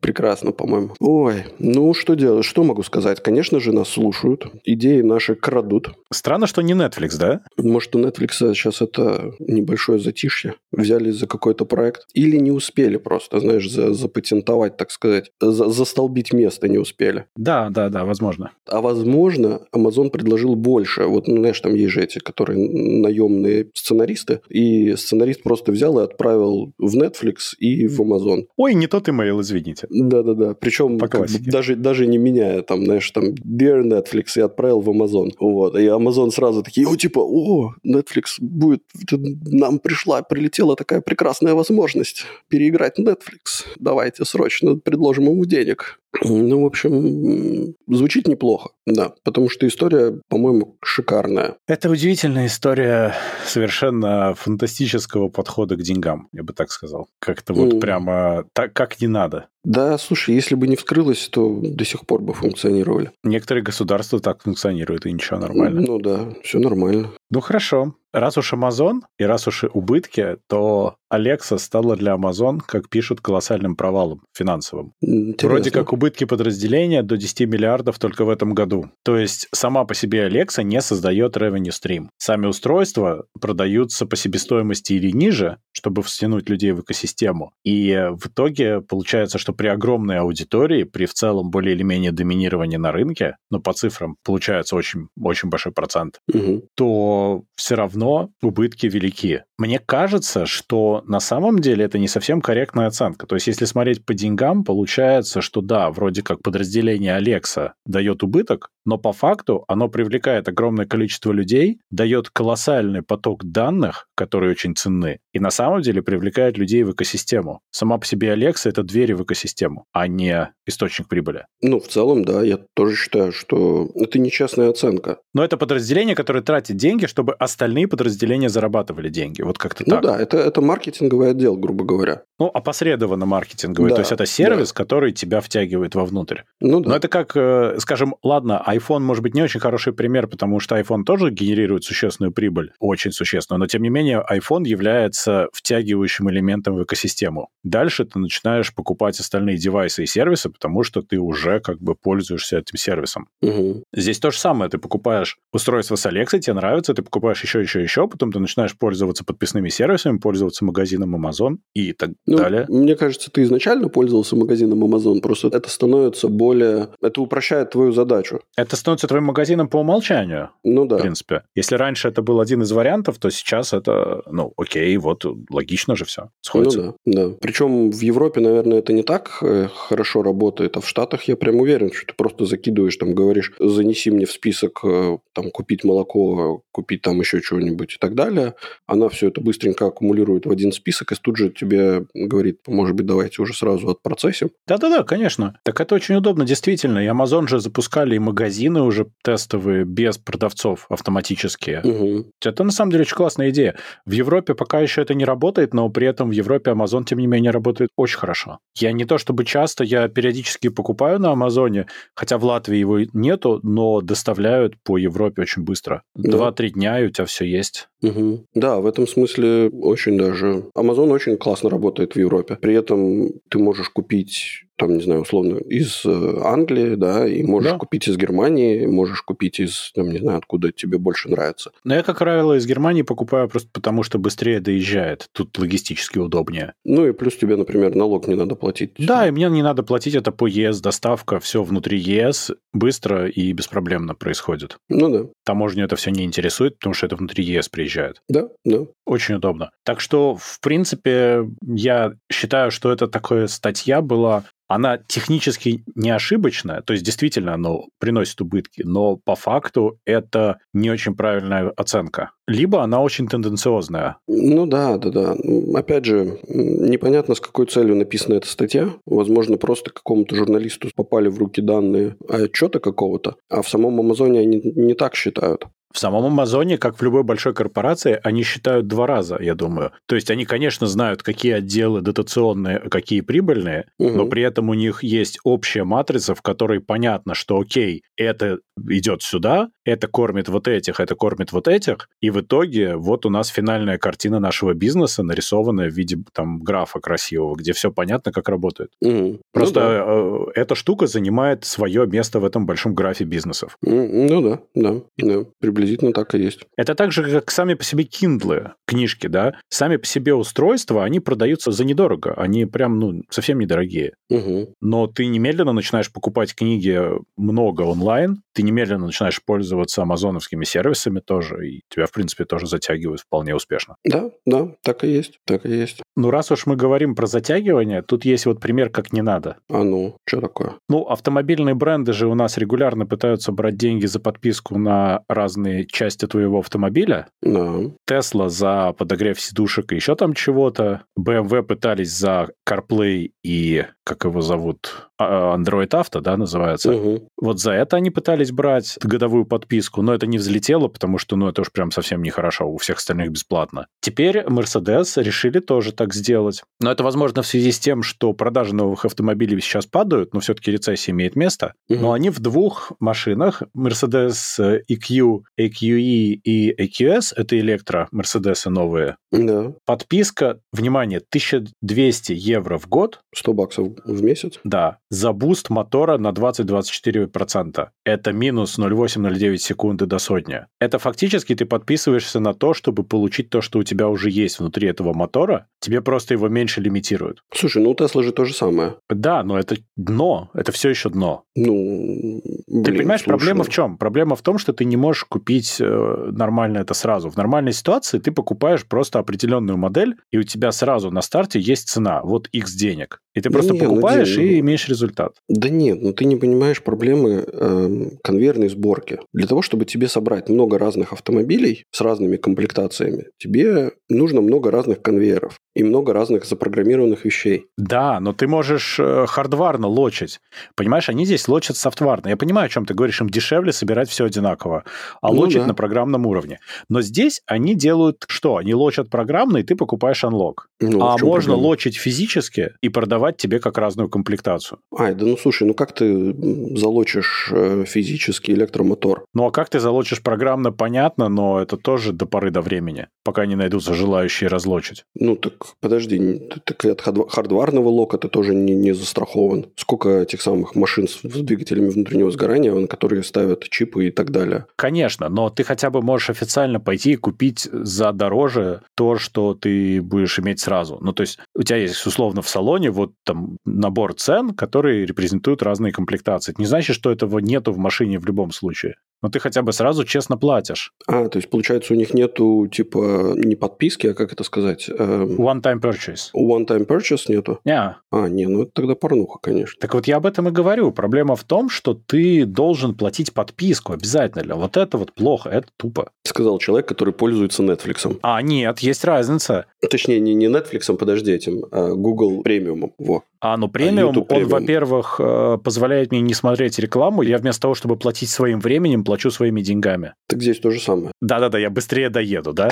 Прекрасно, 0.00 0.52
по-моему. 0.52 0.94
Ой, 1.00 1.44
ну 1.58 1.94
что 1.94 2.14
делать? 2.14 2.44
Что 2.44 2.64
могу 2.64 2.82
сказать? 2.82 3.22
Конечно 3.22 3.60
же, 3.60 3.72
нас 3.72 3.88
слушают. 3.88 4.46
Идеи 4.64 5.00
наши 5.00 5.34
крадут. 5.34 5.90
Странно, 6.12 6.46
что 6.46 6.62
не 6.62 6.74
Netflix, 6.74 7.18
да? 7.18 7.40
Может, 7.56 7.96
у 7.96 8.00
Netflix 8.00 8.54
сейчас 8.54 8.82
это 8.82 9.32
небольшое 9.38 9.98
затишье. 9.98 10.54
Взяли 10.72 11.10
за 11.10 11.26
какой-то 11.26 11.64
проект. 11.64 12.06
Или 12.14 12.36
не 12.36 12.50
успели 12.50 12.96
просто, 12.96 13.40
знаешь, 13.40 13.70
за, 13.70 13.92
запатентовать, 13.94 14.76
так 14.76 14.90
сказать. 14.90 15.30
За, 15.40 15.68
застолбить 15.68 16.32
место 16.32 16.68
не 16.68 16.78
успели. 16.78 17.26
Да, 17.36 17.68
да, 17.70 17.88
да, 17.88 18.04
возможно. 18.04 18.50
А 18.66 18.80
возможно, 18.80 19.62
Amazon 19.74 20.10
предложил 20.10 20.54
больше. 20.54 21.04
Вот, 21.04 21.28
ну, 21.28 21.38
знаешь, 21.38 21.60
там 21.60 21.74
есть 21.74 21.92
же 21.92 22.02
эти, 22.02 22.18
которые 22.18 22.58
наемные 22.58 23.70
сценаристы. 23.74 24.40
И 24.48 24.94
сценарист 24.96 25.42
просто 25.42 25.72
взял 25.72 25.98
и 25.98 26.04
отправил 26.04 26.72
в 26.78 26.96
Netflix 27.04 27.54
и 27.58 27.86
в 27.86 28.00
Amazon. 28.00 28.46
Ой, 28.56 28.74
не 28.74 28.86
тот 28.86 29.08
имейл, 29.08 29.40
извините. 29.40 29.86
Да-да-да. 29.90 30.54
Причем 30.54 30.98
как 30.98 31.20
бы, 31.20 31.26
даже, 31.46 31.76
даже 31.76 32.06
не 32.06 32.18
меняя 32.18 32.62
там, 32.62 32.84
знаешь, 32.84 33.10
там 33.10 33.34
Dear 33.34 33.82
Netflix 33.82 34.36
и 34.36 34.40
отправил 34.40 34.80
в 34.80 34.88
Amazon. 34.88 35.30
Вот. 35.38 35.76
И 35.76 35.82
Amazon 35.82 36.30
сразу 36.30 36.62
такие, 36.62 36.86
о, 36.86 36.96
типа, 36.96 37.20
о, 37.20 37.74
Netflix 37.86 38.36
будет, 38.40 38.82
нам 39.10 39.78
пришла, 39.78 40.22
прилетела 40.22 40.76
такая 40.76 41.00
прекрасная 41.00 41.54
возможность 41.54 42.24
переиграть 42.48 42.98
Netflix. 42.98 43.66
Давайте 43.78 44.24
срочно 44.24 44.76
предложим 44.76 45.24
ему 45.24 45.44
денег. 45.44 46.00
Ну, 46.22 46.62
в 46.62 46.66
общем, 46.66 47.74
звучит 47.88 48.28
неплохо, 48.28 48.70
да, 48.86 49.12
потому 49.24 49.48
что 49.50 49.66
история, 49.66 50.20
по-моему, 50.28 50.76
шикарная. 50.82 51.56
Это 51.66 51.90
удивительная 51.90 52.46
история 52.46 53.14
совершенно 53.46 54.34
фантастического 54.34 55.28
подхода 55.28 55.76
к 55.76 55.82
деньгам, 55.82 56.28
я 56.32 56.42
бы 56.42 56.52
так 56.52 56.70
сказал. 56.70 57.08
Как-то 57.18 57.52
вот 57.54 57.74
mm. 57.74 57.80
прямо 57.80 58.44
так, 58.52 58.72
как 58.72 59.00
не 59.00 59.08
надо. 59.08 59.48
Да, 59.64 59.98
слушай, 59.98 60.34
если 60.34 60.54
бы 60.54 60.68
не 60.68 60.76
вскрылось, 60.76 61.28
то 61.28 61.60
до 61.62 61.84
сих 61.84 62.06
пор 62.06 62.20
бы 62.20 62.34
функционировали. 62.34 63.10
Некоторые 63.22 63.64
государства 63.64 64.20
так 64.20 64.42
функционируют, 64.42 65.06
и 65.06 65.12
ничего, 65.12 65.38
нормально. 65.38 65.80
Ну 65.80 65.98
да, 65.98 66.28
все 66.42 66.58
нормально. 66.58 67.10
Ну 67.30 67.40
хорошо. 67.40 67.94
Раз 68.12 68.38
уж 68.38 68.52
Amazon 68.52 69.00
и 69.18 69.24
раз 69.24 69.48
уж 69.48 69.64
и 69.64 69.66
убытки, 69.66 70.36
то 70.48 70.94
Alexa 71.12 71.58
стала 71.58 71.96
для 71.96 72.14
Amazon, 72.14 72.60
как 72.64 72.88
пишут, 72.88 73.20
колоссальным 73.20 73.74
провалом 73.74 74.22
финансовым. 74.32 74.92
Интересно. 75.00 75.48
Вроде 75.48 75.70
как 75.72 75.92
убытки 75.92 76.22
подразделения 76.22 77.02
до 77.02 77.16
10 77.16 77.40
миллиардов 77.48 77.98
только 77.98 78.24
в 78.24 78.28
этом 78.28 78.54
году. 78.54 78.88
То 79.02 79.18
есть 79.18 79.48
сама 79.52 79.84
по 79.84 79.94
себе 79.94 80.28
Alexa 80.28 80.62
не 80.62 80.80
создает 80.80 81.36
revenue 81.36 81.72
stream. 81.72 82.06
Сами 82.16 82.46
устройства 82.46 83.26
продаются 83.40 84.06
по 84.06 84.14
себестоимости 84.14 84.92
или 84.92 85.10
ниже, 85.10 85.58
чтобы 85.72 86.02
втянуть 86.02 86.48
людей 86.48 86.70
в 86.70 86.82
экосистему. 86.82 87.50
И 87.64 88.10
в 88.12 88.28
итоге 88.28 88.80
получается, 88.80 89.38
что 89.38 89.52
при 89.54 89.68
огромной 89.68 90.18
аудитории, 90.18 90.84
при 90.84 91.06
в 91.06 91.14
целом 91.14 91.50
более 91.50 91.74
или 91.74 91.82
менее 91.82 92.12
доминировании 92.12 92.76
на 92.76 92.92
рынке, 92.92 93.36
но 93.50 93.60
по 93.60 93.72
цифрам 93.72 94.16
получается 94.24 94.76
очень, 94.76 95.08
очень 95.20 95.48
большой 95.48 95.72
процент, 95.72 96.20
угу. 96.32 96.68
то 96.74 97.44
все 97.56 97.74
равно 97.74 98.30
убытки 98.42 98.86
велики. 98.86 99.42
Мне 99.58 99.78
кажется, 99.78 100.46
что 100.46 101.02
на 101.06 101.20
самом 101.20 101.60
деле 101.60 101.84
это 101.84 101.98
не 101.98 102.08
совсем 102.08 102.40
корректная 102.40 102.88
оценка. 102.88 103.26
То 103.26 103.36
есть 103.36 103.46
если 103.46 103.64
смотреть 103.64 104.04
по 104.04 104.14
деньгам, 104.14 104.64
получается, 104.64 105.40
что 105.40 105.60
да, 105.60 105.90
вроде 105.90 106.22
как 106.22 106.42
подразделение 106.42 107.18
Alexa 107.18 107.72
дает 107.86 108.22
убыток, 108.22 108.70
но 108.84 108.98
по 108.98 109.12
факту 109.12 109.64
оно 109.68 109.88
привлекает 109.88 110.48
огромное 110.48 110.86
количество 110.86 111.32
людей, 111.32 111.80
дает 111.90 112.30
колоссальный 112.30 113.02
поток 113.02 113.44
данных, 113.44 114.08
которые 114.14 114.52
очень 114.52 114.74
ценны, 114.74 115.20
и 115.32 115.40
на 115.40 115.50
самом 115.50 115.82
деле 115.82 116.02
привлекает 116.02 116.58
людей 116.58 116.82
в 116.84 116.92
экосистему. 116.92 117.60
Сама 117.70 117.98
по 117.98 118.06
себе 118.06 118.32
Alexa— 118.34 118.62
это 118.68 118.82
двери 118.82 119.12
в 119.12 119.22
экосистему, 119.22 119.86
а 119.92 120.06
не 120.06 120.52
источник 120.66 121.08
прибыли. 121.08 121.46
Ну, 121.60 121.80
в 121.80 121.88
целом, 121.88 122.24
да, 122.24 122.42
я 122.42 122.58
тоже 122.74 122.96
считаю, 122.96 123.32
что 123.32 123.90
это 123.94 124.18
нечестная 124.18 124.70
оценка. 124.70 125.18
Но 125.34 125.44
это 125.44 125.56
подразделение, 125.56 126.14
которое 126.14 126.42
тратит 126.42 126.76
деньги, 126.76 127.06
чтобы 127.06 127.34
остальные 127.34 127.88
подразделения 127.88 128.48
зарабатывали 128.48 129.08
деньги. 129.08 129.42
Вот 129.42 129.58
как-то 129.58 129.84
ну 129.86 129.94
так. 129.94 130.02
Ну 130.02 130.08
да, 130.08 130.20
это, 130.20 130.38
это 130.38 130.60
маркетинговый 130.60 131.30
отдел, 131.30 131.56
грубо 131.56 131.84
говоря. 131.84 132.22
Ну, 132.38 132.46
опосредованно 132.46 133.26
маркетинговый. 133.26 133.90
Да, 133.90 133.96
То 133.96 134.02
есть 134.02 134.12
это 134.12 134.26
сервис, 134.26 134.72
да. 134.72 134.74
который 134.74 135.12
тебя 135.12 135.40
втягивает 135.40 135.94
вовнутрь. 135.94 136.42
Ну 136.60 136.80
да. 136.80 136.90
Но 136.90 136.96
это 136.96 137.08
как, 137.08 137.36
э, 137.36 137.76
скажем, 137.78 138.16
ладно, 138.22 138.60
iPhone 138.76 139.00
может 139.00 139.22
быть 139.22 139.34
не 139.34 139.42
очень 139.42 139.60
хороший 139.60 139.92
пример, 139.92 140.26
потому 140.26 140.60
что 140.60 140.78
iPhone 140.78 141.04
тоже 141.04 141.30
генерирует 141.30 141.84
существенную 141.84 142.32
прибыль, 142.32 142.72
очень 142.78 143.12
существенную, 143.12 143.60
но 143.60 143.66
тем 143.66 143.82
не 143.82 143.90
менее 143.90 144.24
iPhone 144.30 144.66
является 144.66 145.48
втягивающим 145.52 146.30
элементом 146.30 146.76
в 146.76 146.82
экосистему. 146.82 147.48
Дальше 147.62 148.04
ты 148.04 148.18
начинаешь 148.18 148.74
покупать 148.74 149.18
остальные 149.20 149.56
девайсы 149.56 150.04
и 150.04 150.06
сервисы, 150.06 150.50
потому 150.50 150.82
что 150.82 151.02
ты 151.02 151.18
уже 151.18 151.60
как 151.60 151.80
бы 151.80 151.94
пользуешься 151.94 152.58
этим 152.58 152.78
сервисом. 152.78 153.28
Угу. 153.42 153.84
Здесь 153.92 154.18
то 154.18 154.30
же 154.30 154.38
самое. 154.38 154.70
Ты 154.70 154.78
покупаешь 154.78 155.38
устройство 155.52 155.96
с 155.96 156.06
Alexa, 156.06 156.38
тебе 156.38 156.54
нравится, 156.54 156.94
ты 156.94 157.02
покупаешь 157.02 157.42
еще, 157.42 157.60
еще, 157.60 157.82
еще, 157.82 158.08
потом 158.08 158.32
ты 158.32 158.38
начинаешь 158.38 158.76
пользоваться 158.76 159.24
подписными 159.24 159.68
сервисами, 159.68 160.18
пользоваться 160.18 160.64
магазином 160.64 161.16
Amazon 161.16 161.56
и 161.74 161.92
так 161.92 162.10
ну, 162.26 162.38
далее. 162.38 162.66
Мне 162.68 162.96
кажется, 162.96 163.30
ты 163.30 163.42
изначально 163.42 163.88
пользовался 163.88 164.36
магазином 164.36 164.84
Amazon, 164.84 165.20
просто 165.20 165.48
это 165.48 165.68
становится 165.68 166.28
более... 166.28 166.88
Это 167.00 167.20
упрощает 167.20 167.70
твою 167.70 167.92
задачу. 167.92 168.40
Это 168.56 168.63
становится 168.72 169.06
твоим 169.06 169.24
магазином 169.24 169.68
по 169.68 169.78
умолчанию. 169.78 170.50
Ну 170.62 170.86
да. 170.86 170.98
В 170.98 171.00
принципе. 171.00 171.42
Если 171.54 171.76
раньше 171.76 172.08
это 172.08 172.22
был 172.22 172.40
один 172.40 172.62
из 172.62 172.72
вариантов, 172.72 173.18
то 173.18 173.30
сейчас 173.30 173.72
это, 173.72 174.22
ну, 174.30 174.52
окей, 174.56 174.96
вот 174.96 175.24
логично 175.50 175.96
же 175.96 176.04
все 176.04 176.30
сходится. 176.40 176.82
Ну 176.82 176.94
да, 177.06 177.28
да. 177.28 177.34
Причем 177.40 177.90
в 177.90 178.00
Европе, 178.00 178.40
наверное, 178.40 178.78
это 178.78 178.92
не 178.92 179.02
так 179.02 179.38
э, 179.42 179.68
хорошо 179.74 180.22
работает, 180.22 180.76
а 180.76 180.80
в 180.80 180.88
Штатах 180.88 181.24
я 181.24 181.36
прям 181.36 181.56
уверен, 181.56 181.92
что 181.92 182.06
ты 182.06 182.14
просто 182.14 182.44
закидываешь, 182.44 182.96
там, 182.96 183.14
говоришь, 183.14 183.52
занеси 183.58 184.10
мне 184.10 184.26
в 184.26 184.32
список, 184.32 184.80
э, 184.84 185.18
там, 185.32 185.50
купить 185.50 185.84
молоко, 185.84 186.62
купить 186.70 187.02
там 187.02 187.20
еще 187.20 187.40
чего-нибудь 187.40 187.94
и 187.94 187.98
так 187.98 188.14
далее. 188.14 188.54
Она 188.86 189.08
все 189.08 189.28
это 189.28 189.40
быстренько 189.40 189.86
аккумулирует 189.86 190.46
в 190.46 190.50
один 190.50 190.72
список 190.72 191.12
и 191.12 191.14
тут 191.24 191.36
же 191.36 191.50
тебе 191.50 192.04
говорит, 192.14 192.60
может 192.66 192.94
быть, 192.94 193.06
давайте 193.06 193.42
уже 193.42 193.54
сразу 193.54 193.88
отпроцессим. 193.88 194.50
Да-да-да, 194.66 195.02
конечно. 195.04 195.58
Так 195.62 195.80
это 195.80 195.94
очень 195.94 196.16
удобно, 196.16 196.44
действительно. 196.44 196.98
И 196.98 197.08
Amazon 197.08 197.48
же 197.48 197.60
запускали 197.60 198.16
и 198.16 198.18
магазины 198.54 198.82
уже 198.82 199.06
тестовые 199.22 199.84
без 199.84 200.18
продавцов 200.18 200.86
автоматические. 200.88 201.80
Угу. 201.82 202.30
Это 202.44 202.64
на 202.64 202.70
самом 202.70 202.92
деле 202.92 203.02
очень 203.02 203.16
классная 203.16 203.50
идея. 203.50 203.74
В 204.06 204.12
Европе 204.12 204.54
пока 204.54 204.80
еще 204.80 205.02
это 205.02 205.14
не 205.14 205.24
работает, 205.24 205.74
но 205.74 205.88
при 205.88 206.06
этом 206.06 206.28
в 206.28 206.32
Европе 206.32 206.70
Amazon, 206.70 207.04
тем 207.04 207.18
не 207.18 207.26
менее, 207.26 207.50
работает 207.50 207.90
очень 207.96 208.18
хорошо. 208.18 208.58
Я 208.78 208.92
не 208.92 209.04
то 209.04 209.18
чтобы 209.18 209.44
часто, 209.44 209.84
я 209.84 210.08
периодически 210.08 210.68
покупаю 210.68 211.18
на 211.18 211.32
Амазоне, 211.32 211.86
хотя 212.14 212.38
в 212.38 212.44
Латвии 212.44 212.78
его 212.78 212.98
нету, 213.12 213.60
но 213.62 214.00
доставляют 214.00 214.74
по 214.84 214.98
Европе 214.98 215.42
очень 215.42 215.64
быстро. 215.64 216.02
Два-три 216.14 216.70
дня, 216.70 217.00
и 217.00 217.06
у 217.06 217.10
тебя 217.10 217.24
все 217.24 217.44
есть. 217.44 217.88
Угу. 218.02 218.46
Да, 218.54 218.78
в 218.78 218.86
этом 218.86 219.06
смысле 219.06 219.68
очень 219.68 220.18
даже... 220.18 220.64
Amazon 220.76 221.10
очень 221.10 221.36
классно 221.36 221.70
работает 221.70 222.14
в 222.14 222.18
Европе. 222.18 222.56
При 222.60 222.74
этом 222.74 223.30
ты 223.48 223.58
можешь 223.58 223.88
купить 223.88 224.63
там, 224.76 224.96
не 224.96 225.02
знаю, 225.02 225.22
условно, 225.22 225.58
из 225.58 226.04
э, 226.04 226.38
Англии, 226.42 226.94
да, 226.96 227.26
и 227.26 227.42
можешь 227.42 227.72
да. 227.72 227.78
купить 227.78 228.08
из 228.08 228.16
Германии, 228.16 228.86
можешь 228.86 229.22
купить 229.22 229.60
из, 229.60 229.92
там, 229.94 230.10
не 230.10 230.18
знаю, 230.18 230.38
откуда 230.38 230.72
тебе 230.72 230.98
больше 230.98 231.28
нравится. 231.28 231.72
Но 231.84 231.94
я, 231.94 232.02
как 232.02 232.18
правило, 232.18 232.54
из 232.54 232.66
Германии 232.66 233.02
покупаю 233.02 233.48
просто 233.48 233.68
потому, 233.72 234.02
что 234.02 234.18
быстрее 234.18 234.60
доезжает. 234.60 235.28
Тут 235.32 235.56
логистически 235.58 236.18
удобнее. 236.18 236.74
Ну 236.84 237.06
и 237.06 237.12
плюс 237.12 237.36
тебе, 237.36 237.56
например, 237.56 237.94
налог 237.94 238.26
не 238.26 238.34
надо 238.34 238.56
платить. 238.56 238.92
Да, 238.98 239.28
и 239.28 239.30
мне 239.30 239.48
не 239.48 239.62
надо 239.62 239.82
платить, 239.82 240.14
это 240.14 240.32
по 240.32 240.46
ЕС 240.46 240.80
доставка, 240.80 241.38
все 241.38 241.62
внутри 241.62 241.98
ЕС 241.98 242.50
быстро 242.72 243.28
и 243.28 243.52
беспроблемно 243.52 244.14
происходит. 244.14 244.76
Ну 244.88 245.08
да. 245.10 245.28
Таможню 245.44 245.84
это 245.84 245.96
все 245.96 246.10
не 246.10 246.24
интересует, 246.24 246.78
потому 246.78 246.94
что 246.94 247.06
это 247.06 247.16
внутри 247.16 247.44
ЕС 247.44 247.68
приезжает. 247.68 248.22
Да, 248.28 248.48
да. 248.64 248.86
Очень 249.06 249.36
удобно. 249.36 249.70
Так 249.84 250.00
что, 250.00 250.36
в 250.36 250.58
принципе, 250.60 251.48
я 251.62 252.14
считаю, 252.32 252.70
что 252.70 252.90
это 252.90 253.06
такая 253.06 253.46
статья 253.46 254.00
была 254.00 254.44
она 254.68 254.98
технически 254.98 255.84
не 255.94 256.10
ошибочная, 256.10 256.82
то 256.82 256.92
есть 256.92 257.04
действительно 257.04 257.54
оно 257.54 257.86
приносит 257.98 258.40
убытки, 258.40 258.82
но 258.84 259.16
по 259.16 259.34
факту 259.34 259.98
это 260.04 260.58
не 260.72 260.90
очень 260.90 261.14
правильная 261.14 261.70
оценка. 261.70 262.30
Либо 262.46 262.82
она 262.82 263.00
очень 263.00 263.26
тенденциозная. 263.26 264.18
Ну 264.26 264.66
да, 264.66 264.98
да, 264.98 265.10
да. 265.10 265.36
Опять 265.74 266.04
же, 266.04 266.38
непонятно, 266.48 267.34
с 267.34 267.40
какой 267.40 267.66
целью 267.66 267.96
написана 267.96 268.34
эта 268.34 268.48
статья. 268.48 268.90
Возможно, 269.06 269.56
просто 269.56 269.90
какому-то 269.90 270.36
журналисту 270.36 270.88
попали 270.94 271.28
в 271.28 271.38
руки 271.38 271.60
данные 271.60 272.16
отчета 272.28 272.80
какого-то, 272.80 273.36
а 273.48 273.62
в 273.62 273.68
самом 273.68 273.98
Амазоне 274.00 274.40
они 274.40 274.60
не 274.60 274.94
так 274.94 275.14
считают. 275.14 275.66
В 275.94 275.98
самом 276.00 276.26
Амазоне, 276.26 276.76
как 276.76 276.96
в 276.98 277.02
любой 277.02 277.22
большой 277.22 277.54
корпорации, 277.54 278.18
они 278.24 278.42
считают 278.42 278.88
два 278.88 279.06
раза, 279.06 279.38
я 279.40 279.54
думаю. 279.54 279.92
То 280.06 280.16
есть 280.16 280.28
они, 280.28 280.44
конечно, 280.44 280.88
знают, 280.88 281.22
какие 281.22 281.52
отделы 281.52 282.00
дотационные, 282.00 282.80
какие 282.80 283.20
прибыльные, 283.20 283.86
угу. 284.00 284.10
но 284.10 284.26
при 284.26 284.42
этом 284.42 284.70
у 284.70 284.74
них 284.74 285.04
есть 285.04 285.38
общая 285.44 285.84
матрица, 285.84 286.34
в 286.34 286.42
которой 286.42 286.80
понятно, 286.80 287.34
что 287.34 287.60
окей, 287.60 288.02
это 288.16 288.58
идет 288.88 289.22
сюда, 289.22 289.68
это 289.84 290.08
кормит 290.08 290.48
вот 290.48 290.66
этих, 290.66 290.98
это 290.98 291.14
кормит 291.14 291.52
вот 291.52 291.68
этих, 291.68 292.08
и 292.20 292.30
в 292.30 292.40
итоге 292.40 292.96
вот 292.96 293.24
у 293.24 293.30
нас 293.30 293.46
финальная 293.46 293.96
картина 293.96 294.40
нашего 294.40 294.74
бизнеса, 294.74 295.22
нарисованная 295.22 295.88
в 295.88 295.94
виде 295.94 296.18
там 296.32 296.58
графа 296.58 296.98
красивого, 296.98 297.54
где 297.54 297.72
все 297.72 297.92
понятно, 297.92 298.32
как 298.32 298.48
работает. 298.48 298.90
Угу. 299.00 299.42
Просто 299.52 299.80
ну, 299.80 300.46
да. 300.46 300.50
э, 300.56 300.60
эта 300.60 300.74
штука 300.74 301.06
занимает 301.06 301.64
свое 301.64 302.04
место 302.08 302.40
в 302.40 302.44
этом 302.44 302.66
большом 302.66 302.94
графе 302.94 303.22
бизнесов. 303.22 303.78
Ну 303.80 304.42
да, 304.42 304.60
да, 304.74 305.00
да, 305.18 305.44
приблизительно 305.60 305.83
приблизительно 305.84 306.12
так 306.12 306.34
и 306.34 306.38
есть. 306.38 306.60
Это 306.76 306.94
так 306.94 307.12
же, 307.12 307.22
как 307.40 307.50
сами 307.50 307.74
по 307.74 307.84
себе 307.84 308.04
Kindle, 308.04 308.70
книжки, 308.86 309.26
да? 309.26 309.54
Сами 309.68 309.96
по 309.96 310.06
себе 310.06 310.34
устройства, 310.34 311.04
они 311.04 311.20
продаются 311.20 311.70
за 311.72 311.84
недорого. 311.84 312.34
Они 312.34 312.64
прям, 312.64 312.98
ну, 312.98 313.22
совсем 313.30 313.58
недорогие. 313.58 314.14
Угу. 314.30 314.74
Но 314.80 315.06
ты 315.06 315.26
немедленно 315.26 315.72
начинаешь 315.72 316.12
покупать 316.12 316.54
книги 316.54 317.00
много 317.36 317.82
онлайн, 317.82 318.42
ты 318.54 318.62
немедленно 318.62 319.06
начинаешь 319.06 319.40
пользоваться 319.44 320.02
амазоновскими 320.02 320.64
сервисами 320.64 321.20
тоже, 321.20 321.68
и 321.68 321.82
тебя, 321.88 322.06
в 322.06 322.12
принципе, 322.12 322.44
тоже 322.44 322.66
затягивают 322.66 323.20
вполне 323.20 323.54
успешно. 323.54 323.96
Да, 324.04 324.30
да, 324.46 324.68
так 324.82 325.04
и 325.04 325.08
есть, 325.08 325.38
так 325.44 325.66
и 325.66 325.70
есть. 325.70 326.02
Ну, 326.16 326.30
раз 326.30 326.52
уж 326.52 326.66
мы 326.66 326.76
говорим 326.76 327.14
про 327.14 327.26
затягивание, 327.26 328.02
тут 328.02 328.24
есть 328.24 328.46
вот 328.46 328.60
пример, 328.60 328.90
как 328.90 329.12
не 329.12 329.22
надо. 329.22 329.56
А 329.68 329.82
ну, 329.82 330.16
что 330.26 330.40
такое? 330.40 330.74
Ну, 330.88 331.02
автомобильные 331.02 331.74
бренды 331.74 332.12
же 332.12 332.28
у 332.28 332.34
нас 332.34 332.56
регулярно 332.56 333.06
пытаются 333.06 333.50
брать 333.50 333.76
деньги 333.76 334.06
за 334.06 334.20
подписку 334.20 334.78
на 334.78 335.22
разные 335.28 335.73
части 335.82 336.26
твоего 336.26 336.60
автомобиля. 336.60 337.26
Да. 337.42 337.90
Tesla 338.08 338.48
за 338.48 338.92
подогрев 338.96 339.40
сидушек 339.40 339.92
и 339.92 339.96
еще 339.96 340.14
там 340.14 340.34
чего-то. 340.34 341.02
BMW 341.18 341.62
пытались 341.62 342.16
за 342.16 342.50
CarPlay 342.68 343.32
и, 343.42 343.84
как 344.04 344.24
его 344.24 344.40
зовут, 344.40 345.08
а, 345.18 345.56
Android 345.56 345.88
Auto, 345.88 346.20
да, 346.20 346.36
называется. 346.36 346.92
Угу. 346.92 347.28
Вот 347.40 347.60
за 347.60 347.72
это 347.72 347.96
они 347.96 348.10
пытались 348.10 348.52
брать 348.52 348.98
годовую 349.02 349.44
подписку, 349.44 350.02
но 350.02 350.14
это 350.14 350.26
не 350.26 350.38
взлетело, 350.38 350.88
потому 350.88 351.18
что, 351.18 351.36
ну, 351.36 351.48
это 351.48 351.62
уж 351.62 351.70
прям 351.70 351.90
совсем 351.90 352.22
нехорошо, 352.22 352.68
у 352.68 352.78
всех 352.78 352.98
остальных 352.98 353.30
бесплатно. 353.30 353.86
Теперь 354.00 354.40
Mercedes 354.44 355.22
решили 355.22 355.60
тоже 355.60 355.92
так 355.92 356.14
сделать. 356.14 356.62
Но 356.80 356.90
это, 356.90 357.04
возможно, 357.04 357.42
в 357.42 357.46
связи 357.46 357.70
с 357.72 357.78
тем, 357.78 358.02
что 358.02 358.32
продажи 358.32 358.74
новых 358.74 359.04
автомобилей 359.04 359.60
сейчас 359.60 359.86
падают, 359.86 360.34
но 360.34 360.40
все-таки 360.40 360.70
рецессия 360.70 361.12
имеет 361.12 361.36
место. 361.36 361.74
Угу. 361.88 362.00
Но 362.00 362.12
они 362.12 362.30
в 362.30 362.40
двух 362.40 362.92
машинах, 362.98 363.62
Mercedes 363.76 364.82
EQ 364.90 365.42
EQE 365.66 365.98
и 366.44 366.74
EQS, 366.82 367.32
это 367.36 367.58
электро 367.58 368.08
Мерседесы 368.12 368.70
новые, 368.70 369.16
Да. 369.32 369.72
подписка, 369.86 370.60
внимание, 370.72 371.20
1200 371.20 372.32
евро 372.32 372.78
в 372.78 372.88
год, 372.88 373.20
100 373.34 373.52
баксов 373.52 373.88
в 374.04 374.22
месяц. 374.22 374.60
да, 374.64 374.98
за 375.10 375.32
буст 375.32 375.70
мотора 375.70 376.18
на 376.18 376.32
20-24%. 376.32 377.88
Это 378.04 378.32
минус 378.32 378.78
0,8-0,9 378.78 379.56
секунды 379.58 380.06
до 380.06 380.18
сотни. 380.18 380.66
Это 380.80 380.98
фактически 380.98 381.54
ты 381.54 381.64
подписываешься 381.64 382.40
на 382.40 382.54
то, 382.54 382.74
чтобы 382.74 383.04
получить 383.04 383.50
то, 383.50 383.60
что 383.60 383.78
у 383.78 383.82
тебя 383.82 384.08
уже 384.08 384.30
есть 384.30 384.58
внутри 384.58 384.88
этого 384.88 385.12
мотора, 385.12 385.66
тебе 385.80 386.00
просто 386.00 386.34
его 386.34 386.48
меньше 386.48 386.80
лимитируют. 386.80 387.42
Слушай, 387.54 387.82
ну 387.82 387.90
у 387.90 387.94
Тесла 387.94 388.22
же 388.22 388.32
то 388.32 388.44
же 388.44 388.54
самое. 388.54 388.96
Да, 389.08 389.42
но 389.42 389.58
это 389.58 389.76
дно, 389.96 390.50
это 390.54 390.72
все 390.72 390.90
еще 390.90 391.08
дно. 391.10 391.44
Ну, 391.56 392.40
Ты 392.66 392.90
блин, 392.90 392.98
понимаешь, 392.98 393.22
слушай, 393.22 393.36
проблема 393.38 393.64
в 393.64 393.68
чем? 393.68 393.96
Проблема 393.98 394.36
в 394.36 394.42
том, 394.42 394.58
что 394.58 394.72
ты 394.72 394.84
не 394.84 394.96
можешь 394.96 395.24
купить 395.24 395.43
э, 395.80 396.30
нормально 396.32 396.78
это 396.78 396.94
сразу. 396.94 397.30
В 397.30 397.36
нормальной 397.36 397.72
ситуации 397.72 398.18
ты 398.18 398.32
покупаешь 398.32 398.86
просто 398.86 399.18
определенную 399.18 399.76
модель, 399.76 400.16
и 400.30 400.38
у 400.38 400.42
тебя 400.42 400.72
сразу 400.72 401.10
на 401.10 401.22
старте 401.22 401.60
есть 401.60 401.88
цена, 401.88 402.22
вот 402.22 402.48
X 402.48 402.72
денег. 402.72 403.20
И 403.34 403.40
ты 403.40 403.48
Да 403.50 403.52
просто 403.52 403.72
не, 403.74 403.80
ну, 403.82 403.88
покупаешь 403.90 404.32
Дим, 404.34 404.44
и 404.44 404.52
ну- 404.54 404.58
имеешь 404.60 404.88
результат. 404.88 405.32
Да 405.48 405.68
нет, 405.68 406.00
ну 406.00 406.12
ты 406.12 406.24
не 406.24 406.36
понимаешь 406.36 406.82
проблемы 406.82 407.44
эм, 407.52 408.18
конвейерной 408.22 408.68
сборки. 408.68 409.18
Для 409.32 409.46
того, 409.48 409.60
чтобы 409.62 409.84
тебе 409.86 410.06
собрать 410.08 410.48
много 410.48 410.78
разных 410.78 411.12
автомобилей 411.12 411.84
с 411.90 412.00
разными 412.00 412.36
комплектациями, 412.36 413.26
тебе 413.38 413.92
нужно 414.08 414.40
много 414.40 414.70
разных 414.70 415.02
конвейеров 415.02 415.58
и 415.74 415.82
много 415.82 416.12
разных 416.12 416.44
запрограммированных 416.44 417.24
вещей. 417.24 417.66
Да, 417.76 418.20
но 418.20 418.32
ты 418.32 418.46
можешь 418.46 418.96
э, 419.00 419.26
хардварно 419.26 419.88
лочить. 419.88 420.38
Понимаешь, 420.76 421.08
они 421.08 421.24
здесь 421.26 421.48
лочат 421.48 421.76
софтварно. 421.76 422.28
Я 422.28 422.36
понимаю, 422.36 422.66
о 422.66 422.68
чем 422.68 422.86
ты 422.86 422.94
говоришь, 422.94 423.20
им 423.20 423.28
дешевле 423.28 423.72
собирать 423.72 424.08
все 424.08 424.26
одинаково, 424.26 424.84
а 425.20 425.32
Ну 425.32 425.40
лочить 425.40 425.62
да. 425.62 425.66
на 425.66 425.74
программном 425.74 426.26
уровне. 426.26 426.60
Но 426.88 427.02
здесь 427.02 427.42
они 427.46 427.74
делают 427.74 428.24
что? 428.28 428.58
Они 428.58 428.74
лочат 428.74 429.10
программно, 429.10 429.56
и 429.58 429.62
ты 429.64 429.74
покупаешь 429.74 430.22
анлок. 430.22 430.68
Ну, 430.80 431.04
а 431.04 431.18
чем 431.18 431.26
можно 431.28 431.52
проблема? 431.54 431.68
лочить 431.70 431.96
физически 431.96 432.70
и 432.80 432.88
продавать 432.88 433.23
тебе 433.32 433.58
как 433.58 433.78
разную 433.78 434.08
комплектацию. 434.08 434.78
Ай, 434.96 435.14
да 435.14 435.26
ну 435.26 435.36
слушай, 435.36 435.66
ну 435.66 435.74
как 435.74 435.92
ты 435.92 436.34
залочишь 436.76 437.50
э, 437.52 437.84
физический 437.86 438.52
электромотор? 438.52 439.24
Ну 439.34 439.46
а 439.46 439.50
как 439.50 439.68
ты 439.68 439.80
залочишь 439.80 440.22
программно, 440.22 440.72
понятно, 440.72 441.28
но 441.28 441.60
это 441.60 441.76
тоже 441.76 442.12
до 442.12 442.26
поры 442.26 442.50
до 442.50 442.60
времени, 442.60 443.08
пока 443.24 443.46
не 443.46 443.56
найдутся 443.56 443.94
желающие 443.94 444.48
разлочить. 444.48 445.04
Ну 445.14 445.36
так 445.36 445.54
подожди, 445.80 446.48
так 446.64 446.84
от 446.84 447.00
хардва- 447.00 447.28
хардварного 447.28 447.88
лока 447.88 448.18
ты 448.18 448.28
тоже 448.28 448.54
не, 448.54 448.74
не 448.74 448.92
застрахован. 448.92 449.66
Сколько 449.76 450.20
этих 450.20 450.42
самых 450.42 450.74
машин 450.74 451.08
с 451.08 451.24
с 451.24 451.40
двигателями 451.40 451.88
внутреннего 451.88 452.30
сгорания, 452.30 452.72
на 452.72 452.86
которые 452.86 453.22
ставят 453.22 453.68
чипы 453.68 454.08
и 454.08 454.10
так 454.10 454.30
далее. 454.30 454.66
Конечно, 454.76 455.28
но 455.28 455.50
ты 455.50 455.64
хотя 455.64 455.90
бы 455.90 456.02
можешь 456.02 456.30
официально 456.30 456.80
пойти 456.80 457.12
и 457.12 457.16
купить 457.16 457.68
за 457.72 458.12
дороже 458.12 458.82
то, 458.94 459.16
что 459.16 459.54
ты 459.54 460.02
будешь 460.02 460.38
иметь 460.38 460.60
сразу. 460.60 460.98
Ну, 461.00 461.12
то 461.12 461.22
есть 461.22 461.38
у 461.54 461.62
тебя 461.62 461.78
есть 461.78 462.06
условно 462.06 462.42
в 462.42 462.48
салоне 462.48 462.90
вот 462.90 463.12
там 463.22 463.58
набор 463.64 464.14
цен, 464.14 464.50
которые 464.50 465.06
репрезентуют 465.06 465.62
разные 465.62 465.92
комплектации. 465.92 466.52
Это 466.52 466.60
не 466.60 466.66
значит, 466.66 466.96
что 466.96 467.10
этого 467.10 467.38
нету 467.38 467.72
в 467.72 467.78
машине 467.78 468.18
в 468.18 468.26
любом 468.26 468.50
случае. 468.50 468.96
Но 469.24 469.30
ты 469.30 469.40
хотя 469.40 469.62
бы 469.62 469.72
сразу 469.72 470.04
честно 470.04 470.36
платишь. 470.36 470.92
А, 471.06 471.26
то 471.30 471.38
есть, 471.38 471.48
получается, 471.48 471.94
у 471.94 471.96
них 471.96 472.12
нету, 472.12 472.68
типа, 472.70 473.32
не 473.36 473.56
подписки, 473.56 474.08
а 474.08 474.12
как 474.12 474.34
это 474.34 474.44
сказать? 474.44 474.90
эм, 474.90 475.36
One-time 475.40 475.80
purchase. 475.80 476.28
One-time 476.36 476.86
purchase 476.86 477.22
нету? 477.28 477.58
Не, 477.64 477.96
А, 478.10 478.28
не, 478.28 478.46
ну 478.46 478.64
это 478.64 478.72
тогда 478.74 478.94
порнуха, 478.94 479.38
конечно. 479.40 479.80
Так 479.80 479.94
вот 479.94 480.06
я 480.06 480.16
об 480.18 480.26
этом 480.26 480.48
и 480.48 480.50
говорю. 480.50 480.92
Проблема 480.92 481.36
в 481.36 481.44
том, 481.44 481.70
что 481.70 481.94
ты 481.94 482.44
должен 482.44 482.94
платить 482.94 483.32
подписку 483.32 483.94
обязательно. 483.94 484.56
Вот 484.56 484.76
это 484.76 484.98
вот 484.98 485.14
плохо, 485.14 485.48
это 485.48 485.68
тупо. 485.78 486.10
Сказал 486.26 486.58
человек, 486.58 486.86
который 486.86 487.14
пользуется 487.14 487.62
Netflix. 487.62 488.18
А, 488.20 488.42
нет, 488.42 488.80
есть 488.80 489.06
разница. 489.06 489.64
Точнее, 489.90 490.20
не, 490.20 490.34
не 490.34 490.48
Netflix, 490.48 490.94
подожди 490.98 491.32
этим, 491.32 491.64
а 491.70 491.94
Google 491.94 492.42
премиумом. 492.42 492.92
Во. 492.98 493.22
А, 493.44 493.58
ну 493.58 493.68
премиум, 493.68 494.14
YouTube 494.14 494.32
он, 494.32 494.36
премиум. 494.38 494.48
во-первых, 494.48 495.16
э, 495.18 495.58
позволяет 495.62 496.12
мне 496.12 496.22
не 496.22 496.32
смотреть 496.32 496.78
рекламу. 496.78 497.20
Я 497.20 497.36
вместо 497.36 497.60
того, 497.60 497.74
чтобы 497.74 497.98
платить 497.98 498.30
своим 498.30 498.58
временем, 498.58 499.04
плачу 499.04 499.30
своими 499.30 499.60
деньгами. 499.60 500.14
Так 500.28 500.40
здесь 500.40 500.60
то 500.60 500.70
же 500.70 500.80
самое. 500.80 501.12
Да-да-да, 501.20 501.58
я 501.58 501.68
быстрее 501.68 502.08
доеду, 502.08 502.54
да? 502.54 502.70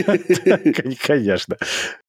Конечно. 1.06 1.58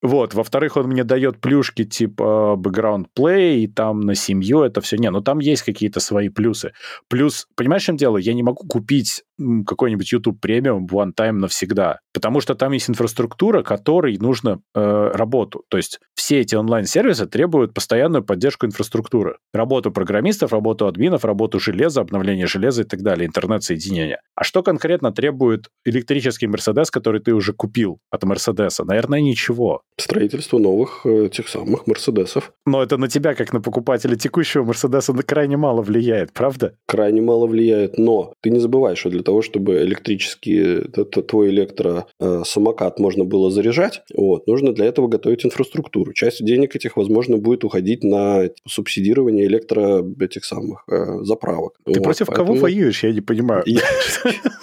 Вот. 0.02 0.34
Во-вторых, 0.34 0.78
он 0.78 0.88
мне 0.88 1.04
дает 1.04 1.40
плюшки 1.40 1.84
типа 1.84 2.60
background 2.60 3.06
play, 3.16 3.58
и 3.58 3.68
там 3.68 4.02
на 4.02 4.16
семью 4.16 4.64
это 4.64 4.82
все. 4.82 4.98
Не, 4.98 5.12
ну 5.12 5.22
там 5.22 5.38
есть 5.38 5.62
какие-то 5.62 6.00
свои 6.00 6.30
плюсы. 6.30 6.74
Плюс, 7.08 7.46
понимаешь, 7.56 7.84
в 7.84 7.86
чем 7.86 7.98
дело? 7.98 8.18
Я 8.18 8.34
не 8.34 8.42
могу 8.42 8.66
купить 8.68 9.22
какой-нибудь 9.38 10.12
YouTube 10.12 10.40
премиум 10.40 10.88
one 10.88 11.12
time 11.16 11.34
навсегда, 11.34 12.00
потому 12.14 12.40
что 12.40 12.56
там 12.56 12.72
есть 12.72 12.90
инфраструктура, 12.90 13.64
которой 13.64 14.18
нужно 14.18 14.60
э, 14.74 15.12
работу. 15.14 15.64
То 15.70 15.78
есть 15.78 16.00
все 16.16 16.40
эти 16.40 16.56
онлайн-сервисы 16.56 17.26
требуют 17.26 17.74
постоянную 17.74 18.24
поддержку 18.24 18.66
инфраструктуры. 18.66 19.38
Работу 19.54 19.92
программистов, 19.92 20.54
работу 20.54 20.88
админов, 20.88 21.26
работу 21.26 21.60
железа, 21.60 22.02
обновление 22.02 22.48
железа 22.48 22.82
и 22.84 22.86
так 22.86 23.02
далее, 23.02 23.28
интернет-соединения. 23.28 24.22
А 24.36 24.44
что 24.44 24.64
конкретно 24.64 25.12
требует 25.12 25.70
электрический 25.86 26.48
Мерседес, 26.48 26.90
который 26.92 27.22
ты 27.22 27.34
уже 27.34 27.54
купил 27.54 28.00
от 28.10 28.24
Мерседеса? 28.24 28.86
Наверное, 28.86 29.22
ничего. 29.22 29.82
Строительство 30.00 30.58
новых 30.58 31.02
э, 31.06 31.30
тех 31.32 31.48
самых 31.48 31.88
Мерседесов. 31.88 32.54
Но 32.66 32.82
это 32.82 32.98
на 32.98 33.08
тебя, 33.08 33.36
как 33.36 33.54
на 33.54 33.62
покупателя 33.62 34.16
текущего 34.16 34.64
Мерседеса, 34.64 35.14
крайне 35.14 35.58
мало 35.58 35.82
влияет, 35.82 36.34
правда? 36.34 36.76
Крайне 36.88 37.22
мало 37.22 37.48
влияет. 37.48 37.98
Но 37.98 38.34
ты 38.42 38.50
не 38.50 38.60
забывай, 38.60 38.96
что 38.96 39.10
для 39.10 39.24
того, 39.26 39.42
чтобы 39.42 39.78
электрический, 39.80 40.82
твой 41.28 41.50
электросамокат 41.50 43.00
можно 43.00 43.26
было 43.26 43.52
заряжать, 43.52 44.02
вот, 44.16 44.48
нужно 44.48 44.74
для 44.74 44.86
этого 44.86 45.08
готовить 45.08 45.46
инфраструктуру. 45.46 46.14
Часть 46.14 46.44
денег 46.44 46.76
этих, 46.76 46.98
возможно, 46.98 47.38
будет 47.38 47.64
уходить 47.64 48.04
на 48.04 48.50
субсидирование 48.68 49.46
электро 49.46 50.06
этих 50.20 50.46
самых 50.46 50.84
э, 50.90 51.24
заправок. 51.24 51.74
Ты 51.86 52.00
Вот, 52.00 52.04
против 52.04 52.28
кого 52.28 52.38
поэтому 52.38 52.62
воюешь, 52.62 53.04
я 53.04 53.12
не 53.12 53.22
понимаю. 53.22 53.64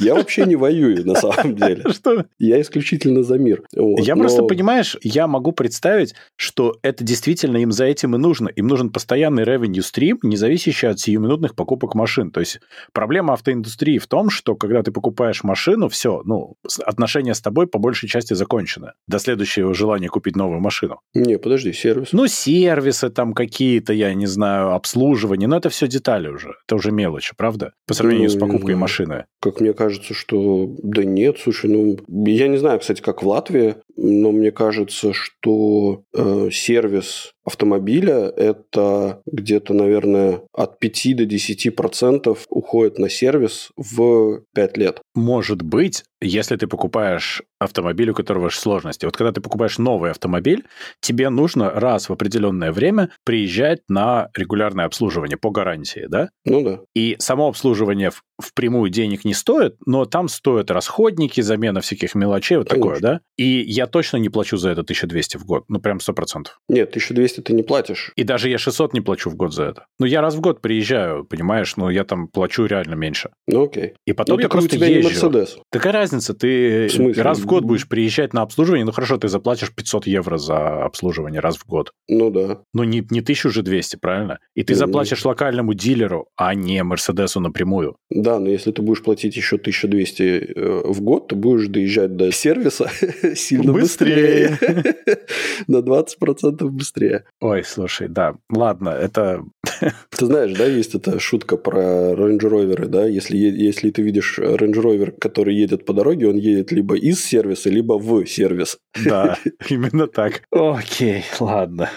Я, 0.00 0.14
вообще 0.14 0.44
не 0.44 0.56
воюю, 0.56 1.06
на 1.06 1.14
самом 1.14 1.56
деле. 1.56 1.84
Что? 1.92 2.24
Я 2.38 2.60
исключительно 2.60 3.22
за 3.22 3.38
мир. 3.38 3.62
Я 3.72 4.16
просто, 4.16 4.42
понимаешь, 4.44 4.96
я 5.02 5.26
могу 5.26 5.52
представить, 5.52 6.14
что 6.36 6.76
это 6.82 7.04
действительно 7.04 7.58
им 7.58 7.72
за 7.72 7.84
этим 7.84 8.14
и 8.14 8.18
нужно. 8.18 8.48
Им 8.48 8.66
нужен 8.66 8.90
постоянный 8.90 9.44
revenue 9.44 9.82
стрим, 9.82 10.18
не 10.22 10.36
зависящий 10.36 10.88
от 10.88 11.00
сиюминутных 11.00 11.54
покупок 11.54 11.94
машин. 11.94 12.30
То 12.30 12.40
есть 12.40 12.60
проблема 12.92 13.34
автоиндустрии 13.34 13.98
в 13.98 14.06
том, 14.06 14.30
что 14.30 14.51
когда 14.56 14.82
ты 14.82 14.92
покупаешь 14.92 15.44
машину, 15.44 15.88
все, 15.88 16.22
ну, 16.24 16.54
отношения 16.84 17.34
с 17.34 17.40
тобой 17.40 17.66
по 17.66 17.78
большей 17.78 18.08
части 18.08 18.34
закончены. 18.34 18.92
До 19.06 19.18
следующего 19.18 19.74
желания 19.74 20.08
купить 20.08 20.36
новую 20.36 20.60
машину. 20.60 21.00
Не, 21.14 21.38
подожди, 21.38 21.72
сервис. 21.72 22.08
Ну, 22.12 22.26
сервисы 22.26 23.10
там 23.10 23.32
какие-то, 23.34 23.92
я 23.92 24.14
не 24.14 24.26
знаю, 24.26 24.72
обслуживание, 24.72 25.48
но 25.48 25.56
это 25.56 25.68
все 25.68 25.86
детали 25.86 26.28
уже. 26.28 26.54
Это 26.66 26.76
уже 26.76 26.90
мелочи, 26.92 27.34
правда? 27.36 27.72
По 27.86 27.94
сравнению 27.94 28.30
Ну, 28.30 28.36
с 28.36 28.38
покупкой 28.38 28.74
знаю. 28.74 28.78
машины. 28.78 29.24
Как 29.40 29.60
мне 29.60 29.72
кажется, 29.72 30.14
что... 30.14 30.68
Да 30.82 31.04
нет, 31.04 31.38
слушай, 31.38 31.70
ну... 31.70 31.96
Я 32.08 32.48
не 32.48 32.56
знаю, 32.58 32.78
кстати, 32.80 33.00
как 33.00 33.22
в 33.22 33.28
Латвии, 33.28 33.76
но 33.96 34.32
мне 34.32 34.50
кажется, 34.50 35.12
что 35.12 36.02
э, 36.14 36.48
сервис 36.52 37.32
автомобиля 37.44 38.28
это 38.36 39.22
где-то, 39.26 39.74
наверное, 39.74 40.42
от 40.52 40.78
5 40.78 41.16
до 41.16 41.26
10 41.26 41.74
процентов 41.74 42.46
уходит 42.48 42.98
на 42.98 43.08
сервис 43.08 43.70
в 43.76 44.42
5 44.54 44.76
лет. 44.76 45.00
Может 45.14 45.62
быть, 45.62 46.04
если 46.22 46.56
ты 46.56 46.66
покупаешь 46.66 47.42
автомобиль, 47.58 48.10
у 48.10 48.14
которого 48.14 48.48
сложности. 48.48 49.04
Вот 49.04 49.16
когда 49.16 49.32
ты 49.32 49.40
покупаешь 49.40 49.78
новый 49.78 50.10
автомобиль, 50.10 50.64
тебе 51.00 51.28
нужно 51.28 51.70
раз 51.70 52.08
в 52.08 52.12
определенное 52.12 52.72
время 52.72 53.10
приезжать 53.24 53.80
на 53.88 54.28
регулярное 54.34 54.84
обслуживание 54.86 55.36
по 55.36 55.50
гарантии, 55.50 56.06
да? 56.08 56.30
Ну 56.44 56.62
да. 56.62 56.80
И 56.94 57.16
само 57.18 57.48
обслуживание 57.48 58.10
в- 58.10 58.22
впрямую 58.42 58.90
денег 58.90 59.24
не 59.24 59.34
стоит, 59.34 59.76
но 59.86 60.04
там 60.04 60.28
стоят 60.28 60.70
расходники, 60.70 61.40
замена 61.40 61.80
всяких 61.80 62.14
мелочей, 62.14 62.56
вот 62.58 62.68
такое, 62.68 62.96
Конечно. 62.96 63.08
да? 63.08 63.20
И 63.36 63.44
я 63.62 63.86
точно 63.86 64.16
не 64.16 64.28
плачу 64.28 64.56
за 64.56 64.70
это 64.70 64.82
1200 64.82 65.36
в 65.36 65.44
год, 65.44 65.64
ну 65.68 65.80
прям 65.80 65.98
100%. 65.98 66.46
Нет, 66.68 66.90
1200 66.90 67.40
ты 67.42 67.52
не 67.52 67.62
платишь. 67.62 68.12
И 68.16 68.24
даже 68.24 68.48
я 68.48 68.58
600 68.58 68.94
не 68.94 69.00
плачу 69.00 69.30
в 69.30 69.36
год 69.36 69.52
за 69.54 69.64
это. 69.64 69.86
Ну, 69.98 70.06
я 70.06 70.20
раз 70.20 70.34
в 70.34 70.40
год 70.40 70.60
приезжаю, 70.60 71.24
понимаешь, 71.24 71.76
но 71.76 71.90
я 71.90 72.04
там 72.04 72.26
плачу 72.28 72.66
реально 72.66 72.94
меньше. 72.94 73.30
Ну 73.46 73.64
окей. 73.64 73.94
И 74.06 74.12
потом 74.12 74.36
Ну, 74.36 74.40
я 74.40 74.46
у 74.46 74.50
просто 74.50 74.78
не 74.78 74.86
езжу. 74.94 75.08
Мерседес. 75.08 75.58
Какая 75.70 75.92
разница? 76.12 76.34
Ты 76.34 76.88
В 76.88 76.92
смысле? 76.92 77.22
раз 77.22 77.38
в 77.38 77.46
год 77.46 77.64
будешь 77.64 77.88
приезжать 77.88 78.32
на 78.32 78.42
обслуживание, 78.42 78.84
ну 78.84 78.92
хорошо, 78.92 79.16
ты 79.16 79.28
заплатишь 79.28 79.72
500 79.74 80.06
евро 80.06 80.38
за 80.38 80.84
обслуживание 80.84 81.40
раз 81.40 81.56
в 81.56 81.66
год. 81.66 81.92
Ну 82.08 82.30
да. 82.30 82.60
Ну 82.74 82.84
не, 82.84 83.04
не 83.10 83.20
1200, 83.20 83.96
правильно? 83.96 84.38
И 84.54 84.62
ты 84.62 84.74
Ну, 84.74 84.78
заплатишь 84.78 85.24
локальному 85.24 85.74
дилеру, 85.74 86.28
а 86.36 86.54
не 86.54 86.82
Мерседесу 86.82 87.40
напрямую. 87.40 87.96
Да, 88.10 88.38
но 88.38 88.48
если 88.48 88.72
ты 88.72 88.82
будешь 88.82 89.02
платить 89.02 89.36
еще 89.36 89.56
1200 89.56 90.22
э, 90.22 90.82
в 90.84 91.00
год, 91.00 91.28
ты 91.28 91.36
будешь 91.36 91.68
доезжать 91.68 92.16
до 92.16 92.30
сервиса 92.32 92.90
сильно 93.34 93.72
быстрее. 93.72 94.58
На 95.66 95.78
20% 95.78 96.64
быстрее. 96.68 97.24
Ой, 97.40 97.64
слушай, 97.64 98.08
да, 98.08 98.34
ладно, 98.50 98.90
это 98.90 99.42
Ты 100.10 100.26
знаешь, 100.26 100.56
да, 100.56 100.66
есть 100.66 100.94
эта 100.94 101.18
шутка 101.18 101.56
про 101.56 102.12
Range 102.12 102.38
Rover, 102.38 102.86
да, 102.86 103.06
если, 103.06 103.36
если 103.36 103.90
ты 103.90 104.02
видишь 104.02 104.38
Range 104.38 104.72
Rover, 104.72 105.12
который 105.18 105.54
едет 105.54 105.84
по 105.84 105.92
дороге, 105.92 106.28
он 106.28 106.36
едет 106.36 106.72
либо 106.72 106.96
из 106.96 107.24
сервиса, 107.24 107.70
либо 107.70 107.98
в 107.98 108.26
сервис. 108.26 108.78
Да, 109.04 109.38
именно 109.68 110.06
так. 110.06 110.42
Окей, 110.50 111.24
ладно. 111.40 111.90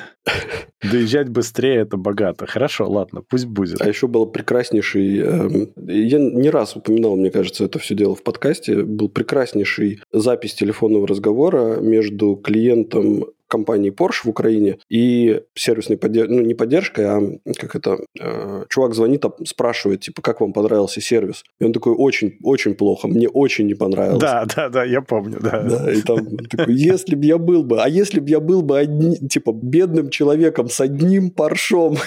Доезжать 0.81 1.29
быстрее 1.29 1.81
это 1.81 1.97
богато. 1.97 2.45
Хорошо, 2.45 2.89
ладно, 2.89 3.21
пусть 3.27 3.45
будет. 3.45 3.81
А 3.81 3.87
еще 3.87 4.07
был 4.07 4.27
прекраснейший... 4.27 5.19
Э, 5.19 5.67
я 5.77 6.19
не 6.19 6.49
раз 6.49 6.75
упоминал, 6.75 7.15
мне 7.15 7.31
кажется, 7.31 7.65
это 7.65 7.79
все 7.79 7.95
дело 7.95 8.15
в 8.15 8.23
подкасте. 8.23 8.83
Был 8.83 9.09
прекраснейший 9.09 10.01
запись 10.11 10.53
телефонного 10.53 11.07
разговора 11.07 11.79
между 11.79 12.35
клиентом 12.35 13.25
компании 13.47 13.91
Porsche 13.91 14.23
в 14.23 14.29
Украине 14.29 14.77
и 14.89 15.41
сервисной 15.55 15.97
поддержкой, 15.97 16.35
ну, 16.35 16.41
не 16.41 16.53
поддержкой, 16.53 17.05
а 17.05 17.21
как 17.57 17.75
это, 17.75 17.97
э, 18.19 18.65
чувак 18.69 18.93
звонит, 18.93 19.23
спрашивает, 19.45 20.01
типа, 20.01 20.21
как 20.21 20.41
вам 20.41 20.53
понравился 20.53 21.01
сервис? 21.01 21.43
И 21.59 21.65
он 21.65 21.73
такой, 21.73 21.93
очень, 21.93 22.37
очень 22.43 22.75
плохо, 22.75 23.07
мне 23.07 23.27
очень 23.29 23.67
не 23.67 23.75
понравилось. 23.75 24.21
Да, 24.21 24.45
да, 24.55 24.69
да, 24.69 24.83
я 24.83 25.01
помню, 25.01 25.39
да. 25.41 25.61
Да, 25.61 25.91
и 25.91 26.01
там 26.01 26.37
такой, 26.37 26.73
если 26.73 27.15
бы 27.15 27.25
я 27.25 27.37
был 27.37 27.63
бы, 27.63 27.81
а 27.81 27.87
если 27.87 28.19
бы 28.19 28.29
я 28.29 28.39
был 28.39 28.61
бы, 28.61 28.79
одни, 28.79 29.15
типа, 29.15 29.51
бедным 29.53 30.09
человеком 30.15 30.69
с 30.69 30.81
одним 30.81 31.29
паршом? 31.29 31.97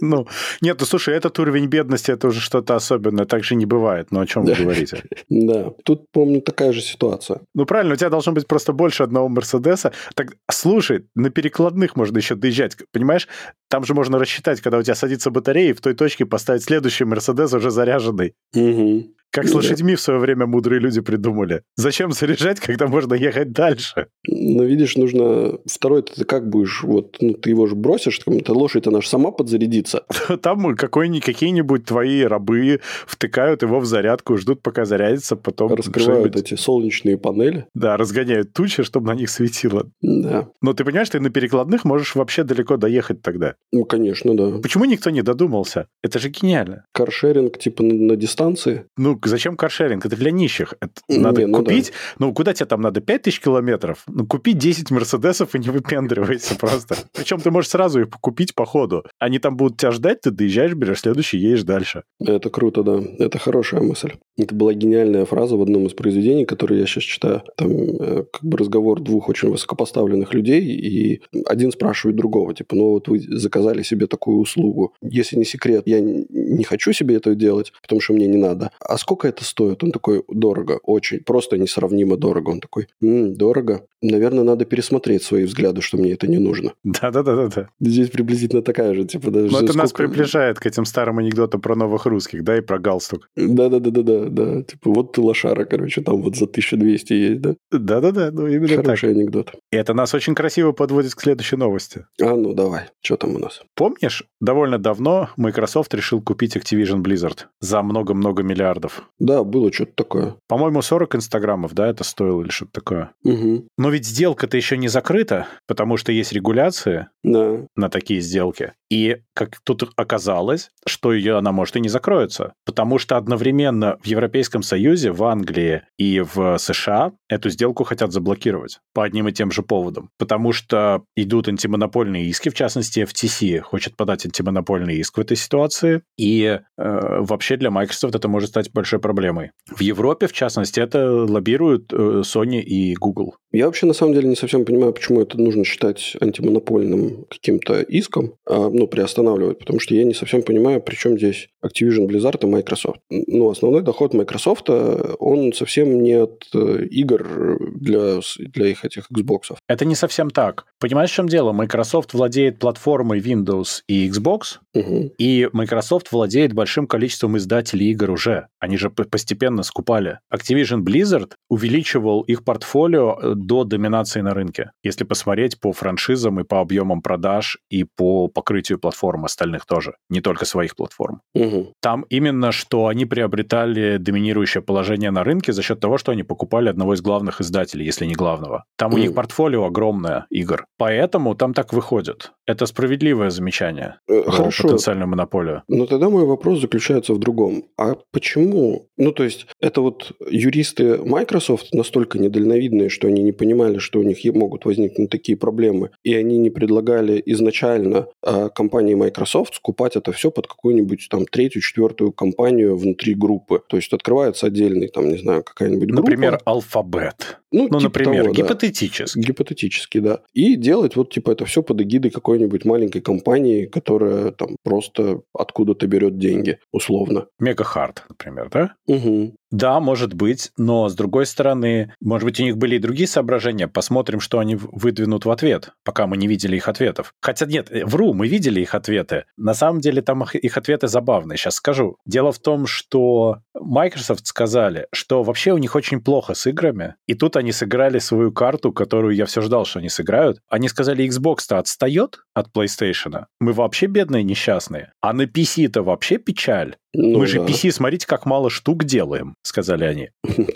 Ну, 0.00 0.26
нет, 0.60 0.76
ну, 0.80 0.86
слушай, 0.86 1.14
этот 1.14 1.38
уровень 1.38 1.66
бедности, 1.66 2.10
это 2.10 2.28
уже 2.28 2.40
что-то 2.40 2.74
особенное, 2.74 3.24
так 3.24 3.44
же 3.44 3.54
не 3.54 3.66
бывает, 3.66 4.10
но 4.10 4.20
о 4.20 4.26
чем 4.26 4.44
вы 4.44 4.54
говорите? 4.54 5.02
Да, 5.28 5.70
тут, 5.84 6.10
помню, 6.12 6.40
такая 6.40 6.72
же 6.72 6.80
ситуация. 6.80 7.40
Ну, 7.54 7.64
правильно, 7.66 7.94
у 7.94 7.96
тебя 7.96 8.10
должно 8.10 8.32
быть 8.32 8.46
просто 8.46 8.72
больше 8.72 9.02
одного 9.02 9.28
Мерседеса. 9.28 9.92
Так, 10.14 10.34
слушай, 10.50 11.06
на 11.14 11.30
перекладных 11.30 11.96
можно 11.96 12.18
еще 12.18 12.34
доезжать, 12.34 12.76
понимаешь? 12.92 13.28
Там 13.68 13.84
же 13.84 13.94
можно 13.94 14.18
рассчитать, 14.18 14.60
когда 14.60 14.78
у 14.78 14.82
тебя 14.82 14.94
садится 14.94 15.30
батарея, 15.30 15.70
и 15.70 15.74
в 15.74 15.80
той 15.80 15.94
точке 15.94 16.26
поставить 16.26 16.64
следующий 16.64 17.04
Мерседес 17.04 17.52
уже 17.52 17.70
заряженный. 17.70 18.34
Угу. 18.54 19.14
Как 19.32 19.48
с 19.48 19.54
лошадьми 19.54 19.94
в 19.94 20.00
свое 20.00 20.20
время 20.20 20.46
мудрые 20.46 20.78
люди 20.78 21.00
придумали. 21.00 21.62
Зачем 21.74 22.12
заряжать, 22.12 22.60
когда 22.60 22.86
можно 22.86 23.14
ехать 23.14 23.52
дальше? 23.52 24.08
Ну, 24.28 24.62
видишь, 24.62 24.96
нужно... 24.96 25.58
Второй 25.64 26.02
ты 26.02 26.26
как 26.26 26.50
будешь... 26.50 26.82
Вот, 26.82 27.16
ну, 27.20 27.32
ты 27.32 27.48
его 27.48 27.66
же 27.66 27.74
бросишь, 27.74 28.20
эта 28.26 28.52
лошадь, 28.52 28.86
она 28.86 29.00
же 29.00 29.08
сама 29.08 29.30
подзарядится. 29.30 30.04
Там 30.42 30.76
какие-нибудь 30.76 31.86
твои 31.86 32.22
рабы 32.22 32.80
втыкают 33.06 33.62
его 33.62 33.80
в 33.80 33.86
зарядку, 33.86 34.36
ждут, 34.36 34.60
пока 34.60 34.84
зарядится, 34.84 35.34
потом... 35.36 35.72
Раскрывают 35.72 36.36
эти 36.36 36.54
солнечные 36.54 37.16
панели. 37.16 37.66
Да, 37.74 37.96
разгоняют 37.96 38.52
тучи, 38.52 38.82
чтобы 38.82 39.06
на 39.06 39.14
них 39.14 39.30
светило. 39.30 39.90
Да. 40.02 40.48
Но 40.60 40.74
ты 40.74 40.84
понимаешь, 40.84 41.08
ты 41.08 41.20
на 41.20 41.30
перекладных 41.30 41.84
можешь 41.86 42.14
вообще 42.14 42.44
далеко 42.44 42.76
доехать 42.76 43.22
тогда. 43.22 43.54
Ну, 43.72 43.86
конечно, 43.86 44.36
да. 44.36 44.58
Почему 44.58 44.84
никто 44.84 45.08
не 45.08 45.22
додумался? 45.22 45.86
Это 46.02 46.18
же 46.18 46.28
гениально. 46.28 46.84
Каршеринг, 46.92 47.58
типа, 47.58 47.82
на 47.82 48.16
дистанции? 48.16 48.84
Ну, 48.98 49.18
зачем 49.28 49.56
каршеринг? 49.56 50.06
Это 50.06 50.16
для 50.16 50.30
нищих. 50.30 50.74
Это 50.80 51.00
надо 51.08 51.46
ну, 51.46 51.58
купить... 51.58 51.92
Да. 52.18 52.26
Ну, 52.26 52.34
куда 52.34 52.54
тебе 52.54 52.66
там 52.66 52.80
надо? 52.80 53.00
5000 53.00 53.40
километров? 53.40 54.04
Ну, 54.06 54.26
купи 54.26 54.52
10 54.52 54.90
Мерседесов 54.90 55.54
и 55.54 55.58
не 55.58 55.70
выпендривайся 55.70 56.54
просто. 56.56 56.96
Причем 57.12 57.40
ты 57.40 57.50
можешь 57.50 57.70
сразу 57.70 58.00
их 58.00 58.10
купить 58.20 58.54
по 58.54 58.64
ходу. 58.64 59.04
Они 59.18 59.38
там 59.38 59.56
будут 59.56 59.78
тебя 59.78 59.90
ждать, 59.92 60.22
ты 60.22 60.30
доезжаешь, 60.30 60.74
берешь 60.74 61.00
следующий, 61.00 61.38
едешь 61.38 61.64
дальше. 61.64 62.04
Это 62.20 62.50
круто, 62.50 62.82
да. 62.82 63.00
Это 63.18 63.38
хорошая 63.38 63.80
мысль. 63.80 64.12
Это 64.36 64.54
была 64.54 64.72
гениальная 64.74 65.24
фраза 65.24 65.56
в 65.56 65.62
одном 65.62 65.86
из 65.86 65.92
произведений, 65.92 66.44
которые 66.44 66.80
я 66.80 66.86
сейчас 66.86 67.04
читаю. 67.04 67.42
Там 67.56 67.70
э, 67.70 68.24
как 68.32 68.44
бы 68.44 68.56
разговор 68.56 69.00
двух 69.00 69.28
очень 69.28 69.50
высокопоставленных 69.50 70.34
людей, 70.34 70.62
и 70.62 71.22
один 71.46 71.70
спрашивает 71.72 72.16
другого, 72.16 72.54
типа, 72.54 72.74
ну 72.74 72.90
вот 72.90 73.08
вы 73.08 73.20
заказали 73.20 73.82
себе 73.82 74.06
такую 74.06 74.38
услугу. 74.38 74.94
Если 75.02 75.36
не 75.36 75.44
секрет, 75.44 75.82
я 75.86 76.00
не 76.00 76.64
хочу 76.64 76.92
себе 76.92 77.16
это 77.16 77.34
делать, 77.34 77.72
потому 77.82 78.00
что 78.00 78.14
мне 78.14 78.26
не 78.26 78.38
надо. 78.38 78.70
А 78.80 78.98
сколько 78.98 79.11
это 79.20 79.44
стоит? 79.44 79.82
Он 79.84 79.92
такой, 79.92 80.24
дорого, 80.28 80.80
очень, 80.82 81.20
просто 81.20 81.58
несравнимо 81.58 82.16
дорого. 82.16 82.50
Он 82.50 82.60
такой, 82.60 82.88
м-м, 83.00 83.34
дорого. 83.34 83.86
Наверное, 84.00 84.42
надо 84.42 84.64
пересмотреть 84.64 85.22
свои 85.22 85.44
взгляды, 85.44 85.80
что 85.80 85.96
мне 85.96 86.12
это 86.12 86.26
не 86.26 86.38
нужно. 86.38 86.72
Да-да-да-да. 86.82 87.68
Здесь 87.80 88.10
приблизительно 88.10 88.62
такая 88.62 88.94
же, 88.94 89.04
типа 89.04 89.30
даже... 89.30 89.52
Но 89.52 89.58
это 89.58 89.72
сколько... 89.72 89.78
нас 89.78 89.92
приближает 89.92 90.58
к 90.58 90.66
этим 90.66 90.84
старым 90.84 91.18
анекдотам 91.18 91.60
про 91.60 91.76
новых 91.76 92.06
русских, 92.06 92.42
да, 92.42 92.58
и 92.58 92.60
про 92.60 92.78
галстук. 92.78 93.28
Да-да-да-да-да 93.36 94.28
да, 94.28 94.62
Типа, 94.62 94.90
вот 94.90 95.12
ты 95.12 95.20
лошара, 95.20 95.64
короче, 95.64 96.00
там 96.00 96.22
вот 96.22 96.36
за 96.36 96.44
1200 96.44 97.12
есть, 97.12 97.40
да? 97.40 97.54
Да-да-да, 97.70 98.30
ну 98.32 98.46
именно 98.46 98.76
Хороший 98.82 99.10
так. 99.10 99.18
анекдот. 99.18 99.52
И 99.70 99.76
это 99.76 99.94
нас 99.94 100.14
очень 100.14 100.34
красиво 100.34 100.72
подводит 100.72 101.14
к 101.14 101.20
следующей 101.20 101.56
новости. 101.56 102.06
А, 102.20 102.34
ну 102.34 102.54
давай, 102.54 102.84
что 103.02 103.16
там 103.16 103.36
у 103.36 103.38
нас? 103.38 103.62
Помнишь, 103.74 104.24
довольно 104.40 104.78
давно 104.78 105.30
Microsoft 105.36 105.94
решил 105.94 106.20
купить 106.20 106.56
Activision 106.56 107.02
Blizzard 107.02 107.46
за 107.60 107.82
много-много 107.82 108.42
миллиардов? 108.42 109.01
Да, 109.18 109.44
было 109.44 109.72
что-то 109.72 109.92
такое. 109.94 110.36
По-моему, 110.48 110.82
40 110.82 111.16
инстаграмов, 111.16 111.74
да, 111.74 111.86
это 111.88 112.04
стоило 112.04 112.42
или 112.42 112.50
что-то 112.50 112.72
такое. 112.72 113.10
Угу. 113.24 113.68
Но 113.78 113.90
ведь 113.90 114.06
сделка-то 114.06 114.56
еще 114.56 114.76
не 114.76 114.88
закрыта, 114.88 115.46
потому 115.66 115.96
что 115.96 116.12
есть 116.12 116.32
регуляции 116.32 117.08
да. 117.22 117.66
на 117.76 117.88
такие 117.88 118.20
сделки. 118.20 118.72
И 118.90 119.18
как 119.34 119.60
тут 119.64 119.90
оказалось, 119.96 120.70
что 120.86 121.12
ее 121.14 121.38
она 121.38 121.52
может 121.52 121.76
и 121.76 121.80
не 121.80 121.88
закроется, 121.88 122.52
потому 122.66 122.98
что 122.98 123.16
одновременно 123.16 123.96
в 124.02 124.06
Европейском 124.06 124.62
Союзе, 124.62 125.12
в 125.12 125.24
Англии 125.24 125.82
и 125.96 126.20
в 126.20 126.58
США 126.58 127.12
эту 127.28 127.48
сделку 127.48 127.84
хотят 127.84 128.12
заблокировать 128.12 128.80
по 128.92 129.04
одним 129.04 129.28
и 129.28 129.32
тем 129.32 129.50
же 129.50 129.62
поводам, 129.62 130.10
потому 130.18 130.52
что 130.52 131.04
идут 131.16 131.48
антимонопольные 131.48 132.26
иски, 132.26 132.50
в 132.50 132.54
частности, 132.54 133.00
FTC 133.00 133.60
хочет 133.60 133.96
подать 133.96 134.26
антимонопольный 134.26 134.96
иск 134.96 135.16
в 135.16 135.20
этой 135.20 135.36
ситуации, 135.36 136.02
и 136.18 136.42
э, 136.44 136.60
вообще 136.76 137.56
для 137.56 137.70
Microsoft 137.70 138.14
это 138.14 138.28
может 138.28 138.50
стать 138.50 138.72
большой 138.92 139.00
проблемой. 139.00 139.50
В 139.66 139.80
Европе, 139.80 140.26
в 140.26 140.32
частности, 140.32 140.80
это 140.80 141.10
лоббируют 141.10 141.92
э, 141.92 142.22
Sony 142.24 142.60
и 142.60 142.94
Google. 142.94 143.34
Я 143.52 143.66
вообще 143.66 143.86
на 143.86 143.94
самом 143.94 144.14
деле 144.14 144.28
не 144.28 144.36
совсем 144.36 144.64
понимаю, 144.64 144.92
почему 144.92 145.20
это 145.20 145.38
нужно 145.40 145.64
считать 145.64 146.16
антимонопольным 146.20 147.26
каким-то 147.30 147.82
иском, 147.82 148.34
а, 148.46 148.70
ну, 148.70 148.86
приостанавливать, 148.86 149.58
потому 149.58 149.78
что 149.80 149.94
я 149.94 150.04
не 150.04 150.14
совсем 150.14 150.42
понимаю, 150.42 150.80
при 150.80 150.94
чем 150.94 151.18
здесь 151.18 151.48
Activision 151.64 152.06
Blizzard 152.06 152.42
и 152.42 152.46
Microsoft. 152.46 153.00
Ну, 153.10 153.50
основной 153.50 153.82
доход 153.82 154.14
Microsoft, 154.14 154.70
он 154.70 155.52
совсем 155.52 156.02
не 156.02 156.14
от 156.14 156.44
э, 156.54 156.86
игр 156.90 157.58
для, 157.76 158.20
для 158.38 158.66
их 158.66 158.84
этих 158.84 159.10
Xbox. 159.10 159.56
Это 159.68 159.84
не 159.84 159.94
совсем 159.94 160.30
так. 160.30 160.64
Понимаешь, 160.82 161.12
в 161.12 161.14
чем 161.14 161.28
дело? 161.28 161.52
Microsoft 161.52 162.12
владеет 162.12 162.58
платформой 162.58 163.20
Windows 163.20 163.82
и 163.86 164.08
Xbox, 164.08 164.58
угу. 164.74 165.12
и 165.16 165.48
Microsoft 165.52 166.10
владеет 166.10 166.54
большим 166.54 166.88
количеством 166.88 167.38
издателей 167.38 167.92
игр 167.92 168.10
уже. 168.10 168.48
Они 168.58 168.76
же 168.76 168.90
постепенно 168.90 169.62
скупали. 169.62 170.18
Activision 170.34 170.82
Blizzard 170.82 171.34
увеличивал 171.48 172.22
их 172.22 172.42
портфолио 172.42 173.16
э, 173.16 173.34
до 173.36 173.62
доминации 173.62 174.22
на 174.22 174.34
рынке. 174.34 174.72
Если 174.82 175.04
посмотреть 175.04 175.60
по 175.60 175.72
франшизам 175.72 176.40
и 176.40 176.42
по 176.42 176.60
объемам 176.60 177.00
продаж, 177.00 177.58
и 177.70 177.84
по 177.84 178.26
покрытию 178.26 178.80
платформ 178.80 179.24
остальных 179.24 179.66
тоже, 179.66 179.94
не 180.10 180.20
только 180.20 180.46
своих 180.46 180.74
платформ. 180.74 181.20
Угу. 181.36 181.74
Там 181.80 182.06
именно, 182.10 182.50
что 182.50 182.88
они 182.88 183.06
приобретали 183.06 183.98
доминирующее 183.98 184.62
положение 184.62 185.12
на 185.12 185.22
рынке 185.22 185.52
за 185.52 185.62
счет 185.62 185.78
того, 185.78 185.96
что 185.96 186.10
они 186.10 186.24
покупали 186.24 186.68
одного 186.68 186.94
из 186.94 187.02
главных 187.02 187.40
издателей, 187.40 187.86
если 187.86 188.04
не 188.04 188.14
главного. 188.14 188.64
Там 188.76 188.92
у 188.92 188.98
них 188.98 189.14
портфолио 189.14 189.64
огромное 189.64 190.26
игр. 190.28 190.66
Поэтому 190.78 191.34
там 191.34 191.54
так 191.54 191.72
выходит. 191.72 192.32
Это 192.46 192.66
справедливое 192.66 193.30
замечание. 193.30 193.98
Э, 194.08 194.22
хорошо. 194.26 194.64
Потенциальную 194.64 195.08
монополию. 195.08 195.62
Но 195.68 195.86
тогда 195.86 196.08
мой 196.08 196.24
вопрос 196.24 196.60
заключается 196.60 197.14
в 197.14 197.18
другом. 197.18 197.64
А 197.78 197.96
почему? 198.10 198.88
Ну, 198.96 199.12
то 199.12 199.22
есть, 199.22 199.46
это 199.60 199.80
вот 199.80 200.12
юристы 200.28 200.98
Microsoft 200.98 201.72
настолько 201.72 202.18
недальновидные, 202.18 202.88
что 202.88 203.06
они 203.08 203.22
не 203.22 203.32
понимали, 203.32 203.78
что 203.78 204.00
у 204.00 204.02
них 204.02 204.18
могут 204.34 204.64
возникнуть 204.64 205.10
такие 205.10 205.36
проблемы, 205.36 205.90
и 206.02 206.14
они 206.14 206.38
не 206.38 206.50
предлагали 206.50 207.22
изначально 207.26 208.06
э, 208.24 208.48
компании 208.54 208.94
Microsoft 208.94 209.54
скупать 209.54 209.96
это 209.96 210.12
все 210.12 210.30
под 210.30 210.46
какую-нибудь 210.46 211.08
там 211.10 211.26
третью, 211.26 211.62
четвертую 211.62 212.12
компанию 212.12 212.76
внутри 212.76 213.14
группы. 213.14 213.62
То 213.68 213.76
есть, 213.76 213.92
открывается 213.92 214.46
отдельный, 214.46 214.88
там, 214.88 215.08
не 215.08 215.18
знаю, 215.18 215.44
какая-нибудь 215.44 215.88
группа. 215.88 216.10
Например, 216.10 216.40
Алфабет. 216.44 217.41
Ну, 217.52 217.68
ну 217.70 217.78
типа 217.78 217.98
например, 218.00 218.24
того, 218.24 218.34
гипотетически. 218.34 219.18
Да. 219.18 219.26
Гипотетически, 219.28 219.98
да. 219.98 220.20
И 220.32 220.56
делать 220.56 220.96
вот 220.96 221.12
типа 221.12 221.30
это 221.32 221.44
все 221.44 221.62
под 221.62 221.80
эгидой 221.80 222.10
какой-нибудь 222.10 222.64
маленькой 222.64 223.00
компании, 223.00 223.66
которая 223.66 224.32
там 224.32 224.56
просто 224.64 225.20
откуда-то 225.34 225.86
берет 225.86 226.18
деньги, 226.18 226.58
условно. 226.72 227.26
Мегахард, 227.38 228.04
например, 228.08 228.48
да? 228.50 228.74
Угу. 228.86 229.34
Да, 229.52 229.80
может 229.80 230.14
быть, 230.14 230.50
но 230.56 230.88
с 230.88 230.94
другой 230.94 231.26
стороны, 231.26 231.92
может 232.00 232.24
быть, 232.24 232.40
у 232.40 232.42
них 232.42 232.56
были 232.56 232.76
и 232.76 232.78
другие 232.78 233.06
соображения. 233.06 233.68
Посмотрим, 233.68 234.18
что 234.18 234.38
они 234.38 234.56
выдвинут 234.56 235.26
в 235.26 235.30
ответ, 235.30 235.72
пока 235.84 236.06
мы 236.06 236.16
не 236.16 236.26
видели 236.26 236.56
их 236.56 236.68
ответов. 236.68 237.14
Хотя 237.20 237.44
нет, 237.44 237.70
э, 237.70 237.84
вру, 237.84 238.14
мы 238.14 238.28
видели 238.28 238.62
их 238.62 238.74
ответы. 238.74 239.26
На 239.36 239.52
самом 239.52 239.80
деле 239.80 240.00
там 240.00 240.24
их 240.24 240.56
ответы 240.56 240.88
забавные. 240.88 241.36
Сейчас 241.36 241.56
скажу. 241.56 241.98
Дело 242.06 242.32
в 242.32 242.38
том, 242.38 242.66
что 242.66 243.40
Microsoft 243.54 244.26
сказали, 244.26 244.86
что 244.90 245.22
вообще 245.22 245.52
у 245.52 245.58
них 245.58 245.74
очень 245.74 246.00
плохо 246.00 246.32
с 246.32 246.46
играми, 246.46 246.94
и 247.06 247.12
тут 247.12 247.36
они 247.36 247.52
сыграли 247.52 247.98
свою 247.98 248.32
карту, 248.32 248.72
которую 248.72 249.14
я 249.14 249.26
все 249.26 249.42
ждал, 249.42 249.66
что 249.66 249.80
они 249.80 249.90
сыграют. 249.90 250.40
Они 250.48 250.68
сказали, 250.68 251.06
Xbox-то 251.06 251.58
отстает, 251.58 252.20
от 252.34 252.48
PlayStation. 252.54 253.26
Мы 253.40 253.52
вообще 253.52 253.86
бедные 253.86 254.22
несчастные. 254.22 254.92
А 255.00 255.12
на 255.12 255.22
PC-то 255.22 255.82
вообще 255.82 256.18
печаль. 256.18 256.76
Ну, 256.94 257.18
Мы 257.18 257.26
же 257.26 257.38
да. 257.38 257.46
PC, 257.46 257.70
смотрите, 257.70 258.06
как 258.06 258.26
мало 258.26 258.50
штук 258.50 258.84
делаем, 258.84 259.36
сказали 259.42 259.84
они. 259.84 260.10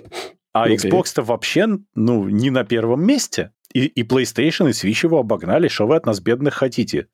А 0.56 0.68
Ну, 0.68 0.74
Xbox-то 0.74 1.20
вообще, 1.22 1.66
ну, 1.94 2.30
не 2.30 2.48
на 2.48 2.64
первом 2.64 3.04
месте. 3.04 3.52
И, 3.76 3.84
и 3.84 4.04
PlayStation, 4.04 4.70
и 4.70 4.72
Switch 4.72 5.04
его 5.04 5.18
обогнали. 5.18 5.68
Что 5.68 5.86
вы 5.86 5.96
от 5.96 6.06
нас, 6.06 6.20
бедных, 6.20 6.54
хотите? 6.54 7.08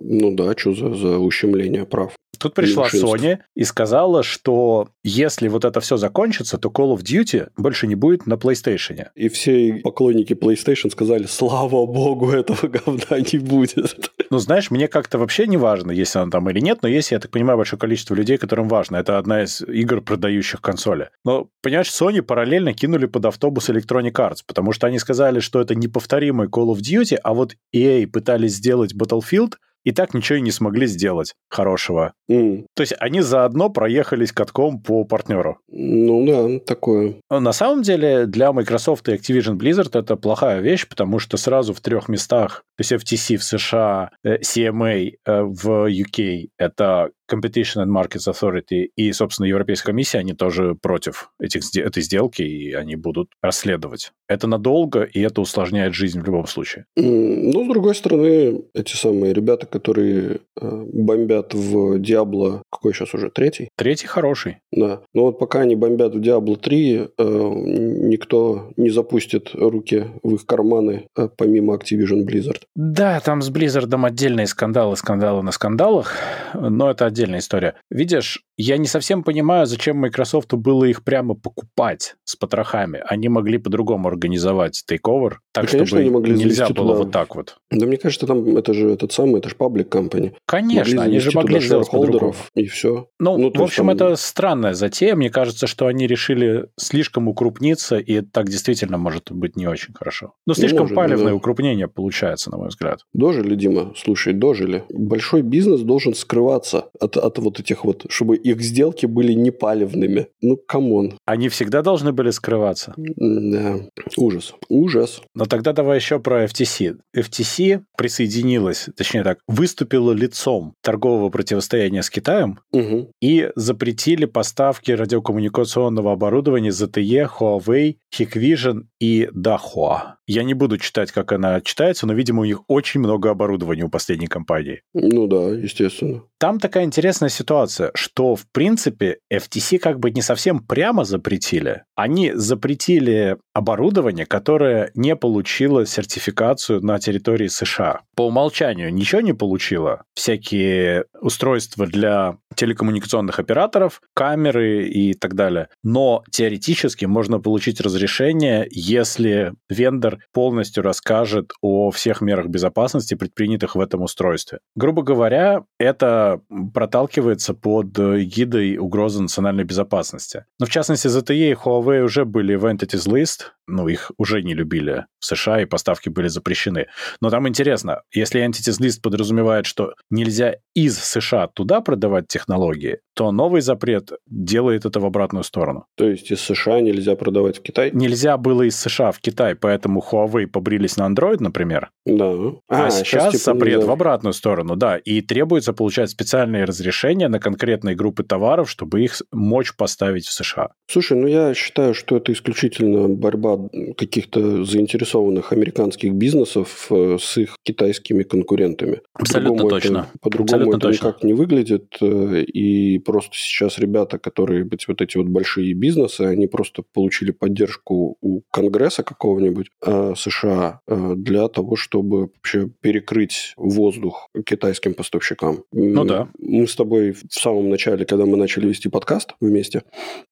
Ну 0.00 0.30
да, 0.36 0.54
что 0.56 0.72
за, 0.72 0.94
за 0.94 1.18
ущемление 1.18 1.86
прав? 1.86 2.12
Тут 2.38 2.54
пришла. 2.54 2.88
Sony 2.88 3.38
и 3.54 3.64
сказала, 3.64 4.22
что 4.22 4.88
если 5.02 5.48
вот 5.48 5.64
это 5.64 5.80
все 5.80 5.96
закончится, 5.96 6.58
то 6.58 6.68
Call 6.68 6.94
of 6.94 7.02
Duty 7.02 7.48
больше 7.56 7.86
не 7.86 7.94
будет 7.94 8.26
на 8.26 8.34
PlayStation. 8.34 9.06
И 9.14 9.28
все 9.28 9.80
поклонники 9.82 10.34
PlayStation 10.34 10.90
сказали, 10.90 11.24
слава 11.24 11.86
богу, 11.86 12.30
этого 12.30 12.68
говна 12.68 13.20
не 13.32 13.38
будет. 13.38 14.10
Ну, 14.30 14.38
знаешь, 14.38 14.70
мне 14.70 14.88
как-то 14.88 15.18
вообще 15.18 15.46
не 15.46 15.56
важно, 15.56 15.90
если 15.90 16.18
она 16.18 16.30
там 16.30 16.50
или 16.50 16.60
нет, 16.60 16.80
но 16.82 16.88
есть, 16.88 17.12
я 17.12 17.18
так 17.18 17.30
понимаю, 17.30 17.56
большое 17.56 17.78
количество 17.78 18.14
людей, 18.14 18.36
которым 18.36 18.68
важно. 18.68 18.96
Это 18.96 19.18
одна 19.18 19.44
из 19.44 19.62
игр, 19.62 20.00
продающих 20.00 20.60
консоли. 20.60 21.10
Но, 21.24 21.48
понимаешь, 21.62 21.88
Sony 21.88 22.22
параллельно 22.22 22.74
кинули 22.74 23.06
под 23.06 23.26
автобус 23.26 23.70
Electronic 23.70 24.12
Arts, 24.12 24.38
потому 24.46 24.72
что 24.72 24.86
они 24.86 24.98
сказали, 24.98 25.40
что 25.40 25.60
это 25.60 25.74
неповторимый 26.04 26.48
Call 26.48 26.74
of 26.74 26.80
Duty, 26.80 27.16
а 27.22 27.34
вот 27.34 27.54
EA 27.74 28.06
пытались 28.06 28.54
сделать 28.54 28.94
Battlefield, 28.94 29.54
и 29.84 29.92
так 29.92 30.14
ничего 30.14 30.38
и 30.38 30.40
не 30.40 30.50
смогли 30.50 30.86
сделать 30.86 31.34
хорошего. 31.50 32.14
М, 32.30 32.66
То 32.74 32.82
есть 32.82 32.94
они 33.00 33.20
заодно 33.20 33.68
проехались 33.68 34.32
катком 34.32 34.80
по 34.80 35.04
партнеру. 35.04 35.58
Ну 35.68 36.24
да, 36.26 36.58
такое. 36.64 37.16
На 37.30 37.52
самом 37.52 37.82
деле 37.82 38.24
для 38.24 38.52
Microsoft 38.52 39.06
и 39.08 39.12
Activision 39.12 39.56
Blizzard 39.58 39.98
это 39.98 40.16
плохая 40.16 40.60
вещь, 40.60 40.88
потому 40.88 41.18
что 41.18 41.36
сразу 41.36 41.74
в 41.74 41.80
трех 41.82 42.08
местах, 42.08 42.64
то 42.78 42.80
есть 42.80 42.92
FTC 42.92 43.36
в 43.36 43.44
США, 43.44 44.10
э, 44.24 44.38
CMA 44.38 45.12
э, 45.26 45.42
в 45.42 45.90
UK, 45.90 46.48
это 46.58 47.10
Competition 47.30 47.84
and 47.84 47.90
Markets 47.90 48.28
Authority 48.28 48.88
и, 48.96 49.12
собственно, 49.12 49.46
Европейская 49.46 49.92
комиссия, 49.92 50.18
они 50.18 50.32
тоже 50.32 50.74
против 50.74 51.30
этих, 51.40 51.62
этой 51.76 52.02
сделки, 52.02 52.42
и 52.42 52.72
они 52.72 52.96
будут 52.96 53.30
расследовать. 53.42 54.12
Это 54.28 54.46
надолго, 54.46 55.02
и 55.02 55.20
это 55.20 55.40
усложняет 55.40 55.94
жизнь 55.94 56.20
в 56.20 56.24
любом 56.24 56.46
случае. 56.46 56.86
Ну, 56.96 57.64
с 57.64 57.68
другой 57.68 57.94
стороны, 57.94 58.62
эти 58.74 58.96
самые 58.96 59.32
ребята, 59.32 59.66
которые 59.66 60.40
э, 60.60 60.84
бомбят 60.92 61.54
в 61.54 61.98
Diablo, 61.98 62.62
какой 62.70 62.92
сейчас 62.92 63.14
уже, 63.14 63.30
третий? 63.30 63.68
Третий 63.76 64.06
хороший. 64.06 64.58
Да. 64.72 65.00
Но 65.14 65.22
вот 65.22 65.38
пока 65.38 65.60
они 65.60 65.76
бомбят 65.76 66.14
в 66.14 66.20
Diablo 66.20 66.56
3, 66.56 66.96
э, 66.96 67.06
никто 67.18 68.72
не 68.76 68.90
запустит 68.90 69.50
руки 69.54 70.06
в 70.22 70.34
их 70.34 70.46
карманы, 70.46 71.06
э, 71.16 71.28
помимо 71.36 71.74
Activision 71.74 72.26
Blizzard. 72.26 72.62
Да, 72.74 73.20
там 73.20 73.42
с 73.42 73.50
Blizzard 73.50 73.94
отдельные 74.04 74.46
скандалы, 74.46 74.96
скандалы 74.96 75.42
на 75.42 75.52
скандалах, 75.52 76.16
но 76.54 76.90
это 76.90 77.06
отдельная 77.14 77.38
история. 77.38 77.74
Видишь, 77.90 78.42
я 78.56 78.76
не 78.76 78.86
совсем 78.86 79.22
понимаю, 79.22 79.66
зачем 79.66 79.96
Microsoft 79.98 80.52
было 80.54 80.84
их 80.84 81.04
прямо 81.04 81.34
покупать 81.34 82.16
с 82.24 82.36
потрохами. 82.36 83.02
Они 83.08 83.28
могли 83.28 83.58
по-другому 83.58 84.08
организовать 84.08 84.82
тейковер, 84.86 85.40
так 85.52 85.64
Да, 85.64 85.70
конечно, 85.70 85.86
чтобы 85.86 86.00
они 86.02 86.10
могли 86.10 86.34
нельзя 86.36 86.68
было 86.68 86.74
туда. 86.74 86.94
вот 86.98 87.10
так 87.12 87.36
вот. 87.36 87.56
Да 87.70 87.86
мне 87.86 87.96
кажется, 87.96 88.26
там 88.26 88.56
это 88.56 88.74
же 88.74 88.90
этот 88.90 89.12
самый, 89.12 89.38
это 89.38 89.48
же 89.48 89.54
public 89.56 89.88
company. 89.88 90.34
Конечно, 90.46 91.02
они 91.02 91.18
же 91.20 91.30
могли 91.32 91.60
сделать 91.60 91.90
по-другому. 91.90 92.34
и 92.54 92.66
все. 92.66 93.08
Ну, 93.20 93.38
Ну, 93.38 93.52
в 93.54 93.62
общем, 93.62 93.86
там- 93.86 93.90
это 93.90 94.16
странная 94.16 94.74
затея. 94.74 95.14
Мне 95.14 95.30
кажется, 95.30 95.66
что 95.66 95.86
они 95.86 96.06
решили 96.06 96.66
слишком 96.78 97.28
укрупниться, 97.28 97.98
и 97.98 98.14
это 98.14 98.28
так 98.32 98.48
действительно 98.48 98.98
может 98.98 99.30
быть 99.30 99.56
не 99.56 99.66
очень 99.68 99.94
хорошо. 99.94 100.34
Но 100.46 100.54
слишком 100.54 100.80
может 100.82 100.96
палевное 100.96 101.28
да. 101.28 101.34
укрупнение 101.34 101.88
получается, 101.88 102.50
на 102.50 102.56
мой 102.58 102.68
взгляд. 102.68 103.00
Дожили, 103.12 103.54
Дима, 103.54 103.92
слушай, 103.96 104.32
дожили. 104.32 104.84
Большой 104.90 105.42
бизнес 105.42 105.80
должен 105.80 106.14
скрываться 106.14 106.86
от, 107.04 107.16
от 107.16 107.38
вот 107.38 107.60
этих 107.60 107.84
вот, 107.84 108.06
чтобы 108.08 108.36
их 108.36 108.60
сделки 108.60 109.06
были 109.06 109.32
не 109.32 109.50
палевными. 109.50 110.28
Ну, 110.40 110.56
come 110.56 110.91
on. 110.91 111.18
Они 111.26 111.48
всегда 111.48 111.82
должны 111.82 112.12
были 112.12 112.30
скрываться. 112.30 112.94
Да. 112.96 113.80
Ужас. 114.16 114.54
Ужас. 114.68 115.20
Но 115.34 115.44
тогда 115.46 115.72
давай 115.72 115.98
еще 115.98 116.18
про 116.20 116.44
FTC. 116.44 116.96
FTC 117.16 117.82
присоединилась, 117.96 118.88
точнее 118.96 119.22
так, 119.24 119.38
выступила 119.46 120.12
лицом 120.12 120.74
торгового 120.82 121.30
противостояния 121.30 122.02
с 122.02 122.10
Китаем 122.10 122.58
Мгм. 122.72 123.08
и 123.20 123.50
запретили 123.56 124.24
поставки 124.24 124.90
радиокоммуникационного 124.92 126.12
оборудования 126.12 126.70
ZTE, 126.70 127.28
Huawei, 127.38 127.96
Hikvision 128.16 128.82
и 129.00 129.28
Dahua. 129.34 130.14
Я 130.26 130.42
не 130.44 130.54
буду 130.54 130.78
читать, 130.78 131.12
как 131.12 131.32
она 131.32 131.60
читается, 131.60 132.06
но, 132.06 132.14
видимо, 132.14 132.42
у 132.42 132.44
них 132.44 132.62
очень 132.68 133.00
много 133.00 133.30
оборудования 133.30 133.84
у 133.84 133.90
последней 133.90 134.26
компании. 134.26 134.80
Ну 134.94 135.26
да, 135.26 135.50
естественно. 135.50 136.22
Там 136.38 136.58
такая 136.58 136.84
интересная 136.94 137.28
ситуация, 137.28 137.90
что, 137.94 138.36
в 138.36 138.46
принципе, 138.52 139.18
FTC 139.32 139.78
как 139.78 139.98
бы 139.98 140.12
не 140.12 140.22
совсем 140.22 140.60
прямо 140.60 141.04
запретили. 141.04 141.82
Они 141.96 142.32
запретили 142.34 143.38
оборудование, 143.52 144.26
которое 144.26 144.90
не 144.94 145.14
получило 145.14 145.86
сертификацию 145.86 146.84
на 146.84 146.98
территории 146.98 147.46
США. 147.46 148.00
По 148.16 148.26
умолчанию 148.26 148.92
ничего 148.92 149.20
не 149.20 149.32
получило. 149.32 150.02
Всякие 150.14 151.04
устройства 151.20 151.86
для 151.86 152.36
телекоммуникационных 152.56 153.38
операторов, 153.38 154.00
камеры 154.14 154.88
и 154.88 155.14
так 155.14 155.34
далее. 155.34 155.68
Но 155.82 156.24
теоретически 156.30 157.04
можно 157.04 157.40
получить 157.40 157.80
разрешение, 157.80 158.66
если 158.70 159.52
вендор 159.68 160.18
полностью 160.32 160.82
расскажет 160.82 161.52
о 161.60 161.90
всех 161.90 162.20
мерах 162.20 162.46
безопасности, 162.46 163.14
предпринятых 163.14 163.76
в 163.76 163.80
этом 163.80 164.02
устройстве. 164.02 164.58
Грубо 164.74 165.02
говоря, 165.02 165.64
это 165.78 166.40
проталкивается 166.72 167.54
под 167.54 167.96
гидой 167.98 168.78
угрозы 168.78 169.22
национальной 169.22 169.64
безопасности. 169.64 170.44
Но 170.58 170.66
в 170.66 170.70
частности, 170.70 171.06
ZTE 171.06 171.52
и 171.52 171.54
Huawei 171.54 171.83
уже 172.02 172.24
были 172.24 172.54
в 172.54 172.64
Entities 172.64 173.08
List, 173.08 173.52
ну, 173.66 173.88
их 173.88 174.10
уже 174.16 174.42
не 174.42 174.54
любили 174.54 175.06
в 175.24 175.26
США, 175.26 175.62
и 175.62 175.64
поставки 175.64 176.10
были 176.10 176.28
запрещены. 176.28 176.86
Но 177.20 177.30
там 177.30 177.48
интересно, 177.48 178.02
если 178.12 178.44
Entities 178.46 178.78
List 178.80 179.00
подразумевает, 179.02 179.64
что 179.66 179.94
нельзя 180.10 180.56
из 180.74 180.98
США 180.98 181.46
туда 181.48 181.80
продавать 181.80 182.28
технологии, 182.28 182.98
то 183.14 183.32
новый 183.32 183.62
запрет 183.62 184.12
делает 184.26 184.84
это 184.84 185.00
в 185.00 185.06
обратную 185.06 185.44
сторону. 185.44 185.86
То 185.96 186.08
есть 186.08 186.30
из 186.30 186.40
США 186.40 186.80
нельзя 186.80 187.14
продавать 187.16 187.58
в 187.58 187.62
Китай? 187.62 187.90
Нельзя 187.92 188.36
было 188.36 188.62
из 188.62 188.76
США 188.76 189.12
в 189.12 189.20
Китай, 189.20 189.54
поэтому 189.54 190.04
Huawei 190.10 190.46
побрились 190.46 190.96
на 190.96 191.08
Android, 191.08 191.36
например, 191.40 191.90
Да. 192.04 192.32
а, 192.68 192.90
сейчас 192.90 193.32
типа, 193.32 193.44
запрет 193.44 193.76
нельзя. 193.76 193.86
в 193.86 193.90
обратную 193.90 194.32
сторону, 194.34 194.76
да, 194.76 194.96
и 194.96 195.20
требуется 195.20 195.72
получать 195.72 196.10
специальные 196.10 196.64
разрешения 196.64 197.28
на 197.28 197.38
конкретные 197.38 197.94
группы 197.94 198.24
товаров, 198.24 198.68
чтобы 198.68 199.02
их 199.02 199.22
мочь 199.32 199.74
поставить 199.76 200.26
в 200.26 200.32
США. 200.32 200.70
Слушай, 200.90 201.16
ну 201.16 201.26
я 201.28 201.54
считаю, 201.54 201.94
что 201.94 202.16
это 202.16 202.32
исключительно 202.32 203.08
борьба 203.08 203.58
каких-то 203.96 204.64
заинтересованных 204.64 205.04
американских 205.18 206.12
бизнесов 206.14 206.86
э, 206.90 207.16
с 207.20 207.36
их 207.38 207.56
китайскими 207.62 208.22
конкурентами. 208.22 209.00
Абсолютно 209.14 209.50
По-другому 209.50 209.70
точно. 209.70 209.98
Это, 209.98 210.18
по-другому 210.20 210.44
Абсолютно 210.54 210.76
это 210.76 210.88
точно. 210.88 211.06
никак 211.08 211.24
не 211.24 211.32
выглядит. 211.34 211.96
э, 212.00 212.42
И 212.42 212.98
просто 212.98 213.36
сейчас 213.36 213.78
ребята, 213.78 214.18
которые 214.18 214.64
быть 214.64 214.88
вот 214.88 215.00
эти 215.00 215.16
вот 215.16 215.26
большие 215.26 215.74
бизнесы, 215.74 216.22
они 216.22 216.46
просто 216.46 216.82
получили 216.92 217.30
поддержку 217.30 218.16
у 218.20 218.42
Конгресса 218.50 219.02
какого-нибудь 219.02 219.68
э, 219.84 220.14
США 220.16 220.80
для 220.86 221.48
того, 221.48 221.76
чтобы 221.76 222.20
вообще 222.20 222.68
перекрыть 222.80 223.54
воздух 223.56 224.28
китайским 224.46 224.94
поставщикам. 224.94 225.64
Ну 225.72 226.04
да. 226.04 226.28
Мы 226.38 226.66
с 226.66 226.74
тобой 226.74 227.12
в 227.12 227.22
самом 227.30 227.70
начале, 227.70 228.04
когда 228.04 228.26
мы 228.26 228.36
начали 228.36 228.66
вести 228.68 228.88
подкаст 228.88 229.34
вместе, 229.40 229.82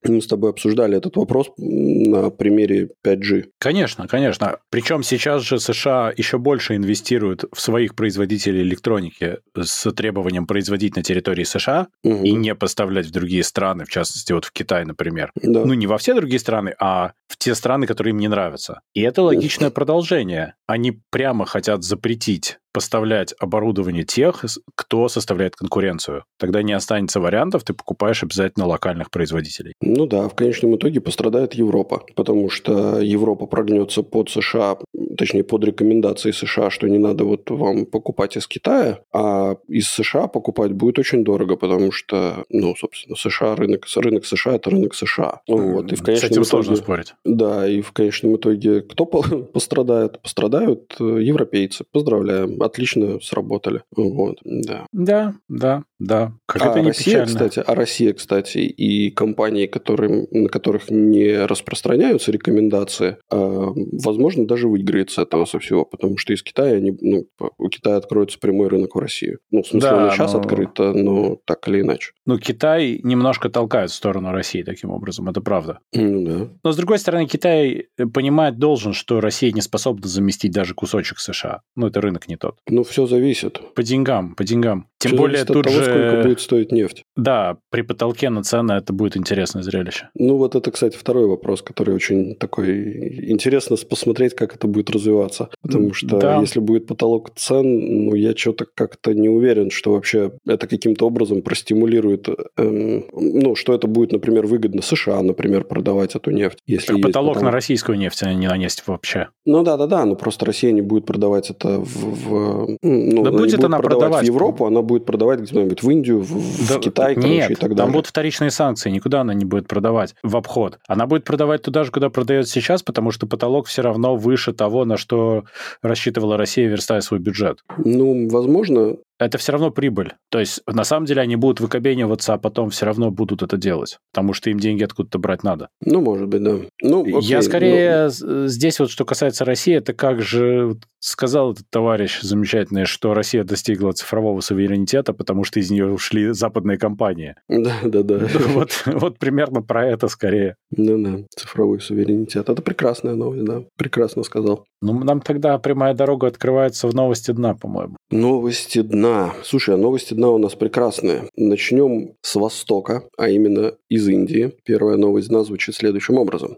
мы 0.04 0.20
с 0.20 0.26
тобой 0.26 0.50
обсуждали 0.50 0.96
этот 0.96 1.16
вопрос 1.16 1.50
на 1.58 2.30
примере 2.30 2.90
5G. 3.04 3.46
Конечно, 3.58 4.06
конечно. 4.08 4.58
Причем 4.72 5.02
сейчас 5.02 5.42
же 5.42 5.60
США 5.60 6.14
еще 6.16 6.38
больше 6.38 6.76
инвестируют 6.76 7.44
в 7.52 7.60
своих 7.60 7.94
производителей 7.94 8.62
электроники 8.62 9.36
с 9.54 9.92
требованием 9.92 10.46
производить 10.46 10.96
на 10.96 11.02
территории 11.02 11.44
США 11.44 11.88
Мгм. 12.02 12.24
и 12.24 12.32
не 12.32 12.54
поставлять 12.54 13.04
в 13.04 13.10
другие 13.10 13.44
страны, 13.44 13.84
в 13.84 13.90
частности, 13.90 14.32
вот 14.32 14.46
в 14.46 14.50
Китай, 14.52 14.86
например. 14.86 15.30
Да. 15.34 15.66
Ну, 15.66 15.74
не 15.74 15.86
во 15.86 15.98
все 15.98 16.14
другие 16.14 16.38
страны, 16.38 16.74
а 16.80 17.12
в 17.28 17.36
те 17.36 17.54
страны, 17.54 17.86
которые 17.86 18.12
им 18.12 18.18
не 18.18 18.28
нравятся. 18.28 18.80
И 18.94 19.02
это 19.02 19.20
логичное 19.20 19.68
продолжение. 19.70 20.54
Они 20.66 21.02
прямо 21.10 21.44
хотят 21.44 21.84
запретить 21.84 22.58
поставлять 22.72 23.34
оборудование 23.38 24.04
тех, 24.04 24.44
с- 24.44 24.60
кто 24.74 25.08
составляет 25.08 25.56
конкуренцию. 25.56 26.24
Тогда 26.38 26.62
не 26.62 26.72
останется 26.72 27.20
вариантов, 27.20 27.64
ты 27.64 27.74
покупаешь 27.74 28.22
обязательно 28.22 28.66
локальных 28.66 29.10
производителей. 29.10 29.74
Ну 29.80 30.06
да, 30.06 30.28
в 30.28 30.34
конечном 30.34 30.76
итоге 30.76 31.00
пострадает 31.00 31.54
Европа, 31.54 32.02
потому 32.16 32.50
что 32.50 33.00
Европа 33.00 33.46
прогнется 33.46 34.02
под 34.02 34.30
США, 34.30 34.78
точнее 35.18 35.44
под 35.44 35.64
рекомендации 35.64 36.30
США, 36.30 36.70
что 36.70 36.88
не 36.88 36.98
надо 36.98 37.24
вот 37.24 37.50
вам 37.50 37.86
покупать 37.86 38.36
из 38.36 38.46
Китая, 38.46 39.00
а 39.12 39.56
из 39.68 39.88
США 39.88 40.26
покупать 40.28 40.72
будет 40.72 40.98
очень 40.98 41.24
дорого, 41.24 41.56
потому 41.56 41.92
что, 41.92 42.44
ну, 42.48 42.74
собственно, 42.76 43.16
США 43.16 43.54
рынок, 43.56 43.86
рынок 43.96 44.24
США 44.24 44.54
это 44.54 44.70
рынок 44.70 44.94
США. 44.94 45.40
Вот, 45.46 45.92
и 45.92 45.96
в 45.96 45.98
С 45.98 46.02
конечном 46.02 46.26
этим 46.30 46.34
итоге- 46.42 46.44
сложно 46.48 46.76
спорить. 46.76 47.14
Да, 47.24 47.68
и 47.68 47.80
в 47.82 47.92
конечном 47.92 48.36
итоге 48.36 48.80
кто 48.80 49.04
по- 49.04 49.22
пострадает? 49.52 50.20
Пострадают 50.22 50.94
э, 51.00 51.04
европейцы. 51.22 51.84
Поздравляем. 51.92 52.61
Отлично 52.62 53.20
сработали. 53.20 53.82
Вот, 53.94 54.38
да. 54.44 54.86
Да, 54.92 55.34
да, 55.48 55.84
да. 55.98 56.32
Как 56.46 56.62
а 56.62 56.70
это 56.70 56.80
не 56.80 56.88
Россия, 56.88 57.24
печально. 57.24 57.26
кстати, 57.26 57.64
а 57.66 57.74
Россия, 57.74 58.12
кстати, 58.12 58.58
и 58.58 59.10
компании, 59.10 59.66
которые, 59.66 60.26
на 60.30 60.48
которых 60.48 60.90
не 60.90 61.46
распространяются 61.46 62.32
рекомендации, 62.32 63.18
а, 63.30 63.72
возможно, 63.74 64.46
даже 64.46 64.68
выиграет 64.68 65.10
с 65.10 65.18
этого 65.18 65.44
со 65.44 65.58
всего, 65.58 65.84
потому 65.84 66.18
что 66.18 66.32
из 66.32 66.42
Китая 66.42 66.76
они, 66.76 66.96
ну, 67.00 67.26
у 67.58 67.68
Китая 67.68 67.96
откроется 67.96 68.38
прямой 68.38 68.68
рынок 68.68 68.94
в 68.94 68.98
Россию. 68.98 69.38
Ну, 69.50 69.62
в 69.62 69.66
смысле, 69.66 69.90
да, 69.90 70.04
он 70.04 70.10
сейчас 70.10 70.32
но... 70.32 70.40
открыт, 70.40 70.78
но 70.78 71.38
так 71.44 71.66
или 71.68 71.80
иначе. 71.80 72.12
Ну, 72.26 72.38
Китай 72.38 73.00
немножко 73.02 73.48
толкает 73.48 73.90
в 73.90 73.94
сторону 73.94 74.32
России 74.32 74.62
таким 74.62 74.90
образом, 74.90 75.28
это 75.28 75.40
правда. 75.40 75.78
Ну, 75.92 76.24
да. 76.24 76.48
Но, 76.62 76.72
с 76.72 76.76
другой 76.76 76.98
стороны, 76.98 77.26
Китай 77.26 77.88
понимать 78.12 78.58
должен, 78.58 78.92
что 78.92 79.20
Россия 79.20 79.52
не 79.52 79.60
способна 79.60 80.06
заместить 80.06 80.52
даже 80.52 80.74
кусочек 80.74 81.18
США. 81.18 81.62
Ну, 81.76 81.86
это 81.86 82.00
рынок 82.00 82.28
не 82.28 82.36
тот. 82.36 82.51
Ну, 82.68 82.84
все 82.84 83.06
зависит. 83.06 83.60
По 83.74 83.82
деньгам, 83.82 84.34
по 84.34 84.44
деньгам. 84.44 84.86
Тем 84.98 85.10
все 85.10 85.18
более 85.18 85.44
тут 85.44 85.56
от 85.56 85.62
того, 85.64 85.76
же... 85.76 85.84
сколько 85.84 86.22
будет 86.22 86.40
стоить 86.40 86.70
нефть. 86.70 87.02
Да, 87.16 87.56
при 87.70 87.82
потолке 87.82 88.30
на 88.30 88.44
цены 88.44 88.72
это 88.72 88.92
будет 88.92 89.16
интересное 89.16 89.62
зрелище. 89.62 90.08
Ну, 90.14 90.36
вот 90.36 90.54
это, 90.54 90.70
кстати, 90.70 90.96
второй 90.96 91.26
вопрос, 91.26 91.60
который 91.62 91.94
очень 91.94 92.36
такой... 92.36 93.30
Интересно 93.30 93.76
посмотреть, 93.88 94.34
как 94.34 94.54
это 94.54 94.68
будет 94.68 94.90
развиваться. 94.90 95.48
Потому 95.60 95.92
что 95.92 96.18
да. 96.18 96.40
если 96.40 96.60
будет 96.60 96.86
потолок 96.86 97.34
цен, 97.34 98.06
ну, 98.06 98.14
я 98.14 98.36
что-то 98.36 98.66
как-то 98.72 99.12
не 99.12 99.28
уверен, 99.28 99.70
что 99.70 99.92
вообще 99.92 100.32
это 100.46 100.68
каким-то 100.68 101.06
образом 101.06 101.42
простимулирует... 101.42 102.28
Эм, 102.56 103.04
ну, 103.12 103.56
что 103.56 103.74
это 103.74 103.88
будет, 103.88 104.12
например, 104.12 104.46
выгодно 104.46 104.82
США, 104.82 105.20
например, 105.22 105.64
продавать 105.64 106.14
эту 106.14 106.30
нефть. 106.30 106.58
Если 106.66 106.92
так 106.92 107.02
потолок, 107.02 107.34
потолок 107.34 107.42
на 107.42 107.50
российскую 107.50 107.98
нефть 107.98 108.22
они 108.22 108.36
не 108.36 108.46
нанести 108.46 108.82
вообще. 108.86 109.30
Ну, 109.44 109.64
да-да-да, 109.64 110.04
но 110.04 110.14
просто 110.14 110.46
Россия 110.46 110.70
не 110.70 110.82
будет 110.82 111.06
продавать 111.06 111.50
это 111.50 111.80
в... 111.80 112.28
в 112.28 112.41
ну, 112.82 113.22
да 113.22 113.30
будет, 113.30 113.42
будет 113.42 113.64
она 113.64 113.78
продавать, 113.78 114.00
продавать 114.00 114.22
в 114.24 114.26
Европу, 114.26 114.66
она 114.66 114.82
будет 114.82 115.04
продавать 115.04 115.40
где-нибудь 115.40 115.82
в 115.82 115.90
Индию, 115.90 116.20
в, 116.20 116.68
да, 116.68 116.78
в 116.78 116.80
Китай, 116.80 117.14
короче, 117.14 117.30
нет, 117.30 117.50
и 117.50 117.54
так 117.54 117.70
далее. 117.70 117.76
там 117.76 117.92
будут 117.92 118.06
вторичные 118.06 118.50
санкции, 118.50 118.90
никуда 118.90 119.20
она 119.22 119.34
не 119.34 119.44
будет 119.44 119.68
продавать 119.68 120.14
в 120.22 120.36
обход. 120.36 120.78
Она 120.86 121.06
будет 121.06 121.24
продавать 121.24 121.62
туда 121.62 121.84
же, 121.84 121.90
куда 121.90 122.10
продает 122.10 122.48
сейчас, 122.48 122.82
потому 122.82 123.10
что 123.10 123.26
потолок 123.26 123.66
все 123.66 123.82
равно 123.82 124.16
выше 124.16 124.52
того, 124.52 124.84
на 124.84 124.96
что 124.96 125.44
рассчитывала 125.82 126.36
Россия, 126.36 126.68
верстая 126.68 127.00
свой 127.00 127.20
бюджет. 127.20 127.60
Ну, 127.78 128.28
возможно, 128.28 128.96
это 129.24 129.38
все 129.38 129.52
равно 129.52 129.70
прибыль. 129.70 130.14
То 130.30 130.40
есть, 130.40 130.62
на 130.66 130.84
самом 130.84 131.06
деле, 131.06 131.22
они 131.22 131.36
будут 131.36 131.60
выкобениваться, 131.60 132.34
а 132.34 132.38
потом 132.38 132.70
все 132.70 132.86
равно 132.86 133.10
будут 133.10 133.42
это 133.42 133.56
делать, 133.56 133.98
потому 134.12 134.32
что 134.32 134.50
им 134.50 134.58
деньги 134.58 134.82
откуда-то 134.84 135.18
брать 135.18 135.42
надо. 135.42 135.68
Ну, 135.84 136.00
может 136.00 136.28
быть, 136.28 136.42
да. 136.42 136.56
Ну, 136.82 137.02
окей, 137.02 137.20
Я 137.20 137.42
скорее 137.42 138.10
но... 138.20 138.46
здесь 138.46 138.78
вот, 138.80 138.90
что 138.90 139.04
касается 139.04 139.44
России, 139.44 139.74
это 139.74 139.92
как 139.92 140.22
же 140.22 140.76
сказал 141.02 141.52
этот 141.52 141.68
товарищ 141.68 142.20
замечательный, 142.20 142.84
что 142.84 143.12
Россия 143.12 143.42
достигла 143.44 143.92
цифрового 143.92 144.40
суверенитета, 144.40 145.12
потому 145.12 145.42
что 145.44 145.58
из 145.58 145.70
нее 145.70 145.92
ушли 145.92 146.32
западные 146.32 146.78
компании. 146.78 147.34
Да, 147.48 147.74
да, 147.84 148.02
да. 148.02 148.20
Вот, 148.52 148.82
вот 148.86 149.18
примерно 149.18 149.62
про 149.62 149.86
это 149.86 150.08
скорее. 150.08 150.56
Да, 150.70 150.96
да, 150.96 151.18
цифровой 151.36 151.80
суверенитет. 151.80 152.48
Это 152.48 152.62
прекрасная 152.62 153.14
новость, 153.14 153.44
да. 153.44 153.64
Прекрасно 153.76 154.22
сказал. 154.22 154.64
Ну, 154.80 154.92
нам 155.04 155.20
тогда 155.20 155.58
прямая 155.58 155.94
дорога 155.94 156.28
открывается 156.28 156.86
в 156.86 156.94
новости 156.94 157.32
дна, 157.32 157.54
по-моему. 157.54 157.96
Новости 158.10 158.82
дна. 158.82 159.11
Слушай, 159.44 159.74
а 159.74 159.78
новости 159.78 160.14
дна 160.14 160.30
у 160.30 160.38
нас 160.38 160.54
прекрасные. 160.54 161.28
Начнем 161.36 162.14
с 162.22 162.34
Востока, 162.34 163.04
а 163.16 163.28
именно 163.28 163.74
из 163.88 164.08
Индии. 164.08 164.52
Первая 164.64 164.96
новость 164.96 165.28
дна 165.28 165.44
звучит 165.44 165.74
следующим 165.74 166.18
образом. 166.18 166.56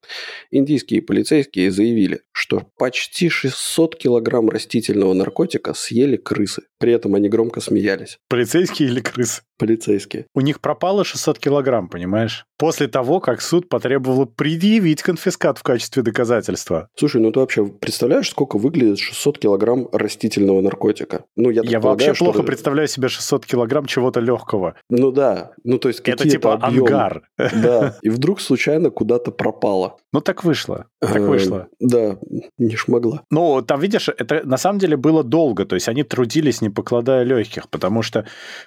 Индийские 0.51 1.03
полицейские 1.03 1.71
заявили, 1.71 2.21
что 2.33 2.63
почти 2.79 3.29
600 3.29 3.97
килограмм 3.97 4.49
растительного 4.51 5.15
наркотика 5.15 5.75
съели 5.75 6.17
крысы. 6.17 6.63
При 6.79 6.93
этом 6.93 7.15
они 7.15 7.29
громко 7.29 7.61
смеялись. 7.61 8.19
Полицейские 8.29 8.89
или 8.89 9.01
крысы? 9.01 9.43
Полицейские. 9.59 10.27
У 10.35 10.41
них 10.41 10.61
пропало 10.61 11.05
600 11.05 11.39
килограмм, 11.39 11.89
понимаешь? 11.89 12.47
После 12.59 12.89
того, 12.89 13.21
как 13.21 13.41
суд 13.41 13.69
потребовал 13.69 14.27
предъявить 14.27 15.03
конфискат 15.03 15.59
в 15.59 15.63
качестве 15.63 16.03
доказательства. 16.03 16.89
Слушай, 16.97 17.21
ну 17.21 17.31
ты 17.31 17.41
вообще 17.41 17.67
представляешь, 17.67 18.31
сколько 18.31 18.59
выглядит 18.59 18.99
600 18.99 19.39
килограмм 19.39 19.89
растительного 19.93 20.61
наркотика? 20.61 21.25
Ну, 21.37 21.51
я, 21.51 21.63
я 21.65 21.81
вообще 21.81 22.15
плохо 22.15 22.39
что... 22.39 22.43
представляю 22.43 22.89
себе 22.89 23.09
600 23.09 23.47
килограмм 23.47 23.87
чего-то 23.87 24.21
легкого. 24.21 24.75
Ну 24.89 25.13
да, 25.13 25.53
ну 25.63 25.79
то 25.79 25.89
есть 25.89 26.01
Это 26.01 26.29
типа 26.29 26.55
объемы. 26.55 26.89
ангар. 26.89 27.23
Да, 27.39 27.97
и 28.03 28.09
вдруг 28.09 28.41
случайно 28.41 28.91
куда-то 28.91 29.31
пропало. 29.31 29.99
Ну 30.13 30.21
так 30.21 30.45
вышло, 30.45 30.87
так 31.01 31.17
эм, 31.17 31.27
вышло. 31.27 31.69
Да, 31.81 32.19
не 32.59 32.77
шмогла. 32.77 33.23
Ну, 33.31 33.63
там, 33.63 33.81
видишь, 33.81 34.09
это 34.09 34.43
на 34.45 34.57
самом 34.57 34.79
деле 34.79 34.97
было 34.97 35.23
долго, 35.23 35.65
то 35.65 35.75
есть 35.75 35.89
они 35.89 36.03
трудились, 36.03 36.61
не 36.61 36.71
покладая 36.71 37.25
легких, 37.25 37.69
потому 37.69 38.03
что 38.03 38.27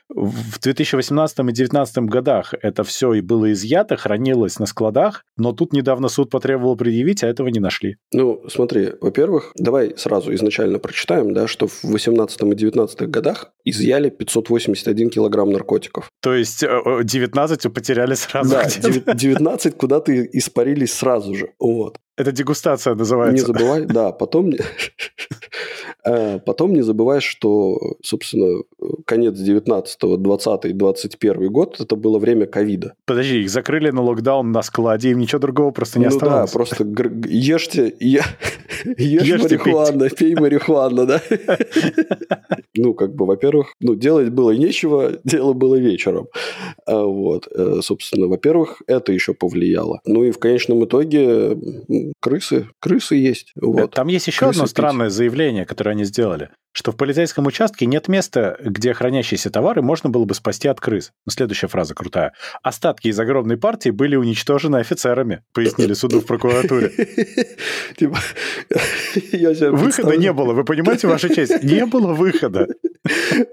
в 0.09 0.59
2018 0.77 1.39
и 1.39 1.43
2019 1.43 1.97
годах 2.05 2.53
это 2.61 2.83
все 2.83 3.13
и 3.13 3.21
было 3.21 3.51
изъято, 3.51 3.97
хранилось 3.97 4.59
на 4.59 4.65
складах, 4.65 5.23
но 5.37 5.51
тут 5.51 5.73
недавно 5.73 6.07
суд 6.07 6.29
потребовал 6.29 6.75
предъявить, 6.75 7.23
а 7.23 7.27
этого 7.27 7.47
не 7.47 7.59
нашли. 7.59 7.97
Ну, 8.13 8.43
смотри, 8.49 8.93
во-первых, 9.01 9.51
давай 9.55 9.93
сразу 9.97 10.33
изначально 10.33 10.79
прочитаем, 10.79 11.33
да, 11.33 11.47
что 11.47 11.67
в 11.67 11.83
18 11.83 12.41
и 12.41 12.55
19 12.55 13.09
годах 13.09 13.51
изъяли 13.65 14.09
581 14.09 15.09
килограмм 15.09 15.49
наркотиков. 15.49 16.09
То 16.21 16.33
есть 16.33 16.61
19 16.61 17.65
э, 17.65 17.69
потеряли 17.69 18.13
сразу? 18.13 18.49
Да, 18.49 18.63
19 19.13 19.77
куда-то 19.77 20.25
испарились 20.25 20.93
сразу 20.93 21.33
же. 21.35 21.49
Вот. 21.59 21.97
Это 22.17 22.31
дегустация 22.31 22.95
называется. 22.95 23.33
Не 23.33 23.53
забывай, 23.53 23.85
да, 23.85 24.11
потом... 24.11 24.51
Э, 26.05 26.39
потом 26.39 26.73
не 26.73 26.81
забывай, 26.81 27.21
что, 27.21 27.95
собственно, 28.03 28.63
конец 29.05 29.37
19 29.37 29.99
20 30.21 30.77
21 30.77 31.51
год, 31.51 31.79
это 31.79 31.95
было 31.95 32.19
время 32.19 32.45
ковида. 32.45 32.93
Подожди, 33.05 33.41
их 33.41 33.49
закрыли 33.49 33.91
на 33.91 34.01
локдаун 34.01 34.51
на 34.51 34.61
складе, 34.61 35.11
им 35.11 35.19
ничего 35.19 35.39
другого 35.39 35.71
просто 35.71 35.99
не 35.99 36.05
ну 36.05 36.15
оставалось. 36.15 36.51
да, 36.51 36.53
просто 36.53 36.83
ешьте, 37.27 37.93
ешь 37.99 39.43
марихуану, 39.43 40.09
пей 40.09 40.35
марихуану, 40.35 41.05
да? 41.05 41.21
Ну, 42.79 42.93
как 42.93 43.15
бы, 43.15 43.25
во-первых, 43.25 43.73
ну, 43.79 43.95
делать 43.95 44.29
было 44.29 44.51
нечего, 44.51 45.13
дело 45.23 45.53
было 45.53 45.75
вечером. 45.75 46.27
А 46.85 47.03
вот, 47.03 47.47
э, 47.51 47.79
собственно, 47.81 48.27
во-первых, 48.27 48.83
это 48.85 49.11
еще 49.11 49.33
повлияло. 49.33 49.99
Ну 50.05 50.23
и 50.23 50.29
в 50.29 50.37
конечном 50.37 50.85
итоге 50.85 51.57
крысы, 52.19 52.67
крысы 52.79 53.15
есть. 53.15 53.51
Вот. 53.59 53.91
Там 53.95 54.07
есть 54.07 54.27
еще 54.27 54.45
крысы 54.45 54.57
одно 54.57 54.67
странное 54.67 55.09
заявление, 55.09 55.65
которое 55.65 55.86
они 55.89 56.03
сделали 56.03 56.49
что 56.77 56.91
в 56.91 56.95
полицейском 56.95 57.47
участке 57.47 57.87
нет 57.87 58.07
места, 58.07 58.55
где 58.63 58.93
хранящиеся 58.93 59.49
товары 59.49 59.81
можно 59.81 60.11
было 60.11 60.25
бы 60.25 60.35
спасти 60.35 60.67
от 60.67 60.79
крыс. 60.79 61.11
Ну, 61.25 61.31
следующая 61.31 61.65
фраза 61.65 61.95
крутая. 61.95 62.33
Остатки 62.61 63.07
из 63.07 63.19
огромной 63.19 63.57
партии 63.57 63.89
были 63.89 64.15
уничтожены 64.15 64.77
офицерами, 64.77 65.43
пояснили 65.55 65.93
суду 65.93 66.19
в 66.19 66.27
прокуратуре. 66.27 66.89
Типа, 67.97 68.19
выхода 69.71 70.17
не 70.17 70.31
было, 70.31 70.53
вы 70.53 70.63
понимаете, 70.65 71.07
ваша 71.07 71.33
честь? 71.33 71.63
Не 71.63 71.87
было 71.87 72.13
выхода. 72.13 72.67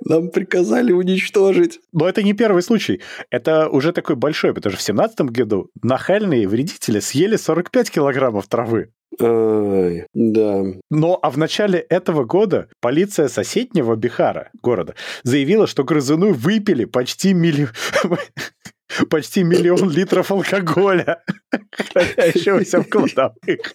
Нам 0.05 0.29
приказали 0.29 0.93
уничтожить. 0.93 1.81
Но 1.93 2.07
это 2.07 2.23
не 2.23 2.35
первый 2.35 2.63
случай. 2.63 3.01
Это 3.31 3.71
уже 3.71 3.93
такой 3.93 4.17
большой, 4.17 4.53
потому 4.53 4.73
что 4.73 4.81
в 4.81 4.85
17 4.85 5.21
году 5.23 5.71
нахальные 5.83 6.47
вредители 6.47 7.01
съели 7.01 7.37
45 7.37 7.91
килограммов 7.91 8.49
травы. 8.49 8.91
Ай, 9.21 10.07
да. 10.15 10.65
Но 10.91 11.19
а 11.23 11.31
в 11.31 11.39
начале 11.39 11.79
этого 11.79 12.25
года 12.25 12.69
полиция 12.81 13.29
соседнего 13.29 13.97
Бихара, 13.97 14.51
города, 14.63 14.95
заявила, 15.23 15.67
что 15.67 15.85
грызуны 15.85 16.33
выпили 16.33 16.85
почти 16.85 17.35
миллион... 17.35 17.71
Почти 19.11 19.43
миллион 19.43 19.91
литров 19.91 20.31
алкоголя, 20.31 21.23
хранящегося 21.73 22.83
в 22.83 22.89
кладовых. 22.89 23.75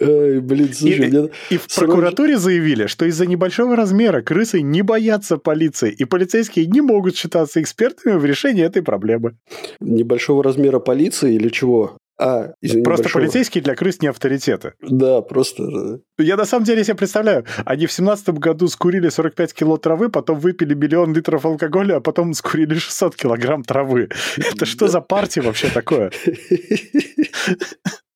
Ой, 0.00 0.40
блин, 0.40 0.72
слушай, 0.72 1.08
и, 1.08 1.10
мне... 1.10 1.28
и 1.50 1.56
в 1.58 1.66
прокуратуре 1.74 2.38
заявили, 2.38 2.86
что 2.86 3.04
из-за 3.04 3.26
небольшого 3.26 3.76
размера 3.76 4.22
крысы 4.22 4.62
не 4.62 4.80
боятся 4.82 5.36
полиции, 5.36 5.92
и 5.92 6.04
полицейские 6.04 6.66
не 6.66 6.80
могут 6.80 7.16
считаться 7.16 7.60
экспертами 7.60 8.16
в 8.16 8.24
решении 8.24 8.64
этой 8.64 8.82
проблемы. 8.82 9.36
Небольшого 9.80 10.42
размера 10.42 10.78
полиции 10.78 11.34
или 11.34 11.48
чего? 11.50 11.98
А, 12.20 12.52
из 12.60 12.72
Просто 12.82 13.04
небольшого... 13.04 13.22
полицейские 13.22 13.64
для 13.64 13.74
крыс 13.74 14.02
не 14.02 14.08
авторитеты. 14.08 14.74
Да, 14.82 15.22
просто... 15.22 16.00
Я 16.18 16.36
на 16.36 16.44
самом 16.44 16.66
деле 16.66 16.84
себе 16.84 16.96
представляю, 16.96 17.46
они 17.64 17.86
в 17.86 17.92
семнадцатом 17.92 18.36
году 18.36 18.68
скурили 18.68 19.08
45 19.08 19.54
кило 19.54 19.78
травы, 19.78 20.10
потом 20.10 20.38
выпили 20.38 20.74
миллион 20.74 21.14
литров 21.14 21.46
алкоголя, 21.46 21.96
а 21.96 22.00
потом 22.00 22.34
скурили 22.34 22.74
600 22.74 23.16
килограмм 23.16 23.64
травы. 23.64 24.10
Это 24.36 24.66
что 24.66 24.88
за 24.88 25.00
партия 25.00 25.40
вообще 25.40 25.70
такое? 25.70 26.10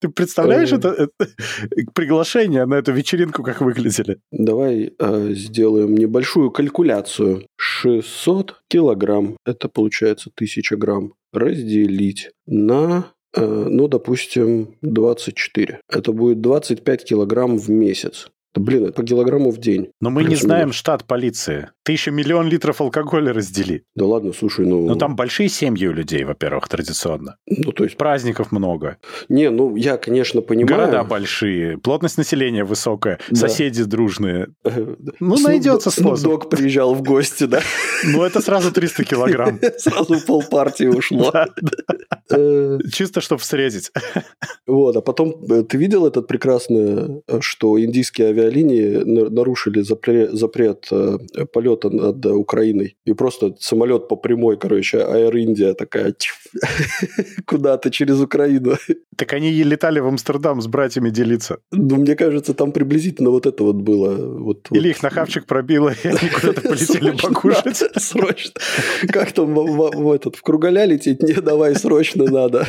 Ты 0.00 0.10
представляешь 0.10 0.70
это, 0.70 0.88
это 0.88 1.30
приглашение 1.94 2.66
на 2.66 2.74
эту 2.74 2.92
вечеринку, 2.92 3.42
как 3.42 3.62
выглядели? 3.62 4.18
Давай 4.30 4.92
э, 4.98 5.28
сделаем 5.30 5.94
небольшую 5.94 6.50
калькуляцию. 6.50 7.46
600 7.56 8.60
килограмм, 8.68 9.38
это 9.46 9.70
получается 9.70 10.28
1000 10.34 10.76
грамм, 10.76 11.14
разделить 11.32 12.32
на 12.44 13.06
Э, 13.06 13.13
ну, 13.40 13.88
допустим, 13.88 14.76
24. 14.82 15.80
Это 15.88 16.12
будет 16.12 16.40
25 16.40 17.04
килограмм 17.04 17.58
в 17.58 17.68
месяц. 17.70 18.28
Да, 18.54 18.60
блин, 18.60 18.84
это 18.84 18.92
по 18.92 19.02
килограмму 19.02 19.50
в 19.50 19.58
день. 19.58 19.90
Но 20.00 20.10
мы 20.10 20.24
не 20.24 20.36
знаем 20.36 20.72
штат 20.72 21.04
полиции. 21.04 21.70
Ты 21.82 21.92
еще 21.92 22.10
миллион 22.10 22.48
литров 22.48 22.80
алкоголя 22.80 23.32
раздели. 23.32 23.84
Да 23.94 24.06
ладно, 24.06 24.32
слушай, 24.32 24.64
ну... 24.64 24.86
Ну, 24.86 24.96
там 24.96 25.16
большие 25.16 25.48
семьи 25.48 25.86
у 25.86 25.92
людей, 25.92 26.24
во-первых, 26.24 26.68
традиционно. 26.68 27.36
Ну, 27.46 27.72
то 27.72 27.84
есть... 27.84 27.96
Праздников 27.96 28.52
много. 28.52 28.96
Не, 29.28 29.50
ну, 29.50 29.76
я, 29.76 29.96
конечно, 29.96 30.40
понимаю... 30.40 30.78
Города 30.78 31.04
большие, 31.04 31.76
плотность 31.78 32.16
населения 32.16 32.64
высокая, 32.64 33.18
да. 33.28 33.36
соседи 33.36 33.84
дружные. 33.84 34.48
Ну, 35.20 35.36
найдется 35.38 35.90
способ. 35.90 36.18
Снуп 36.18 36.50
приезжал 36.50 36.94
в 36.94 37.02
гости, 37.02 37.44
да? 37.44 37.60
Ну, 38.04 38.22
это 38.22 38.40
сразу 38.40 38.72
300 38.72 39.04
килограмм. 39.04 39.58
Сразу 39.78 40.20
полпартии 40.26 40.86
ушло. 40.86 41.32
Э. 42.30 42.78
Чисто, 42.92 43.20
чтобы 43.20 43.42
срезать. 43.42 43.90
Вот, 44.66 44.96
а 44.96 45.00
потом 45.00 45.36
э, 45.50 45.62
ты 45.62 45.76
видел 45.76 46.06
этот 46.06 46.26
прекрасный, 46.26 47.22
э, 47.26 47.40
что 47.40 47.80
индийские 47.80 48.28
авиалинии 48.44 49.02
нарушили 49.30 49.80
запрет 49.80 50.88
полета 51.52 51.90
над 51.90 52.24
Украиной. 52.26 52.96
И 53.04 53.12
просто 53.12 53.54
самолет 53.58 54.08
по 54.08 54.16
прямой, 54.16 54.56
короче, 54.56 54.98
Air 54.98 55.32
India 55.32 55.74
такая 55.74 56.14
куда-то 57.46 57.90
через 57.90 58.20
Украину. 58.20 58.76
Так 59.16 59.32
они 59.32 59.50
летали 59.62 60.00
в 60.00 60.06
Амстердам 60.06 60.60
с 60.60 60.66
братьями 60.66 61.10
делиться. 61.10 61.58
Ну, 61.72 61.96
мне 61.96 62.16
кажется, 62.16 62.54
там 62.54 62.72
приблизительно 62.72 63.30
вот 63.30 63.46
это 63.46 63.64
вот 63.64 63.76
было. 63.76 64.14
Вот, 64.38 64.68
Или 64.70 64.88
вот. 64.88 64.96
их 64.96 65.02
на 65.02 65.10
хавчик 65.10 65.46
пробило, 65.46 65.92
и 66.04 66.08
они 66.08 66.28
куда-то 66.28 66.60
полетели 66.68 67.16
покушать. 67.16 67.82
Срочно. 67.96 68.60
Как 69.08 69.32
там 69.32 69.54
в 69.54 70.12
этот 70.12 70.36
в 70.36 70.42
Кругаля 70.42 70.84
лететь? 70.84 71.22
Не, 71.22 71.34
давай, 71.34 71.74
срочно 71.74 72.24
надо. 72.24 72.66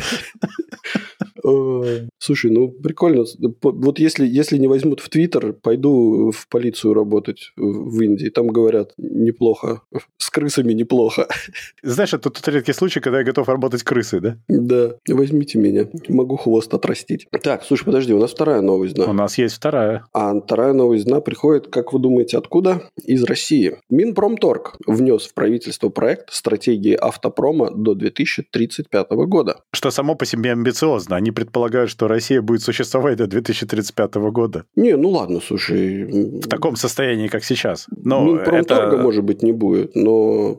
Слушай, 2.26 2.50
ну 2.50 2.70
прикольно. 2.70 3.24
Вот 3.62 4.00
если, 4.00 4.26
если 4.26 4.58
не 4.58 4.68
возьмут 4.68 5.00
в 5.00 5.10
Твиттер, 5.10 5.54
пойду 5.54 6.32
в 6.32 6.48
полицию 6.48 6.96
работать 6.96 7.52
в 7.56 8.02
Индии. 8.02 8.30
Там 8.30 8.48
говорят, 8.48 8.94
неплохо. 8.98 9.82
С 10.18 10.32
крысами 10.32 10.74
неплохо. 10.74 11.28
Знаешь, 11.84 12.16
это 12.16 12.32
тот 12.32 12.48
редкий 12.48 12.74
случай, 12.74 13.00
когда 13.00 13.20
я 13.20 13.24
готов 13.24 13.48
работать 13.48 13.84
крысой, 13.84 14.22
да? 14.22 14.38
Да. 14.48 14.96
Возьмите 15.08 15.60
меня. 15.60 15.88
Могу 16.10 16.38
хвост 16.38 16.74
отрастить. 16.74 17.28
Так, 17.44 17.64
слушай, 17.64 17.86
подожди, 17.86 18.12
у 18.12 18.20
нас 18.20 18.32
вторая 18.32 18.62
новость, 18.62 18.96
да? 18.96 19.06
У 19.06 19.14
нас 19.14 19.38
есть 19.38 19.54
вторая. 19.54 20.06
А 20.12 20.34
вторая 20.40 20.74
новость, 20.74 21.06
да, 21.06 21.22
приходит, 21.22 21.68
как 21.68 21.94
вы 21.94 22.00
думаете, 22.00 22.40
откуда? 22.40 22.90
Из 23.04 23.24
России. 23.24 23.78
Минпромторг 23.92 24.78
внес 24.88 25.28
в 25.28 25.36
правительство 25.36 25.90
проект 25.90 26.34
стратегии 26.34 26.96
автопрома 26.96 27.70
до 27.70 27.94
2035 27.94 29.12
года. 29.28 29.60
Что 29.72 29.92
само 29.92 30.16
по 30.16 30.26
себе 30.26 30.54
амбициозно. 30.54 31.18
Они 31.18 31.30
предполагают, 31.30 31.92
что 31.92 32.15
Россия 32.16 32.42
будет 32.42 32.62
существовать 32.62 33.18
до 33.18 33.28
2035 33.28 34.16
года. 34.32 34.64
Не, 34.76 34.96
ну 34.96 35.10
ладно, 35.10 35.40
слушай. 35.46 36.06
В 36.40 36.48
таком 36.48 36.76
состоянии, 36.76 37.28
как 37.28 37.44
сейчас. 37.44 37.88
Но 37.90 38.24
Минпромторга, 38.24 38.96
это... 38.96 39.04
может 39.04 39.24
быть, 39.24 39.44
не 39.44 39.52
будет, 39.52 39.96
но 39.96 40.58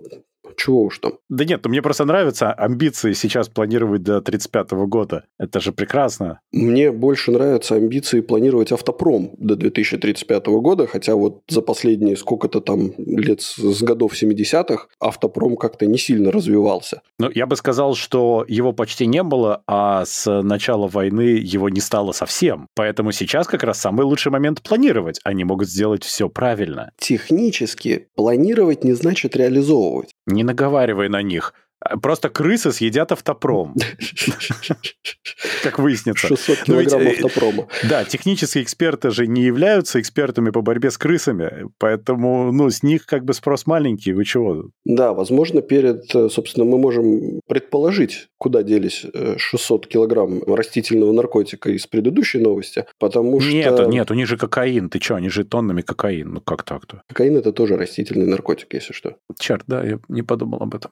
чего 0.56 0.82
уж 0.84 0.98
там. 0.98 1.14
Да 1.28 1.44
нет, 1.44 1.60
ну 1.64 1.70
мне 1.70 1.82
просто 1.82 2.04
нравятся 2.04 2.52
амбиции 2.52 3.12
сейчас 3.12 3.48
планировать 3.48 4.02
до 4.02 4.20
35 4.20 4.72
года. 4.86 5.24
Это 5.38 5.60
же 5.60 5.72
прекрасно. 5.72 6.40
Мне 6.52 6.90
больше 6.92 7.30
нравятся 7.30 7.76
амбиции 7.76 8.20
планировать 8.20 8.72
автопром 8.72 9.30
до 9.38 9.56
2035 9.56 10.46
года, 10.46 10.86
хотя 10.86 11.14
вот 11.14 11.42
за 11.48 11.62
последние 11.62 12.16
сколько-то 12.16 12.60
там 12.60 12.92
лет 12.98 13.40
с 13.42 13.82
годов 13.82 14.12
70-х 14.14 14.88
автопром 15.00 15.56
как-то 15.56 15.86
не 15.86 15.98
сильно 15.98 16.30
развивался. 16.30 17.02
Ну, 17.18 17.30
я 17.34 17.46
бы 17.46 17.56
сказал, 17.56 17.94
что 17.94 18.44
его 18.48 18.72
почти 18.72 19.06
не 19.06 19.22
было, 19.22 19.62
а 19.66 20.04
с 20.04 20.42
начала 20.42 20.88
войны 20.88 21.38
его 21.42 21.68
не 21.68 21.80
стало 21.80 22.12
совсем. 22.12 22.68
Поэтому 22.74 23.12
сейчас 23.12 23.46
как 23.46 23.62
раз 23.62 23.80
самый 23.80 24.04
лучший 24.04 24.32
момент 24.32 24.62
планировать. 24.62 25.20
Они 25.24 25.44
могут 25.44 25.68
сделать 25.68 26.04
все 26.04 26.28
правильно. 26.28 26.90
Технически 26.98 28.08
планировать 28.14 28.84
не 28.84 28.92
значит 28.92 29.36
реализовывать. 29.36 30.15
Не 30.26 30.44
наговаривай 30.44 31.08
на 31.08 31.22
них. 31.22 31.54
А, 31.80 31.98
просто 31.98 32.30
крысы 32.30 32.72
съедят 32.72 33.12
автопром. 33.12 33.74
Как 35.62 35.78
выяснится. 35.78 36.28
600 36.28 36.58
килограмм 36.62 37.02
ведь, 37.02 37.18
э, 37.18 37.26
автопрома. 37.26 37.68
Да, 37.88 38.04
технические 38.04 38.64
эксперты 38.64 39.10
же 39.10 39.26
не 39.26 39.42
являются 39.42 40.00
экспертами 40.00 40.50
по 40.50 40.62
борьбе 40.62 40.90
с 40.90 40.98
крысами, 40.98 41.66
поэтому 41.78 42.50
ну, 42.52 42.70
с 42.70 42.82
них 42.82 43.04
как 43.06 43.24
бы 43.24 43.34
спрос 43.34 43.66
маленький, 43.66 44.12
вы 44.12 44.24
чего? 44.24 44.70
Да, 44.84 45.12
возможно, 45.12 45.60
перед, 45.60 46.14
э, 46.14 46.28
собственно, 46.30 46.64
мы 46.64 46.78
можем 46.78 47.40
предположить, 47.46 48.28
куда 48.38 48.62
делись 48.62 49.04
600 49.36 49.86
э, 49.86 49.88
килограмм 49.88 50.42
растительного 50.44 51.12
наркотика 51.12 51.70
из 51.70 51.86
предыдущей 51.86 52.38
новости, 52.38 52.86
потому 52.98 53.40
что... 53.40 53.52
Нет, 53.52 53.88
нет, 53.88 54.10
у 54.10 54.14
них 54.14 54.26
же 54.26 54.36
кокаин, 54.36 54.88
ты 54.88 55.00
что, 55.00 55.16
они 55.16 55.28
же 55.28 55.44
тоннами 55.44 55.82
кокаин, 55.82 56.34
ну 56.34 56.40
как 56.40 56.62
так-то? 56.62 57.02
Кокаин– 57.08 57.36
это 57.38 57.52
тоже 57.52 57.76
растительный 57.76 58.26
наркотик, 58.26 58.72
если 58.72 58.92
что. 58.92 59.16
Черт, 59.38 59.64
да, 59.66 59.84
я 59.84 59.98
не 60.08 60.22
подумал 60.22 60.62
об 60.62 60.74
этом. 60.74 60.90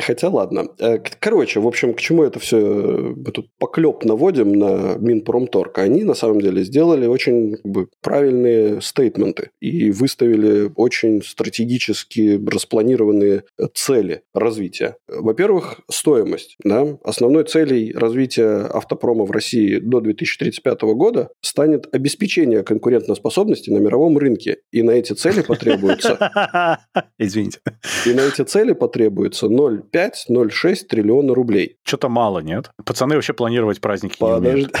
Хотя 0.00 0.28
ладно. 0.28 0.68
Э, 0.78 0.98
короче, 1.20 1.60
в 1.60 1.66
общем, 1.66 1.94
к 1.94 2.00
чему 2.00 2.24
это 2.24 2.38
все 2.38 2.58
э, 2.58 3.14
мы 3.16 3.32
тут 3.32 3.48
поклеп 3.58 4.04
наводим 4.04 4.52
на 4.52 4.96
Минпромторг? 4.98 5.78
Они 5.78 6.04
на 6.04 6.14
самом 6.14 6.40
деле 6.40 6.64
сделали 6.64 7.06
очень 7.06 7.56
как 7.56 7.64
бы, 7.64 7.88
правильные 8.02 8.80
стейтменты 8.80 9.50
и 9.60 9.90
выставили 9.90 10.70
очень 10.76 11.22
стратегически 11.22 12.40
распланированные 12.46 13.44
цели 13.74 14.22
развития. 14.34 14.96
Во-первых, 15.08 15.80
стоимость. 15.90 16.56
Да? 16.64 16.98
Основной 17.04 17.44
целью 17.44 17.98
развития 17.98 18.66
автопрома 18.66 19.24
в 19.24 19.30
России 19.30 19.78
до 19.78 20.00
2035 20.00 20.82
года 20.82 21.28
станет 21.40 21.94
обеспечение 21.94 22.62
конкурентоспособности 22.62 23.70
на 23.70 23.78
мировом 23.78 24.18
рынке. 24.18 24.58
И 24.72 24.82
на 24.82 24.92
эти 24.92 25.12
цели 25.12 25.42
потребуется... 25.42 26.78
Извините. 27.18 27.60
И 28.06 28.12
на 28.12 28.20
эти 28.20 28.42
цели 28.42 28.72
потребуется 28.72 29.48
0 29.48 29.83
0,5-0,6 29.92 30.74
триллиона 30.88 31.34
рублей. 31.34 31.76
Что-то 31.82 32.08
мало, 32.08 32.40
нет? 32.40 32.70
Пацаны 32.84 33.14
вообще 33.14 33.32
планировать 33.32 33.80
праздники 33.80 34.16
Подожди. 34.18 34.46
не 34.46 34.52
умеют. 34.52 34.72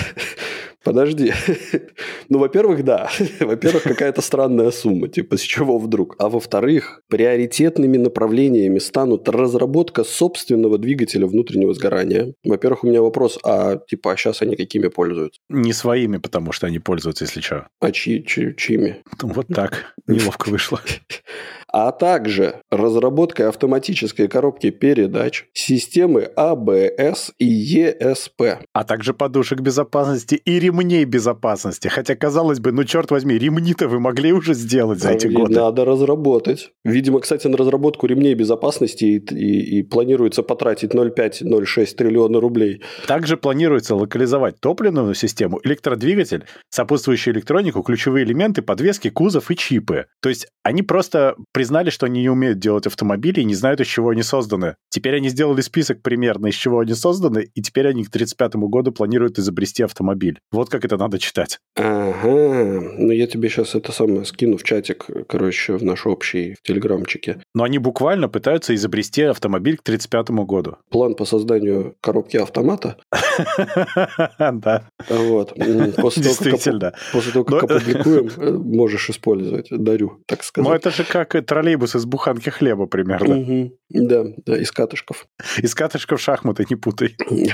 Подожди. 0.82 1.32
ну, 2.28 2.38
во-первых, 2.38 2.84
да. 2.84 3.10
во-первых, 3.40 3.82
какая-то 3.84 4.20
странная 4.22 4.70
сумма. 4.70 5.08
Типа, 5.08 5.36
с 5.36 5.40
чего 5.40 5.78
вдруг? 5.78 6.14
А 6.18 6.28
во-вторых, 6.28 7.00
приоритетными 7.08 7.96
направлениями 7.96 8.78
станут 8.78 9.28
разработка 9.28 10.04
собственного 10.04 10.78
двигателя 10.78 11.26
внутреннего 11.26 11.72
сгорания. 11.74 12.34
Во-первых, 12.44 12.84
у 12.84 12.88
меня 12.88 13.02
вопрос, 13.02 13.38
а 13.42 13.76
типа, 13.76 14.12
а 14.12 14.16
сейчас 14.16 14.42
они 14.42 14.56
какими 14.56 14.88
пользуются? 14.88 15.40
Не 15.48 15.72
своими, 15.72 16.18
потому 16.18 16.52
что 16.52 16.66
они 16.66 16.78
пользуются, 16.78 17.24
если 17.24 17.40
что. 17.40 17.66
А 17.80 17.90
чьи, 17.90 18.24
чьи, 18.24 18.54
чьими? 18.56 19.02
Ну, 19.22 19.28
вот 19.28 19.48
так. 19.48 19.94
Неловко 20.06 20.50
вышло. 20.50 20.80
а 21.74 21.90
также 21.90 22.60
разработка 22.70 23.48
автоматической 23.48 24.28
коробки 24.28 24.70
передач, 24.70 25.46
системы 25.54 26.22
АБС 26.36 27.32
и 27.38 27.46
ЕСП. 27.46 28.42
А 28.72 28.84
также 28.84 29.12
подушек 29.12 29.58
безопасности 29.58 30.36
и 30.44 30.58
ремней 30.58 31.04
безопасности. 31.04 31.88
Хотя, 31.88 32.14
казалось 32.14 32.60
бы, 32.60 32.70
ну 32.72 32.84
черт 32.84 33.10
возьми, 33.10 33.38
ремни-то 33.38 33.88
вы 33.88 33.98
могли 33.98 34.32
уже 34.32 34.54
сделать 34.54 35.00
за 35.00 35.12
эти 35.12 35.26
годы. 35.26 35.54
Надо 35.54 35.84
разработать. 35.84 36.72
Видимо, 36.84 37.20
кстати, 37.20 37.46
на 37.46 37.56
разработку 37.56 38.06
ремней 38.06 38.34
безопасности 38.34 39.04
и, 39.04 39.18
и, 39.18 39.78
и 39.78 39.82
планируется 39.82 40.42
потратить 40.42 40.92
0,5-0,6 40.92 41.94
триллиона 41.94 42.40
рублей. 42.40 42.82
Также 43.06 43.36
планируется 43.36 43.94
локализовать 43.94 44.60
топливную 44.60 45.14
систему, 45.14 45.60
электродвигатель, 45.64 46.44
сопутствующую 46.68 47.34
электронику, 47.34 47.82
ключевые 47.82 48.24
элементы, 48.24 48.60
подвески, 48.60 49.08
кузов 49.08 49.50
и 49.50 49.56
чипы. 49.56 50.06
То 50.20 50.28
есть 50.28 50.46
они 50.62 50.82
просто 50.82 51.36
признали, 51.52 51.88
что 51.88 52.06
они 52.06 52.20
не 52.20 52.28
умеют 52.28 52.58
делать 52.58 52.86
автомобили 52.86 53.40
и 53.40 53.44
не 53.44 53.54
знают, 53.54 53.80
из 53.80 53.86
чего 53.86 54.10
они 54.10 54.22
созданы. 54.22 54.76
Теперь 54.90 55.16
они 55.16 55.30
сделали 55.30 55.62
список 55.62 56.02
примерно, 56.02 56.48
из 56.48 56.54
чего 56.54 56.80
они 56.80 56.92
созданы, 56.92 57.48
и 57.54 57.62
теперь 57.62 57.88
они 57.88 58.04
к 58.04 58.08
1935 58.08 58.56
году 58.70 58.92
планируют 58.92 59.38
изобрести 59.38 59.82
автомобиль. 59.82 60.33
Вот 60.52 60.70
как 60.70 60.84
это 60.84 60.96
надо 60.96 61.18
читать. 61.18 61.58
Ага. 61.76 62.80
Ну, 62.98 63.10
я 63.10 63.26
тебе 63.26 63.48
сейчас 63.48 63.74
это 63.74 63.92
самое 63.92 64.24
скину 64.24 64.56
в 64.56 64.62
чатик, 64.62 65.06
короче, 65.28 65.76
в 65.76 65.84
наш 65.84 66.06
общий 66.06 66.54
в 66.54 66.62
телеграмчике. 66.62 67.40
Но 67.54 67.64
они 67.64 67.78
буквально 67.78 68.28
пытаются 68.28 68.74
изобрести 68.74 69.22
автомобиль 69.22 69.76
к 69.76 69.82
1935 69.82 70.46
году. 70.46 70.76
План 70.90 71.14
по 71.14 71.24
созданию 71.24 71.96
коробки 72.00 72.36
автомата. 72.36 72.96
Да. 74.38 74.88
Вот. 75.08 75.52
Действительно. 75.56 76.92
После 77.12 77.32
того, 77.32 77.44
как 77.44 77.64
опубликуем, 77.70 78.30
э, 78.36 78.50
можешь 78.52 79.10
использовать. 79.10 79.68
Дарю, 79.70 80.22
так 80.26 80.44
сказать. 80.44 80.68
Ну, 80.68 80.74
это 80.74 80.90
же 80.90 81.04
как 81.04 81.34
троллейбус 81.44 81.96
из 81.96 82.04
буханки 82.04 82.50
хлеба 82.50 82.86
примерно. 82.86 83.70
Да, 83.90 84.24
да, 84.44 84.56
из 84.56 84.70
катышков. 84.70 85.26
Из 85.58 85.74
катышков 85.74 86.20
шахматы, 86.20 86.66
не 86.68 86.76
путай. 86.76 87.16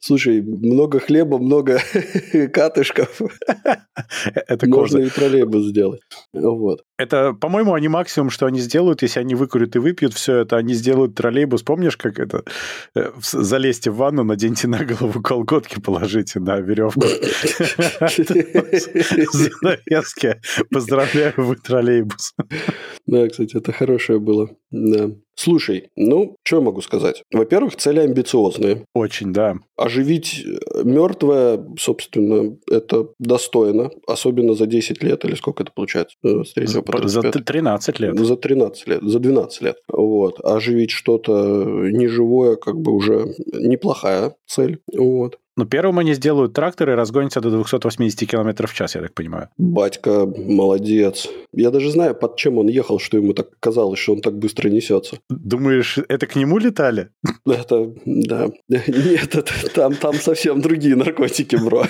Слушай, 0.00 0.42
много 0.42 0.97
хлеба, 0.98 1.38
много 1.38 1.80
катышков. 2.52 3.20
Это 4.46 4.68
Можно 4.68 4.98
и 4.98 5.08
троллейбус 5.08 5.66
сделать. 5.66 6.00
Вот. 6.32 6.82
Это, 6.98 7.32
по-моему, 7.32 7.74
они 7.74 7.88
максимум, 7.88 8.30
что 8.30 8.46
они 8.46 8.60
сделают, 8.60 9.02
если 9.02 9.20
они 9.20 9.34
выкурят 9.34 9.76
и 9.76 9.78
выпьют 9.78 10.14
все 10.14 10.38
это, 10.38 10.56
они 10.56 10.74
сделают 10.74 11.14
троллейбус. 11.14 11.62
Помнишь, 11.62 11.96
как 11.96 12.18
это? 12.18 12.42
Э, 12.94 13.12
залезьте 13.20 13.90
в 13.90 13.96
ванну, 13.96 14.24
наденьте 14.24 14.68
на 14.68 14.84
голову 14.84 15.22
колготки, 15.22 15.80
положите 15.80 16.40
на 16.40 16.58
веревку. 16.58 17.00
Занавески. 19.32 20.40
Поздравляю, 20.70 21.34
вы 21.36 21.56
троллейбус. 21.56 22.34
Да, 23.08 23.26
кстати, 23.26 23.56
это 23.56 23.72
хорошее 23.72 24.18
было. 24.18 24.50
Да. 24.70 25.10
Слушай, 25.34 25.88
ну, 25.96 26.36
что 26.42 26.56
я 26.56 26.62
могу 26.62 26.82
сказать? 26.82 27.22
Во-первых, 27.32 27.76
цели 27.76 28.00
амбициозные. 28.00 28.84
Очень, 28.94 29.32
да. 29.32 29.54
Оживить 29.76 30.44
мертвое, 30.84 31.64
собственно, 31.78 32.58
это 32.70 33.08
достойно, 33.18 33.90
особенно 34.06 34.52
за 34.52 34.66
10 34.66 35.02
лет, 35.02 35.24
или 35.24 35.36
сколько 35.36 35.62
это 35.62 35.72
получается? 35.74 36.18
Э, 36.22 36.42
с 36.44 36.52
за, 36.54 36.82
за 37.08 37.22
13 37.32 38.00
лет. 38.00 38.18
За 38.18 38.36
13 38.36 38.86
лет, 38.88 39.02
за 39.02 39.18
12 39.18 39.62
лет. 39.62 39.76
Вот. 39.88 40.40
Оживить 40.44 40.90
что-то 40.90 41.32
неживое, 41.90 42.56
как 42.56 42.78
бы 42.78 42.92
уже 42.92 43.34
неплохая 43.46 44.34
цель. 44.46 44.80
Вот. 44.94 45.38
Ну, 45.58 45.66
первым 45.66 45.98
они 45.98 46.14
сделают 46.14 46.52
трактор 46.52 46.90
и 46.90 46.94
разгонятся 46.94 47.40
до 47.40 47.50
280 47.50 48.30
км 48.30 48.66
в 48.68 48.74
час, 48.74 48.94
я 48.94 49.00
так 49.00 49.12
понимаю. 49.12 49.48
Батька, 49.58 50.24
молодец. 50.24 51.28
Я 51.52 51.72
даже 51.72 51.90
знаю, 51.90 52.14
под 52.14 52.36
чем 52.36 52.58
он 52.58 52.68
ехал, 52.68 53.00
что 53.00 53.16
ему 53.16 53.32
так 53.32 53.48
казалось, 53.58 53.98
что 53.98 54.12
он 54.12 54.20
так 54.20 54.38
быстро 54.38 54.68
несется. 54.68 55.18
Думаешь, 55.28 55.98
это 56.08 56.28
к 56.28 56.36
нему 56.36 56.58
летали? 56.58 57.08
Это, 57.44 57.92
да. 58.04 58.50
Нет, 58.68 59.34
это, 59.34 59.52
там, 59.74 59.96
там 59.96 60.14
совсем 60.14 60.60
другие 60.60 60.94
наркотики, 60.94 61.56
бро. 61.56 61.86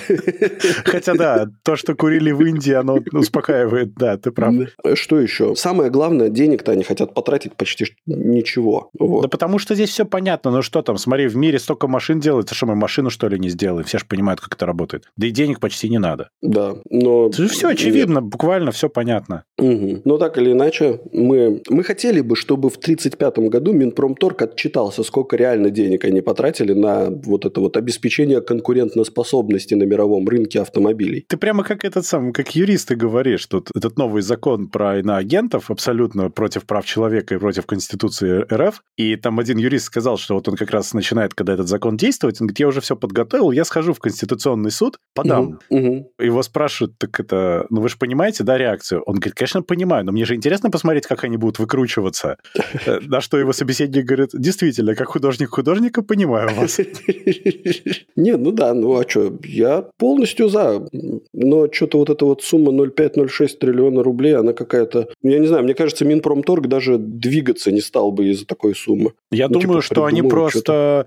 Хотя 0.85 1.13
да, 1.13 1.45
то, 1.63 1.75
что 1.75 1.93
курили 1.93 2.31
в 2.31 2.41
Индии, 2.41 2.73
оно 2.73 2.97
успокаивает, 3.11 3.93
да, 3.93 4.17
ты 4.17 4.31
прав. 4.31 4.55
Что 4.95 5.19
еще? 5.19 5.55
Самое 5.55 5.91
главное, 5.91 6.29
денег-то 6.29 6.71
они 6.71 6.83
хотят 6.83 7.13
потратить 7.13 7.55
почти 7.55 7.85
ничего. 8.07 8.89
Вот. 8.97 9.21
Да 9.21 9.27
потому 9.27 9.59
что 9.59 9.75
здесь 9.75 9.91
все 9.91 10.05
понятно. 10.05 10.49
Ну 10.49 10.63
что 10.63 10.81
там, 10.81 10.97
смотри, 10.97 11.27
в 11.27 11.37
мире 11.37 11.59
столько 11.59 11.87
машин 11.87 12.19
делается, 12.19 12.55
что 12.55 12.65
мы 12.65 12.73
машину, 12.73 13.11
что 13.11 13.27
ли, 13.27 13.37
не 13.37 13.49
сделаем? 13.49 13.58
Все 13.85 13.99
же 13.99 14.05
понимают, 14.05 14.41
как 14.41 14.55
это 14.55 14.65
работает. 14.65 15.05
Да 15.17 15.27
и 15.27 15.31
денег 15.31 15.59
почти 15.59 15.89
не 15.89 15.99
надо. 15.99 16.29
Да, 16.41 16.75
но... 16.89 17.27
Это 17.27 17.43
же 17.43 17.49
все 17.49 17.69
очевидно, 17.69 18.19
Нет. 18.19 18.29
буквально 18.29 18.71
все 18.71 18.89
понятно. 18.89 19.43
Угу. 19.57 20.01
Но 20.05 20.17
так 20.17 20.37
или 20.37 20.51
иначе, 20.51 20.99
мы, 21.11 21.61
мы 21.69 21.83
хотели 21.83 22.21
бы, 22.21 22.35
чтобы 22.35 22.69
в 22.69 22.77
1935 22.77 23.49
году 23.49 23.73
Минпромторг 23.73 24.41
отчитался, 24.41 25.03
сколько 25.03 25.35
реально 25.35 25.69
денег 25.69 26.05
они 26.05 26.21
потратили 26.21 26.73
на 26.73 27.09
вот 27.09 27.45
это 27.45 27.61
вот 27.61 27.77
обеспечение 27.77 28.41
конкурентоспособности 28.41 29.73
на 29.75 29.83
мировом 29.83 30.27
рынке 30.27 30.61
автомобилей. 30.61 31.25
Ты 31.27 31.37
прямо 31.37 31.63
как 31.63 31.85
этот 31.85 32.05
сам, 32.05 32.33
как 32.33 32.55
юристы 32.55 32.95
говоришь, 32.95 33.41
что 33.41 33.63
этот 33.75 33.97
новый 33.97 34.21
закон 34.21 34.67
про 34.67 34.99
иноагентов 34.99 35.71
абсолютно 35.71 36.29
против 36.29 36.65
прав 36.65 36.85
человека 36.85 37.35
и 37.35 37.37
против 37.37 37.65
Конституции 37.65 38.45
РФ. 38.51 38.81
И 38.97 39.15
там 39.15 39.39
один 39.39 39.57
юрист 39.57 39.85
сказал, 39.85 40.17
что 40.17 40.35
вот 40.35 40.47
он 40.47 40.55
как 40.55 40.71
раз 40.71 40.93
начинает, 40.93 41.33
когда 41.33 41.53
этот 41.53 41.67
закон 41.67 41.97
действовать, 41.97 42.41
он 42.41 42.47
говорит, 42.47 42.59
я 42.59 42.67
уже 42.67 42.81
все 42.81 42.95
подготовил, 42.95 43.48
я 43.51 43.65
схожу 43.65 43.93
в 43.93 43.99
Конституционный 43.99 44.71
суд, 44.71 44.99
подам. 45.13 45.59
Угу, 45.69 45.79
угу. 45.79 46.11
Его 46.19 46.43
спрашивают, 46.43 46.97
так 46.97 47.19
это, 47.19 47.65
ну 47.69 47.81
вы 47.81 47.89
же 47.89 47.97
понимаете, 47.97 48.43
да, 48.43 48.57
реакцию? 48.57 49.01
Он 49.05 49.15
говорит, 49.15 49.35
конечно, 49.35 49.61
понимаю, 49.61 50.05
но 50.05 50.11
мне 50.11 50.25
же 50.25 50.35
интересно 50.35 50.69
посмотреть, 50.69 51.07
как 51.07 51.23
они 51.23 51.37
будут 51.37 51.59
выкручиваться. 51.59 52.37
Э, 52.85 52.99
на 53.01 53.21
что 53.21 53.37
его 53.37 53.53
собеседник 53.53 54.05
говорит, 54.05 54.29
действительно, 54.33 54.95
как 54.95 55.07
художник 55.07 55.49
художника, 55.49 56.01
понимаю 56.01 56.49
вас. 56.55 56.79
Не, 58.15 58.37
ну 58.37 58.51
да, 58.51 58.73
ну 58.73 58.97
а 58.97 59.07
что, 59.07 59.33
я 59.43 59.85
полностью 59.97 60.49
за. 60.49 60.87
Но 61.33 61.71
что-то 61.71 61.99
вот 61.99 62.09
эта 62.09 62.25
вот 62.25 62.43
сумма 62.43 62.71
0,5-0,6 62.71 63.57
триллиона 63.57 64.03
рублей, 64.03 64.35
она 64.35 64.53
какая-то... 64.53 65.09
Я 65.21 65.39
не 65.39 65.47
знаю, 65.47 65.63
мне 65.63 65.73
кажется, 65.73 66.05
Минпромторг 66.05 66.67
даже 66.67 66.97
двигаться 66.97 67.71
не 67.71 67.81
стал 67.81 68.11
бы 68.11 68.29
из-за 68.29 68.45
такой 68.45 68.75
суммы. 68.75 69.13
Я 69.31 69.47
ну, 69.47 69.59
думаю, 69.59 69.81
типа, 69.81 69.93
что 69.93 70.05
они 70.05 70.21
просто, 70.21 71.05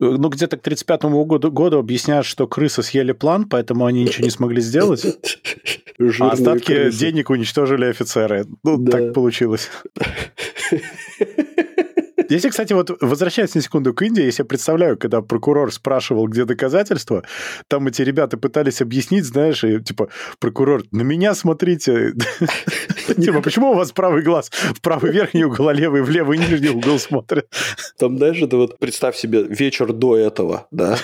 э, 0.00 0.04
ну, 0.04 0.28
где-то 0.28 0.56
к 0.56 0.62
35 0.62 1.04
году, 1.04 1.50
году 1.50 1.78
объясняют, 1.84 2.26
что 2.26 2.46
крысы 2.46 2.82
съели 2.82 3.12
план, 3.12 3.48
поэтому 3.48 3.86
они 3.86 4.04
ничего 4.04 4.24
не 4.24 4.30
смогли 4.30 4.60
сделать. 4.60 5.04
А 6.18 6.30
остатки 6.30 6.90
денег 6.90 7.30
уничтожили 7.30 7.84
офицеры. 7.84 8.46
Ну, 8.64 8.84
так 8.84 9.12
получилось. 9.12 9.70
Если, 12.28 12.48
кстати, 12.48 12.72
вот 12.72 12.90
возвращаясь 13.00 13.54
на 13.54 13.60
секунду 13.60 13.92
к 13.92 14.02
Индии, 14.02 14.24
если 14.24 14.42
я 14.42 14.46
представляю, 14.46 14.96
когда 14.96 15.20
прокурор 15.20 15.72
спрашивал, 15.72 16.26
где 16.26 16.44
доказательства, 16.44 17.22
там 17.68 17.86
эти 17.86 18.02
ребята 18.02 18.36
пытались 18.36 18.80
объяснить, 18.80 19.24
знаешь, 19.24 19.62
и, 19.64 19.80
типа, 19.80 20.08
прокурор, 20.38 20.84
на 20.90 21.02
меня 21.02 21.34
смотрите. 21.34 22.14
Типа, 23.06 23.42
почему 23.42 23.72
у 23.72 23.74
вас 23.74 23.92
правый 23.92 24.22
глаз 24.22 24.50
в 24.50 24.80
правый 24.80 25.12
верхний 25.12 25.44
угол, 25.44 25.68
а 25.68 25.74
левый 25.74 26.02
в 26.02 26.08
левый 26.08 26.38
нижний 26.38 26.70
угол 26.70 26.98
смотрит? 26.98 27.46
Там, 27.98 28.16
знаешь, 28.16 28.40
это 28.40 28.56
вот, 28.56 28.78
представь 28.78 29.16
себе, 29.16 29.42
вечер 29.42 29.92
до 29.92 30.16
этого, 30.16 30.66
да, 30.70 30.98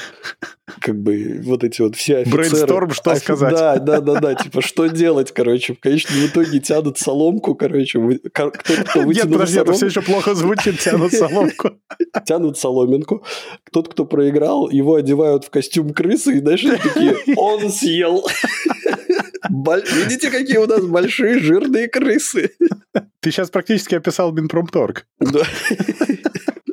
как 0.80 1.00
бы 1.00 1.40
вот 1.42 1.64
эти 1.64 1.80
вот 1.82 1.96
все 1.96 2.18
офицеры... 2.18 2.36
Брейнсторм, 2.36 2.90
что 2.92 3.14
сказать. 3.16 3.54
Да, 3.54 3.76
да, 3.76 4.00
да, 4.00 4.20
да, 4.20 4.34
типа, 4.34 4.62
что 4.62 4.86
делать, 4.86 5.32
короче, 5.32 5.74
в 5.74 5.80
конечном 5.80 6.26
итоге 6.26 6.60
тянут 6.60 6.98
соломку, 6.98 7.54
короче, 7.54 7.98
кто-то 8.32 9.04
Нет, 9.04 9.30
подожди, 9.30 9.58
это 9.58 9.72
все 9.72 9.86
еще 9.86 10.02
плохо 10.02 10.34
звучит, 10.34 10.78
тянут 10.78 11.12
соломку. 11.12 11.70
Тянут 12.26 12.58
соломинку. 12.58 13.24
Тот, 13.72 13.92
кто 13.92 14.04
проиграл, 14.04 14.70
его 14.70 14.94
одевают 14.94 15.44
в 15.44 15.50
костюм 15.50 15.92
крысы, 15.92 16.36
и, 16.36 16.40
знаешь, 16.40 16.62
такие, 16.62 17.16
он 17.36 17.70
съел. 17.70 18.26
Видите, 19.48 20.30
какие 20.30 20.58
у 20.58 20.66
нас 20.66 20.84
большие 20.84 21.38
жирные 21.38 21.88
крысы? 21.88 22.50
Ты 23.20 23.30
сейчас 23.30 23.50
практически 23.50 23.94
описал 23.94 24.32
Минпромторг. 24.32 25.06
Да. 25.18 25.42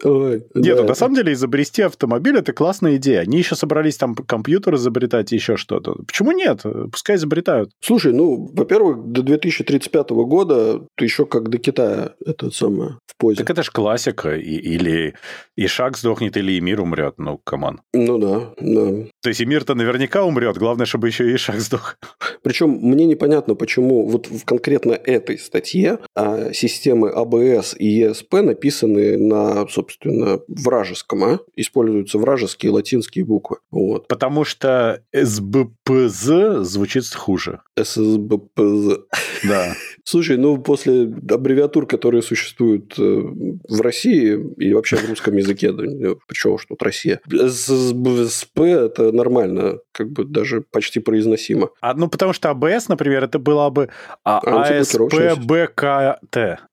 Ой, 0.04 0.46
Нет, 0.54 0.76
да. 0.76 0.82
ну, 0.84 0.88
на 0.90 0.96
самом 0.96 1.16
деле 1.16 1.34
изобрести 1.34 1.82
автомобиль– 1.82 2.38
это 2.38 2.54
классная 2.54 2.98
идея. 2.98 3.22
Они 3.22 3.38
еще 3.38 3.56
собрались 3.56 3.98
там 3.98 4.16
компьютер 4.16 4.76
изобретать 4.76 5.32
и 5.32 5.36
еще 5.36 5.58
что-то. 5.58 5.96
Почему 6.06 6.32
нет? 6.32 6.64
Пускай 6.92 7.16
изобретают. 7.16 7.72
Слушай, 7.82 8.14
ну, 8.14 8.50
во-первых, 8.54 9.12
до 9.12 9.22
2035 9.22 10.10
года 10.10 10.82
ты 10.96 11.06
еще 11.06 11.26
как 11.26 11.50
до 11.50 11.58
Китая 11.58 12.12
это 12.26 12.52
самое 12.52 12.98
в 13.08 13.18
позе. 13.18 13.38
Так 13.38 13.50
это 13.50 13.64
ж 13.64 13.72
классика. 13.72 14.36
И, 14.36 14.56
или 14.56 15.16
ишак 15.56 15.98
сдохнет, 15.98 16.38
или 16.38 16.54
эмир 16.54 16.82
умрет. 16.82 17.16
Ну, 17.18 17.40
come 17.44 17.65
on. 17.65 17.82
Ну 17.94 18.18
да, 18.18 18.54
да. 18.60 19.08
То 19.22 19.30
есть 19.30 19.42
эмир-то 19.42 19.76
наверняка 19.76 20.24
умрет. 20.24 20.58
Главное, 20.58 20.86
чтобы 20.86 21.08
еще 21.08 21.32
ишак 21.32 21.60
сдох. 21.60 21.98
Причем 22.44 22.70
мне 22.70 23.06
непонятно, 23.06 23.56
почему 23.56 24.08
вот 24.08 24.28
в 24.28 24.46
конкретно 24.46 24.94
этой 24.94 25.38
статье 25.40 26.00
а, 26.16 26.54
системы 26.54 27.10
ABS 27.10 27.76
и 27.78 27.88
ESP 27.88 28.34
написаны 28.36 29.18
на, 29.18 29.68
собственно, 29.68 30.40
вражеском, 30.48 31.24
а? 31.24 31.40
Используются 31.56 32.18
вражеские 32.18 32.72
латинские 32.72 33.26
буквы. 33.26 33.58
Вот. 33.72 34.08
Потому 34.08 34.44
что 34.44 35.02
СБПЗ 35.14 36.62
звучит 36.62 37.06
хуже. 37.14 37.62
ССБПЗ. 37.76 39.00
Да. 39.44 39.74
Слушай, 40.10 40.38
ну 40.38 40.58
после 40.58 41.04
аббревиатур, 41.04 41.86
которые 41.86 42.22
существуют 42.22 42.98
э, 42.98 43.02
в 43.02 43.82
России 43.82 44.40
и 44.58 44.74
вообще 44.74 44.96
в 44.96 45.10
русском 45.10 45.36
языке, 45.36 45.74
причем 45.74 46.52
уж 46.52 46.66
тут 46.66 46.82
Россия, 46.82 47.20
СБСП 47.30 48.60
это 48.62 49.12
нормально, 49.12 49.80
как 49.92 50.10
бы 50.12 50.24
даже 50.24 50.62
почти 50.62 51.02
произносимо. 51.02 51.72
А, 51.82 51.94
ну 51.94 52.08
потому 52.08 52.32
что 52.32 52.50
АБС, 52.52 52.88
например, 52.88 53.26
это 53.26 53.38
было 53.38 53.70
бы 53.70 53.90
АСПБКТ, 54.24 55.82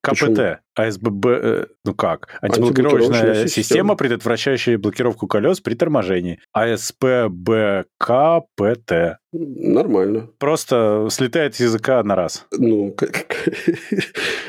КПТ. 0.01 0.61
АСББ, 0.75 1.27
э, 1.27 1.66
ну 1.85 1.95
как? 1.95 2.39
Антиблокировочная 2.43 3.47
система, 3.47 3.49
система, 3.49 3.95
предотвращающая 3.97 4.79
блокировку 4.79 5.27
колес 5.27 5.61
при 5.61 5.75
торможении. 5.75 6.41
АСПБКПТ. 6.53 7.89
Нормально. 9.33 10.29
Просто 10.39 11.09
слетает 11.11 11.57
с 11.57 11.61
языка 11.61 12.03
на 12.05 12.14
раз. 12.14 12.47
Ну, 12.53 12.93
как, 12.97 13.27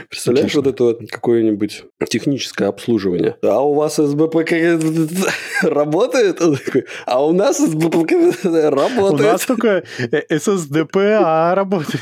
представляешь, 0.10 0.56
Отлично. 0.56 0.62
вот 0.62 0.68
это 0.68 0.84
вот 0.84 1.02
какое-нибудь 1.10 1.86
техническое 2.08 2.68
обслуживание. 2.68 3.36
А 3.42 3.66
у 3.66 3.74
вас 3.74 3.96
СБП 3.96 4.36
работает? 5.64 6.42
А 7.06 7.26
у 7.26 7.34
нас 7.34 7.58
СБП 7.58 8.12
работает. 8.44 9.06
У 9.26 9.32
нас 9.32 9.46
только 9.46 9.84
ССДПА 10.30 11.54
работает. 11.56 12.02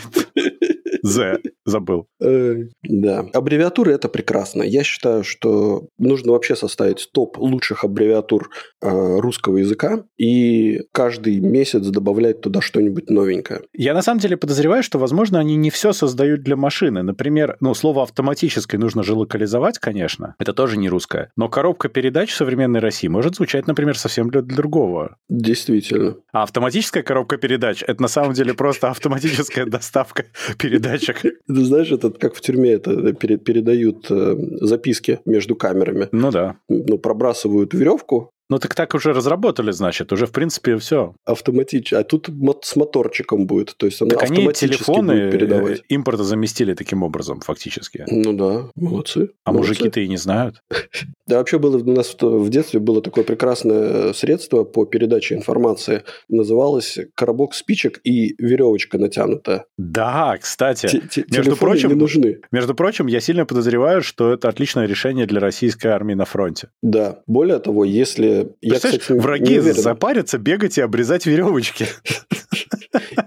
З. 1.03 1.39
забыл. 1.65 2.07
Э, 2.21 2.55
да. 2.83 3.25
Аббревиатуры– 3.33 3.91
это 3.93 4.07
прекрасно. 4.13 4.63
Я 4.63 4.83
считаю, 4.83 5.23
что 5.25 5.87
нужно 5.97 6.31
вообще 6.31 6.55
составить 6.55 7.09
топ 7.11 7.37
лучших 7.37 7.83
аббревиатур 7.83 8.49
э, 8.81 9.19
русского 9.19 9.57
языка 9.57 10.05
и 10.17 10.83
каждый 10.93 11.39
месяц 11.39 11.85
добавлять 11.87 12.39
туда 12.41 12.61
что-нибудь 12.61 13.09
новенькое. 13.09 13.61
Я 13.73 13.93
на 13.93 14.01
самом 14.01 14.19
деле 14.19 14.37
подозреваю, 14.37 14.83
что, 14.83 14.99
возможно, 14.99 15.39
они 15.39 15.55
не 15.55 15.69
все 15.69 15.91
создают 15.91 16.43
для 16.43 16.55
машины. 16.55 17.03
Например, 17.03 17.57
ну, 17.59 17.73
слово 17.73 18.03
«автоматическое» 18.03 18.79
нужно 18.79 19.03
же 19.03 19.15
локализовать, 19.15 19.79
конечно. 19.79 20.35
Это 20.39 20.53
тоже 20.53 20.77
не 20.77 20.87
русское. 20.87 21.31
Но 21.35 21.49
коробка 21.49 21.89
передач 21.89 22.31
в 22.31 22.35
современной 22.35 22.79
России 22.79 23.07
может 23.07 23.35
звучать, 23.35 23.67
например, 23.67 23.97
совсем 23.97 24.29
для 24.29 24.41
другого. 24.41 25.17
Действительно. 25.29 26.15
А 26.31 26.43
автоматическая 26.43 27.03
коробка 27.03 27.37
передач– 27.37 27.83
это 27.87 28.01
на 28.01 28.07
самом 28.07 28.33
деле 28.33 28.53
просто 28.53 28.89
автоматическая 28.89 29.65
доставка 29.65 30.25
передачек. 30.59 31.21
Ты 31.47 31.65
знаешь, 31.65 31.91
это 31.91 32.11
как 32.11 32.35
в 32.35 32.41
тюрьме 32.41 32.73
это 32.73 33.13
передают 33.13 34.02
э, 34.09 34.35
записки 34.61 35.19
между 35.25 35.55
камерами. 35.55 36.09
Ну 36.11 36.31
да. 36.31 36.57
Ну, 36.69 36.97
пробрасывают 36.97 37.73
веревку, 37.73 38.32
ну 38.49 38.59
так 38.59 38.75
так 38.75 38.93
уже 38.93 39.13
разработали, 39.13 39.71
значит, 39.71 40.11
уже 40.11 40.25
в 40.25 40.31
принципе 40.31 40.77
все. 40.77 41.15
Автоматически. 41.25 41.95
А 41.95 42.03
тут 42.03 42.29
с 42.61 42.75
моторчиком 42.75 43.47
будет, 43.47 43.75
то 43.77 43.85
есть 43.85 44.01
она 44.01 44.11
так 44.11 44.23
автоматически 44.23 44.65
они 44.65 44.73
телефоны 44.75 45.13
будет 45.13 45.31
передавать. 45.31 45.81
импорта 45.89 46.23
заместили 46.23 46.73
таким 46.73 47.03
образом 47.03 47.39
фактически. 47.39 48.05
Ну 48.07 48.33
да, 48.33 48.69
молодцы. 48.75 49.29
А 49.43 49.51
мужики-то 49.51 49.99
и 49.99 50.07
не 50.07 50.17
знают. 50.17 50.61
Да, 51.25 51.37
вообще 51.37 51.57
было 51.57 51.77
у 51.77 51.91
нас 51.91 52.17
в 52.19 52.49
детстве 52.49 52.81
было 52.81 53.01
такое 53.01 53.23
прекрасное 53.23 54.11
средство 54.11 54.65
по 54.65 54.85
передаче 54.85 55.35
информации. 55.35 56.03
Называлось 56.27 56.97
коробок 57.15 57.53
спичек 57.53 58.01
и 58.03 58.35
веревочка 58.37 58.97
натянутая. 58.97 59.63
Да, 59.77 60.37
кстати. 60.37 61.01
Между 61.31 61.55
прочим, 61.55 61.89
не 61.89 61.95
нужны. 61.95 62.41
Между 62.51 62.75
прочим, 62.75 63.07
я 63.07 63.21
сильно 63.21 63.45
подозреваю, 63.45 64.01
что 64.01 64.33
это 64.33 64.49
отличное 64.49 64.85
решение 64.85 65.25
для 65.25 65.39
российской 65.39 65.87
армии 65.87 66.13
на 66.13 66.25
фронте. 66.25 66.67
Да. 66.81 67.19
Более 67.25 67.59
того, 67.59 67.85
если 67.85 68.32
я, 68.61 68.75
кстати, 68.75 69.11
враги 69.11 69.59
запарятся 69.59 70.37
бегать 70.37 70.77
и 70.77 70.81
обрезать 70.81 71.25
веревочки. 71.25 71.87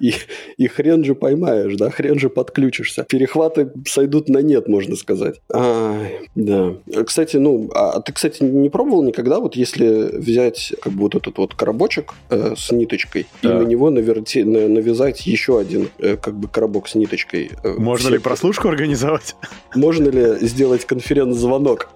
И, 0.01 0.15
и 0.57 0.67
хрен 0.67 1.05
же 1.05 1.15
поймаешь, 1.15 1.77
да, 1.77 1.91
хрен 1.91 2.19
же 2.19 2.29
подключишься. 2.29 3.05
Перехваты 3.09 3.71
сойдут 3.87 4.29
на 4.29 4.39
нет, 4.39 4.69
можно 4.69 4.97
сказать. 4.97 5.41
А, 5.53 6.07
да. 6.35 6.75
Кстати, 7.05 7.37
ну, 7.37 7.71
а 7.75 8.01
ты, 8.01 8.13
кстати, 8.13 8.43
не 8.43 8.69
пробовал 8.69 9.03
никогда, 9.03 9.41
вот 9.41 9.57
если 9.57 10.17
взять 10.17 10.75
как 10.81 10.93
бы 10.93 11.03
вот 11.03 11.15
этот 11.15 11.39
вот 11.39 11.55
коробочек 11.55 12.15
э, 12.31 12.55
с 12.57 12.73
ниточкой 12.73 13.27
да. 13.43 13.51
и 13.51 13.65
на 13.65 13.67
него 13.67 13.91
наверти, 13.91 14.43
на, 14.43 14.69
навязать 14.69 15.27
еще 15.27 15.59
один 15.59 15.91
э, 15.99 16.17
как 16.17 16.35
бы 16.35 16.49
коробок 16.49 16.89
с 16.89 16.95
ниточкой. 16.95 17.51
Э, 17.63 17.75
можно 17.79 18.09
ли 18.09 18.19
прослушку 18.19 18.69
организовать? 18.69 19.37
Можно 19.75 20.09
ли 20.09 20.47
сделать 20.47 20.85
конференц-звонок? 20.85 21.89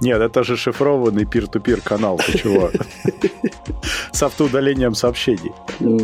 Нет, 0.00 0.20
это 0.20 0.44
же 0.44 0.56
шифрованный 0.56 1.24
пир-ту-пир 1.24 1.80
канал, 1.80 2.20
ты 2.24 2.38
чего? 2.38 2.70
С 4.12 4.22
автоудалением 4.22 4.94
сообщений. 4.94 5.52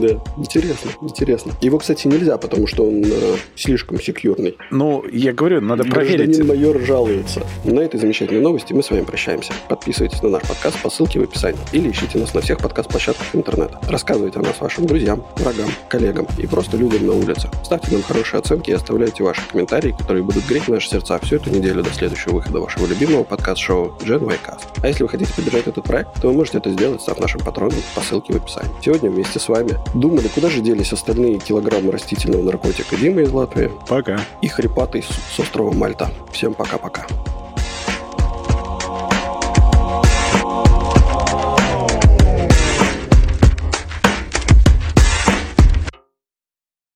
Да, 0.03 0.21
интересно, 0.37 0.91
интересно. 1.01 1.53
Его, 1.61 1.79
кстати, 1.79 2.09
нельзя, 2.09 2.37
потому 2.37 2.67
что 2.67 2.85
он 2.85 3.05
э, 3.05 3.37
слишком 3.55 4.01
секьюрный. 4.01 4.57
Ну, 4.73 5.05
я 5.13 5.33
говорю, 5.33 5.61
надо 5.61 5.85
проверить. 5.85 6.27
Гражданин 6.27 6.49
майор 6.49 6.81
жалуется. 6.81 7.43
На 7.65 7.79
этой 7.79 8.01
замечательной 8.01 8.41
новости 8.41 8.73
мы 8.73 8.83
с 8.83 8.91
вами 8.91 9.03
прощаемся. 9.03 9.53
Подписывайтесь 9.69 10.21
на 10.21 10.31
наш 10.31 10.43
подкаст 10.43 10.83
по 10.83 10.91
ссылке 10.91 11.21
в 11.21 11.23
описании. 11.23 11.61
Или 11.71 11.93
ищите 11.93 12.19
нас 12.19 12.35
на 12.35 12.41
всех 12.41 12.59
подкаст-площадках 12.59 13.27
интернета. 13.33 13.79
Рассказывайте 13.89 14.41
о 14.41 14.43
нас 14.43 14.61
вашим 14.61 14.87
друзьям, 14.87 15.25
врагам, 15.37 15.71
коллегам 15.89 16.27
и 16.37 16.49
просто 16.49 16.77
людям 16.77 17.07
на 17.07 17.13
улице. 17.13 17.49
Ставьте 17.63 17.93
нам 17.93 18.03
хорошие 18.03 18.41
оценки 18.41 18.71
и 18.71 18.73
оставляйте 18.73 19.23
ваши 19.23 19.41
комментарии, 19.53 19.95
которые 19.97 20.25
будут 20.25 20.45
греть 20.49 20.67
наши 20.67 20.89
сердца 20.89 21.21
всю 21.21 21.37
эту 21.37 21.51
неделю 21.51 21.85
до 21.85 21.91
следующего 21.91 22.35
выхода 22.35 22.59
вашего 22.59 22.87
любимого 22.87 23.23
подкаст-шоу 23.23 23.99
Gen 24.01 24.27
Cast. 24.45 24.67
А 24.83 24.89
если 24.89 25.05
вы 25.05 25.09
хотите 25.09 25.33
поддержать 25.33 25.69
этот 25.69 25.85
проект, 25.85 26.21
то 26.21 26.27
вы 26.27 26.35
можете 26.35 26.59
это 26.59 26.71
сделать, 26.71 27.01
став 27.03 27.21
нашим 27.21 27.41
патроном 27.41 27.79
по 27.95 28.01
ссылке 28.01 28.33
в 28.33 28.37
описании. 28.37 28.73
Сегодня 28.85 29.09
вместе 29.09 29.39
с 29.39 29.49
вами 29.49 29.79
думали, 29.95 30.29
куда 30.29 30.51
же 30.51 30.61
делись 30.61 30.93
остальные 30.93 31.39
килограммы 31.39 31.93
растительного 31.93 32.43
наркотика 32.43 32.97
Дима 32.97 33.23
из 33.23 33.33
Латвии. 33.33 33.71
Пока. 33.89 34.21
И 34.41 34.49
хрипатый 34.49 35.03
с 35.03 35.39
острова 35.39 35.73
Мальта. 35.73 36.11
Всем 36.33 36.55
пока-пока. 36.55 37.07